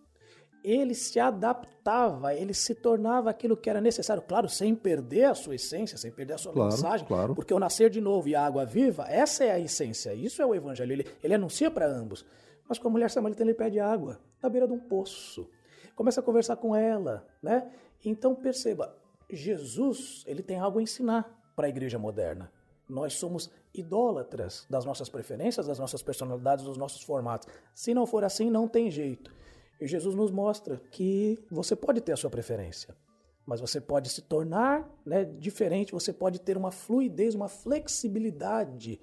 ele 0.64 0.94
se 0.94 1.20
adaptava, 1.20 2.34
ele 2.34 2.54
se 2.54 2.76
tornava 2.76 3.30
aquilo 3.30 3.56
que 3.56 3.70
era 3.70 3.80
necessário, 3.80 4.22
claro, 4.22 4.50
sem 4.50 4.76
perder 4.76 5.26
a 5.26 5.36
sua 5.36 5.56
essência, 5.56 5.98
sem 5.98 6.12
perder 6.12 6.34
a 6.34 6.38
sua 6.38 6.52
claro, 6.52 6.72
mensagem, 6.72 7.08
claro. 7.08 7.36
porque 7.36 7.54
o 7.54 7.60
nascer 7.60 7.90
de 7.90 8.02
novo 8.02 8.28
e 8.28 8.36
a 8.36 8.46
água 8.46 8.66
viva, 8.66 9.06
essa 9.08 9.44
é 9.44 9.52
a 9.52 9.60
essência, 9.60 10.14
isso 10.14 10.42
é 10.42 10.46
o 10.46 10.54
evangelho, 10.54 10.92
ele, 10.92 11.06
ele 11.24 11.34
anuncia 11.34 11.72
para 11.72 11.88
ambos. 11.88 12.26
Mas 12.70 12.78
com 12.78 12.88
a 12.88 12.92
mulher 12.92 13.10
samaritana 13.10 13.50
ele 13.50 13.58
pede 13.58 13.80
água, 13.80 14.22
na 14.42 14.48
beira 14.48 14.68
de 14.68 14.74
um 14.74 14.80
poço, 14.80 15.50
começa 15.96 16.22
a 16.22 16.24
conversar 16.24 16.56
com 16.56 16.76
ela, 16.76 17.28
né? 17.42 17.68
Então 18.06 18.36
perceba, 18.36 18.96
Jesus, 19.28 20.24
ele 20.28 20.44
tem 20.44 20.60
algo 20.60 20.78
a 20.78 20.82
ensinar 20.82 21.52
para 21.56 21.66
a 21.66 21.70
igreja 21.70 21.98
moderna. 21.98 22.52
Nós 22.88 23.14
somos 23.16 23.50
idólatras 23.74 24.66
das 24.70 24.86
nossas 24.86 25.10
preferências, 25.10 25.68
das 25.68 25.80
nossas 25.80 26.02
personalidades, 26.02 26.64
dos 26.64 26.78
nossos 26.78 27.02
formatos. 27.02 27.48
Se 27.74 27.94
não 27.94 28.06
for 28.06 28.24
assim, 28.24 28.50
não 28.50 28.68
tem 28.68 28.90
jeito. 28.90 29.34
E 29.82 29.88
Jesus 29.88 30.14
nos 30.16 30.32
mostra 30.32 30.78
que 30.92 31.44
você 31.50 31.76
pode 31.76 32.02
ter 32.02 32.12
a 32.12 32.18
sua 32.18 32.30
preferência, 32.30 32.96
mas 33.46 33.60
você 33.60 33.82
pode 33.82 34.10
se 34.10 34.22
tornar 34.22 34.88
né, 35.06 35.26
diferente, 35.26 35.92
você 35.92 36.14
pode 36.14 36.40
ter 36.40 36.56
uma 36.56 36.72
fluidez, 36.72 37.34
uma 37.34 37.48
flexibilidade 37.48 39.00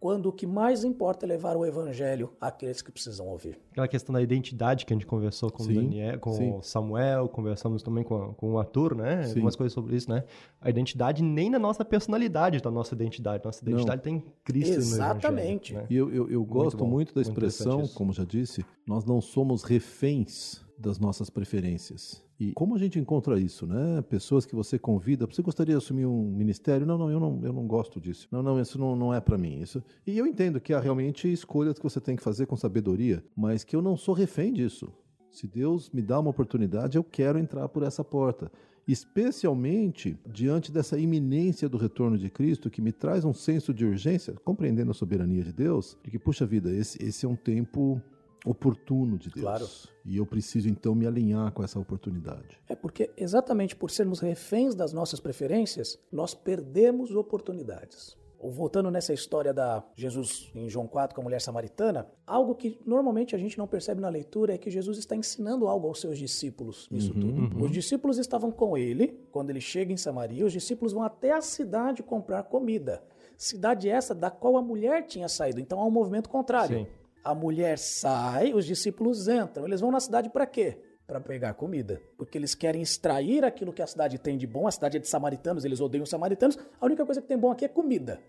quando 0.00 0.26
o 0.30 0.32
que 0.32 0.46
mais 0.46 0.82
importa 0.82 1.26
é 1.26 1.28
levar 1.28 1.58
o 1.58 1.66
evangelho 1.66 2.32
àqueles 2.40 2.80
que 2.80 2.90
precisam 2.90 3.28
ouvir. 3.28 3.60
Aquela 3.70 3.86
questão 3.86 4.14
da 4.14 4.22
identidade 4.22 4.86
que 4.86 4.94
a 4.94 4.96
gente 4.96 5.06
conversou 5.06 5.52
com, 5.52 5.62
sim, 5.62 5.72
o, 5.72 5.74
Daniel, 5.82 6.18
com 6.18 6.58
o 6.58 6.62
Samuel, 6.62 7.28
conversamos 7.28 7.82
também 7.82 8.02
com, 8.02 8.32
com 8.32 8.54
o 8.54 8.58
Arthur, 8.58 8.96
né? 8.96 9.24
Sim. 9.24 9.32
Algumas 9.32 9.54
coisas 9.54 9.74
sobre 9.74 9.94
isso, 9.94 10.10
né? 10.10 10.24
A 10.58 10.70
identidade 10.70 11.22
nem 11.22 11.50
na 11.50 11.58
nossa 11.58 11.84
personalidade 11.84 12.56
está 12.56 12.70
a 12.70 12.72
nossa 12.72 12.94
identidade. 12.94 13.44
Nossa 13.44 13.62
identidade 13.62 14.00
está 14.00 14.10
em 14.10 14.24
Cristo 14.42 14.74
Exatamente. 14.74 15.74
Né? 15.74 15.84
E 15.90 15.96
eu, 15.96 16.10
eu, 16.10 16.30
eu 16.30 16.44
gosto 16.46 16.78
muito, 16.78 16.92
muito 16.92 17.14
da 17.14 17.20
expressão, 17.20 17.80
muito 17.80 17.94
como 17.94 18.10
já 18.10 18.24
disse, 18.24 18.64
nós 18.86 19.04
não 19.04 19.20
somos 19.20 19.62
reféns 19.62 20.64
das 20.78 20.98
nossas 20.98 21.28
preferências. 21.28 22.24
E 22.40 22.52
como 22.54 22.74
a 22.74 22.78
gente 22.78 22.98
encontra 22.98 23.38
isso, 23.38 23.66
né? 23.66 24.00
Pessoas 24.08 24.46
que 24.46 24.54
você 24.54 24.78
convida, 24.78 25.26
você 25.26 25.42
gostaria 25.42 25.74
de 25.74 25.78
assumir 25.78 26.06
um 26.06 26.32
ministério? 26.32 26.86
Não, 26.86 26.96
não, 26.96 27.10
eu 27.10 27.20
não, 27.20 27.38
eu 27.44 27.52
não 27.52 27.66
gosto 27.66 28.00
disso. 28.00 28.26
Não, 28.32 28.42
não, 28.42 28.58
isso 28.58 28.78
não, 28.78 28.96
não 28.96 29.12
é 29.12 29.20
para 29.20 29.36
mim. 29.36 29.60
Isso. 29.60 29.84
E 30.06 30.16
eu 30.16 30.26
entendo 30.26 30.58
que 30.58 30.72
há 30.72 30.80
realmente 30.80 31.30
escolhas 31.30 31.78
que 31.78 31.84
você 31.84 32.00
tem 32.00 32.16
que 32.16 32.22
fazer 32.22 32.46
com 32.46 32.56
sabedoria, 32.56 33.22
mas 33.36 33.62
que 33.62 33.76
eu 33.76 33.82
não 33.82 33.94
sou 33.94 34.14
refém 34.14 34.54
disso. 34.54 34.90
Se 35.30 35.46
Deus 35.46 35.90
me 35.90 36.00
dá 36.00 36.18
uma 36.18 36.30
oportunidade, 36.30 36.96
eu 36.96 37.04
quero 37.04 37.38
entrar 37.38 37.68
por 37.68 37.82
essa 37.82 38.02
porta. 38.02 38.50
Especialmente 38.88 40.18
diante 40.26 40.72
dessa 40.72 40.98
iminência 40.98 41.68
do 41.68 41.76
retorno 41.76 42.16
de 42.16 42.30
Cristo, 42.30 42.70
que 42.70 42.80
me 42.80 42.90
traz 42.90 43.22
um 43.22 43.34
senso 43.34 43.74
de 43.74 43.84
urgência, 43.84 44.32
compreendendo 44.42 44.92
a 44.92 44.94
soberania 44.94 45.44
de 45.44 45.52
Deus, 45.52 45.94
de 46.02 46.10
que, 46.10 46.18
puxa 46.18 46.46
vida, 46.46 46.72
esse, 46.74 47.00
esse 47.04 47.26
é 47.26 47.28
um 47.28 47.36
tempo 47.36 48.00
oportuno 48.44 49.18
de 49.18 49.30
Deus. 49.30 49.44
Claro. 49.44 49.68
E 50.04 50.16
eu 50.16 50.26
preciso 50.26 50.68
então 50.68 50.94
me 50.94 51.06
alinhar 51.06 51.52
com 51.52 51.62
essa 51.62 51.78
oportunidade. 51.78 52.58
É 52.68 52.74
porque 52.74 53.10
exatamente 53.16 53.76
por 53.76 53.90
sermos 53.90 54.20
reféns 54.20 54.74
das 54.74 54.92
nossas 54.92 55.20
preferências, 55.20 55.98
nós 56.10 56.34
perdemos 56.34 57.14
oportunidades. 57.14 58.18
Voltando 58.42 58.90
nessa 58.90 59.12
história 59.12 59.52
da 59.52 59.84
Jesus 59.94 60.50
em 60.54 60.66
João 60.66 60.86
4 60.86 61.14
com 61.14 61.20
a 61.20 61.24
mulher 61.24 61.42
samaritana, 61.42 62.10
algo 62.26 62.54
que 62.54 62.80
normalmente 62.86 63.36
a 63.36 63.38
gente 63.38 63.58
não 63.58 63.66
percebe 63.66 64.00
na 64.00 64.08
leitura 64.08 64.54
é 64.54 64.58
que 64.58 64.70
Jesus 64.70 64.96
está 64.96 65.14
ensinando 65.14 65.68
algo 65.68 65.86
aos 65.86 66.00
seus 66.00 66.16
discípulos 66.16 66.88
nisso 66.90 67.12
uhum, 67.12 67.20
tudo. 67.20 67.58
Uhum. 67.58 67.64
Os 67.64 67.70
discípulos 67.70 68.16
estavam 68.16 68.50
com 68.50 68.78
ele 68.78 69.08
quando 69.30 69.50
ele 69.50 69.60
chega 69.60 69.92
em 69.92 69.96
Samaria, 69.98 70.46
os 70.46 70.54
discípulos 70.54 70.94
vão 70.94 71.02
até 71.02 71.32
a 71.32 71.42
cidade 71.42 72.02
comprar 72.02 72.44
comida. 72.44 73.02
Cidade 73.36 73.90
essa 73.90 74.14
da 74.14 74.30
qual 74.30 74.56
a 74.56 74.62
mulher 74.62 75.06
tinha 75.06 75.28
saído. 75.28 75.60
Então 75.60 75.78
há 75.78 75.84
um 75.84 75.90
movimento 75.90 76.30
contrário. 76.30 76.78
Sim. 76.78 76.86
A 77.22 77.34
mulher 77.34 77.78
sai, 77.78 78.52
os 78.54 78.64
discípulos 78.64 79.28
entram. 79.28 79.66
Eles 79.66 79.80
vão 79.80 79.90
na 79.90 80.00
cidade 80.00 80.30
para 80.30 80.46
quê? 80.46 80.78
para 81.10 81.20
pegar 81.20 81.54
comida, 81.54 82.00
porque 82.16 82.38
eles 82.38 82.54
querem 82.54 82.80
extrair 82.80 83.44
aquilo 83.44 83.72
que 83.72 83.82
a 83.82 83.86
cidade 83.86 84.16
tem 84.16 84.38
de 84.38 84.46
bom. 84.46 84.68
A 84.68 84.70
cidade 84.70 84.96
é 84.96 85.00
de 85.00 85.08
samaritanos, 85.08 85.64
eles 85.64 85.80
odeiam 85.80 86.04
os 86.04 86.08
samaritanos. 86.08 86.56
A 86.80 86.86
única 86.86 87.04
coisa 87.04 87.20
que 87.20 87.26
tem 87.26 87.36
bom 87.36 87.50
aqui 87.50 87.64
é 87.64 87.68
comida. 87.68 88.20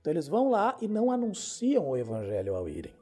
Então 0.00 0.10
eles 0.10 0.26
vão 0.26 0.48
lá 0.48 0.74
e 0.80 0.88
não 0.88 1.10
anunciam 1.10 1.90
o 1.90 1.98
evangelho 1.98 2.54
ao 2.54 2.66
irem. 2.66 2.94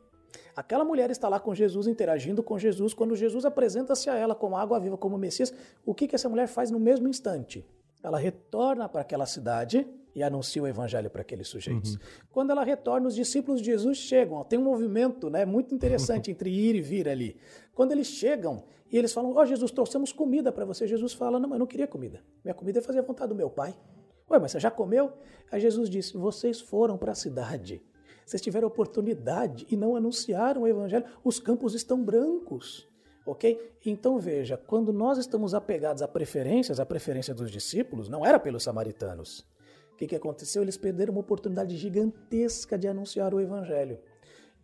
Aquela 0.57 0.85
mulher 0.85 1.09
está 1.09 1.29
lá 1.29 1.39
com 1.39 1.55
Jesus, 1.55 1.87
interagindo 1.87 2.43
com 2.43 2.59
Jesus. 2.59 2.93
Quando 2.93 3.15
Jesus 3.15 3.45
apresenta-se 3.45 4.11
a 4.11 4.17
ela 4.17 4.35
como 4.35 4.57
água 4.57 4.81
viva, 4.81 4.97
como 4.97 5.17
Messias, 5.17 5.55
o 5.87 5.95
que, 5.95 6.09
que 6.09 6.17
essa 6.17 6.29
mulher 6.29 6.49
faz 6.49 6.73
no 6.73 6.81
mesmo 6.81 7.07
instante? 7.07 7.65
Ela 8.03 8.19
retorna 8.19 8.89
para 8.89 9.03
aquela 9.03 9.25
cidade 9.25 9.87
e 10.15 10.23
anuncia 10.23 10.63
o 10.63 10.67
evangelho 10.67 11.11
para 11.11 11.23
aqueles 11.23 11.49
sujeitos. 11.49 11.95
Uhum. 11.95 12.01
Quando 12.31 12.51
ela 12.51 12.65
retorna, 12.65 13.09
os 13.09 13.15
discípulos 13.15 13.61
de 13.61 13.67
Jesus 13.67 13.99
chegam. 13.99 14.43
Tem 14.45 14.59
um 14.59 14.65
movimento 14.65 15.31
né, 15.31 15.45
muito 15.45 15.75
interessante 15.75 16.31
entre 16.33 16.51
ir 16.51 16.75
e 16.75 16.81
vir 16.81 17.09
ali. 17.09 17.37
Quando 17.75 17.93
eles 17.93 18.07
chegam 18.07 18.65
e 18.91 18.97
eles 18.97 19.13
falam: 19.13 19.33
Ó 19.33 19.41
oh, 19.41 19.47
Jesus, 19.47 19.71
trouxemos 19.71 20.13
comida 20.13 20.51
para 20.51 20.65
você. 20.65 20.87
Jesus 20.87 21.13
fala: 21.13 21.39
Não, 21.39 21.49
mas 21.49 21.57
eu 21.57 21.61
não 21.61 21.67
queria 21.67 21.87
comida. 21.87 22.23
Minha 22.45 22.55
comida 22.55 22.79
é 22.79 22.83
fazer 22.83 22.99
a 22.99 23.03
vontade 23.03 23.29
do 23.29 23.35
meu 23.35 23.51
pai. 23.51 23.77
Ué, 24.31 24.39
mas 24.39 24.53
você 24.53 24.61
já 24.61 24.71
comeu? 24.71 25.13
Aí 25.51 25.61
Jesus 25.61 25.89
disse: 25.89 26.17
Vocês 26.17 26.61
foram 26.61 26.97
para 26.97 27.13
a 27.13 27.15
cidade. 27.15 27.83
Vocês 28.25 28.43
tiveram 28.43 28.69
oportunidade 28.69 29.67
e 29.71 29.77
não 29.77 29.97
anunciaram 29.97 30.63
o 30.63 30.69
evangelho. 30.69 31.05
Os 31.25 31.41
campos 31.41 31.75
estão 31.75 32.03
brancos. 32.03 32.87
Ok? 33.25 33.75
Então 33.85 34.19
veja, 34.19 34.57
quando 34.57 34.93
nós 34.93 35.19
estamos 35.19 35.53
apegados 35.55 36.03
a 36.03 36.09
preferências, 36.09 36.81
a 36.81 36.87
preferência 36.87 37.35
dos 37.35 37.51
discípulos 37.51 38.09
não 38.09 38.25
era 38.25 38.39
pelos 38.39 38.63
samaritanos 38.63 39.47
que, 39.99 40.07
que 40.07 40.17
aconteceu? 40.17 40.63
Eles 40.63 40.77
perderam 40.77 41.13
uma 41.13 41.21
oportunidade 41.21 41.77
gigantesca 41.77 42.79
de 42.79 42.87
anunciar 42.87 43.35
o 43.35 43.41
Evangelho. 43.41 43.99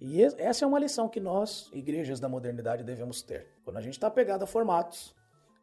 E 0.01 0.23
essa 0.23 0.65
é 0.65 0.69
uma 0.69 0.79
lição 0.79 1.09
que 1.09 1.21
nós, 1.21 1.71
igrejas 1.73 2.21
da 2.21 2.29
modernidade, 2.29 2.85
devemos 2.85 3.23
ter. 3.23 3.47
Quando 3.65 3.79
a 3.79 3.81
gente 3.81 3.95
está 3.95 4.11
pegado 4.11 4.45
a 4.45 4.47
formatos, 4.47 5.15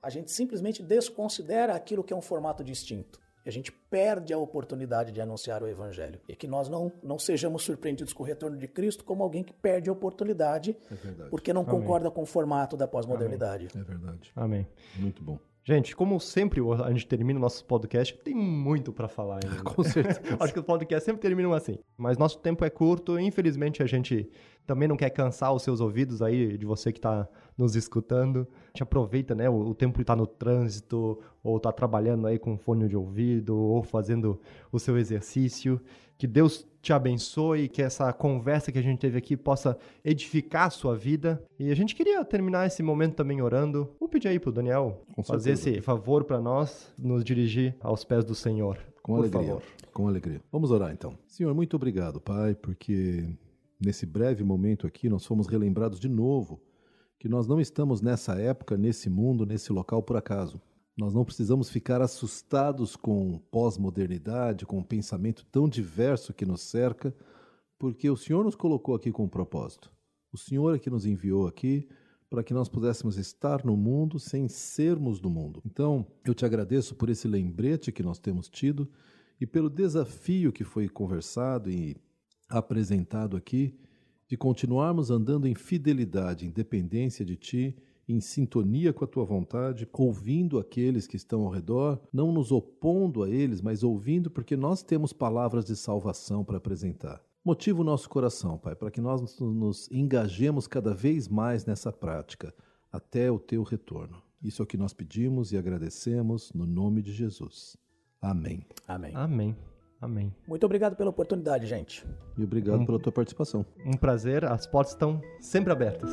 a 0.02 0.10
gente 0.10 0.32
simplesmente 0.32 0.84
desconsidera 0.84 1.74
aquilo 1.74 2.04
que 2.04 2.12
é 2.12 2.16
um 2.16 2.22
formato 2.22 2.64
distinto. 2.64 3.20
E 3.46 3.50
a 3.50 3.52
gente 3.52 3.72
perde 3.72 4.34
a 4.34 4.38
oportunidade 4.38 5.12
de 5.12 5.22
anunciar 5.22 5.64
o 5.64 5.68
Evangelho. 5.68 6.20
E 6.28 6.36
que 6.36 6.48
nós 6.48 6.70
não, 6.70 6.92
não 7.02 7.18
sejamos 7.18 7.64
surpreendidos 7.64 8.14
com 8.14 8.24
o 8.24 8.26
retorno 8.26 8.58
de 8.58 8.68
Cristo 8.68 9.04
como 9.04 9.24
alguém 9.24 9.44
que 9.44 9.54
perde 9.54 9.90
a 9.90 9.94
oportunidade 9.94 10.78
é 10.92 11.30
porque 11.30 11.52
não 11.54 11.62
Amém. 11.62 11.80
concorda 11.80 12.12
com 12.12 12.22
o 12.22 12.26
formato 12.26 12.78
da 12.78 12.88
pós-modernidade. 12.88 13.70
É 13.76 13.84
verdade. 13.84 14.32
Amém. 14.36 14.68
Muito 14.98 15.24
bom. 15.24 15.40
Gente, 15.64 15.96
como 15.96 16.20
sempre 16.20 16.60
a 16.84 16.90
gente 16.90 17.06
termina 17.06 17.38
o 17.38 17.42
nosso 17.42 17.64
podcast, 17.66 18.18
tem 18.24 18.34
muito 18.34 18.92
para 18.92 19.08
falar 19.08 19.40
ainda. 19.44 19.62
Com 19.64 19.84
certeza. 19.84 20.20
Acho 20.40 20.54
que 20.54 20.60
os 20.60 20.66
podcasts 20.66 21.06
sempre 21.06 21.22
terminam 21.22 21.54
assim. 21.54 21.78
Mas 21.96 22.18
nosso 22.18 22.40
tempo 22.40 22.66
é 22.66 22.70
curto, 22.70 23.20
infelizmente 23.20 23.84
a 23.84 23.86
gente 23.86 24.28
também 24.66 24.88
não 24.88 24.98
quer 24.98 25.12
cansar 25.12 25.54
os 25.54 25.62
seus 25.62 25.80
ouvidos 25.80 26.22
aí, 26.22 26.58
de 26.58 26.66
você 26.66 26.92
que 26.92 26.98
está 26.98 27.28
nos 27.56 27.76
escutando. 27.76 28.48
A 28.66 28.68
gente 28.70 28.84
aproveita, 28.84 29.36
né, 29.36 29.50
o, 29.50 29.70
o 29.70 29.76
tempo 29.76 29.96
que 29.96 30.02
está 30.02 30.16
no 30.16 30.26
trânsito, 30.26 31.20
ou 31.44 31.58
está 31.58 31.72
trabalhando 31.72 32.26
aí 32.26 32.40
com 32.40 32.58
fone 32.58 32.88
de 32.88 32.98
ouvido, 32.98 33.56
ou 33.56 33.84
fazendo 33.84 34.42
o 34.72 34.80
seu 34.80 34.98
exercício. 34.98 35.80
Que 36.22 36.28
Deus 36.28 36.68
te 36.84 36.94
abençoe, 36.94 37.68
que 37.68 37.82
essa 37.82 38.14
conversa 38.14 38.72
que 38.72 38.78
a 38.78 38.82
gente 38.84 39.00
teve 39.00 39.18
aqui 39.18 39.36
possa 39.36 39.76
edificar 40.06 40.68
a 40.68 40.70
sua 40.70 40.96
vida. 40.96 41.44
E 41.58 41.72
a 41.72 41.76
gente 41.76 41.96
queria 41.96 42.24
terminar 42.24 42.68
esse 42.68 42.84
momento 42.84 43.16
também 43.16 43.42
orando. 43.42 43.90
Vou 44.00 44.08
pedir 44.08 44.28
aí 44.28 44.40
pro 44.40 44.52
Daniel 44.52 45.02
com 45.16 45.24
fazer 45.24 45.58
certeza. 45.58 45.78
esse 45.78 45.82
favor 45.82 46.24
para 46.24 46.40
nós, 46.40 46.94
nos 46.96 47.24
dirigir 47.24 47.76
aos 47.80 48.04
pés 48.04 48.24
do 48.24 48.36
Senhor. 48.36 48.78
Com 49.02 49.14
Por 49.14 49.22
alegria. 49.22 49.48
Favor. 49.48 49.64
Com 49.92 50.08
alegria. 50.08 50.42
Vamos 50.52 50.70
orar 50.70 50.92
então. 50.92 51.18
Senhor, 51.26 51.56
muito 51.56 51.76
obrigado, 51.76 52.22
Pai, 52.22 52.54
porque 52.54 53.28
nesse 53.84 54.06
breve 54.06 54.44
momento 54.44 54.86
aqui 54.86 55.10
nós 55.10 55.26
fomos 55.26 55.48
relembrados 55.48 56.00
de 56.00 56.08
novo 56.08 56.62
que 57.18 57.28
nós 57.28 57.48
não 57.48 57.60
estamos 57.60 58.00
nessa 58.00 58.40
época, 58.40 58.78
nesse 58.78 59.10
mundo, 59.10 59.44
nesse 59.44 59.74
local 59.74 60.04
por 60.04 60.18
acaso. 60.18 60.62
Nós 60.98 61.14
não 61.14 61.24
precisamos 61.24 61.70
ficar 61.70 62.02
assustados 62.02 62.96
com 62.96 63.40
pós-modernidade, 63.50 64.66
com 64.66 64.78
o 64.78 64.80
um 64.82 64.84
pensamento 64.84 65.46
tão 65.52 65.68
diverso 65.68 66.34
que 66.34 66.46
nos 66.46 66.62
cerca, 66.62 67.16
porque 67.80 68.10
o 68.10 68.18
Senhor 68.18 68.44
nos 68.44 68.56
colocou 68.56 68.94
aqui 68.94 69.12
com 69.12 69.24
um 69.24 69.30
propósito. 69.30 69.92
O 70.32 70.38
Senhor 70.38 70.76
é 70.76 70.80
que 70.80 70.90
nos 70.90 71.06
enviou 71.06 71.48
aqui 71.48 71.88
para 72.30 72.44
que 72.44 72.54
nós 72.54 72.70
pudéssemos 72.70 73.18
estar 73.18 73.66
no 73.66 73.76
mundo 73.76 74.20
sem 74.20 74.48
sermos 74.48 75.20
do 75.20 75.30
mundo. 75.30 75.62
Então, 75.66 76.06
eu 76.24 76.34
te 76.34 76.46
agradeço 76.46 76.96
por 76.96 77.10
esse 77.10 77.28
lembrete 77.28 77.92
que 77.92 78.04
nós 78.04 78.20
temos 78.20 78.48
tido 78.48 78.90
e 79.40 79.46
pelo 79.46 79.70
desafio 79.70 80.52
que 80.52 80.64
foi 80.64 80.88
conversado 80.88 81.70
e 81.70 81.98
apresentado 82.48 83.36
aqui 83.36 83.78
de 84.30 84.38
continuarmos 84.38 85.12
andando 85.12 85.46
em 85.46 85.56
fidelidade, 85.56 86.46
em 86.46 86.52
dependência 86.52 87.26
de 87.26 87.36
Ti 87.36 87.76
em 88.08 88.20
sintonia 88.20 88.92
com 88.92 89.04
a 89.06 89.08
tua 89.08 89.24
vontade, 89.24 89.88
ouvindo 89.94 90.60
aqueles 90.60 91.08
que 91.08 91.16
estão 91.16 91.44
ao 91.44 91.50
redor, 91.50 92.00
não 92.12 92.32
nos 92.32 92.52
opondo 92.52 93.24
a 93.24 93.30
eles, 93.30 93.62
mas 93.62 93.84
ouvindo 93.84 94.30
porque 94.30 94.56
nós 94.56 94.84
temos 94.84 95.14
palavras 95.14 95.66
de 95.66 95.76
salvação 95.76 96.44
para 96.44 96.58
apresentar. 96.58 97.22
Motiva 97.44 97.82
o 97.82 97.84
nosso 97.84 98.08
coração, 98.08 98.58
Pai, 98.58 98.76
para 98.76 98.92
que 98.92 99.02
nós 99.02 99.40
nos 99.40 99.90
engajemos 99.92 100.68
cada 100.68 100.94
vez 100.94 101.28
mais 101.28 101.66
nessa 101.66 101.92
prática, 101.92 102.54
até 102.92 103.32
o 103.32 103.40
teu 103.40 103.64
retorno. 103.64 104.22
Isso 104.44 104.62
é 104.62 104.64
o 104.64 104.68
que 104.68 104.78
nós 104.78 104.94
pedimos 104.94 105.52
e 105.52 105.58
agradecemos 105.58 106.52
no 106.54 106.66
nome 106.66 107.02
de 107.02 107.12
Jesus. 107.12 107.78
Amém. 108.22 108.66
Amém. 108.88 109.12
Amém. 109.16 109.56
Amém. 110.00 110.36
Muito 110.48 110.66
obrigado 110.66 110.96
pela 110.96 111.12
oportunidade, 111.12 111.68
gente. 111.68 112.06
E 112.36 112.44
obrigado 112.44 112.82
um, 112.82 112.86
pela 112.86 113.00
tua 113.00 113.12
participação. 113.12 113.64
Um 113.86 113.96
prazer, 113.96 114.44
as 114.46 114.66
portas 114.66 114.94
estão 114.94 115.22
sempre 115.40 115.72
abertas. 115.72 116.12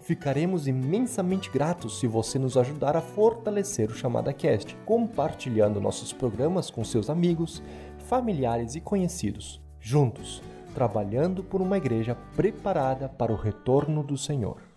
Ficaremos 0.01 0.66
imensamente 0.66 1.49
gratos 1.49 2.01
se 2.01 2.09
você 2.09 2.37
nos 2.37 2.57
ajudar 2.57 2.97
a 2.97 3.01
fortalecer 3.01 3.89
o 3.89 3.95
Chamada 3.95 4.33
Cast, 4.33 4.77
compartilhando 4.85 5.81
nossos 5.81 6.12
programas 6.12 6.68
com 6.68 6.85
seus 6.85 7.09
amigos, 7.09 7.62
familiares 8.09 8.75
e 8.75 8.81
conhecidos. 8.81 9.62
Juntos, 9.79 10.43
trabalhando 10.75 11.45
por 11.45 11.62
uma 11.62 11.77
igreja 11.77 12.16
preparada 12.35 13.09
para 13.09 13.32
o 13.32 13.36
retorno 13.36 14.03
do 14.03 14.19
Senhor. 14.19 14.72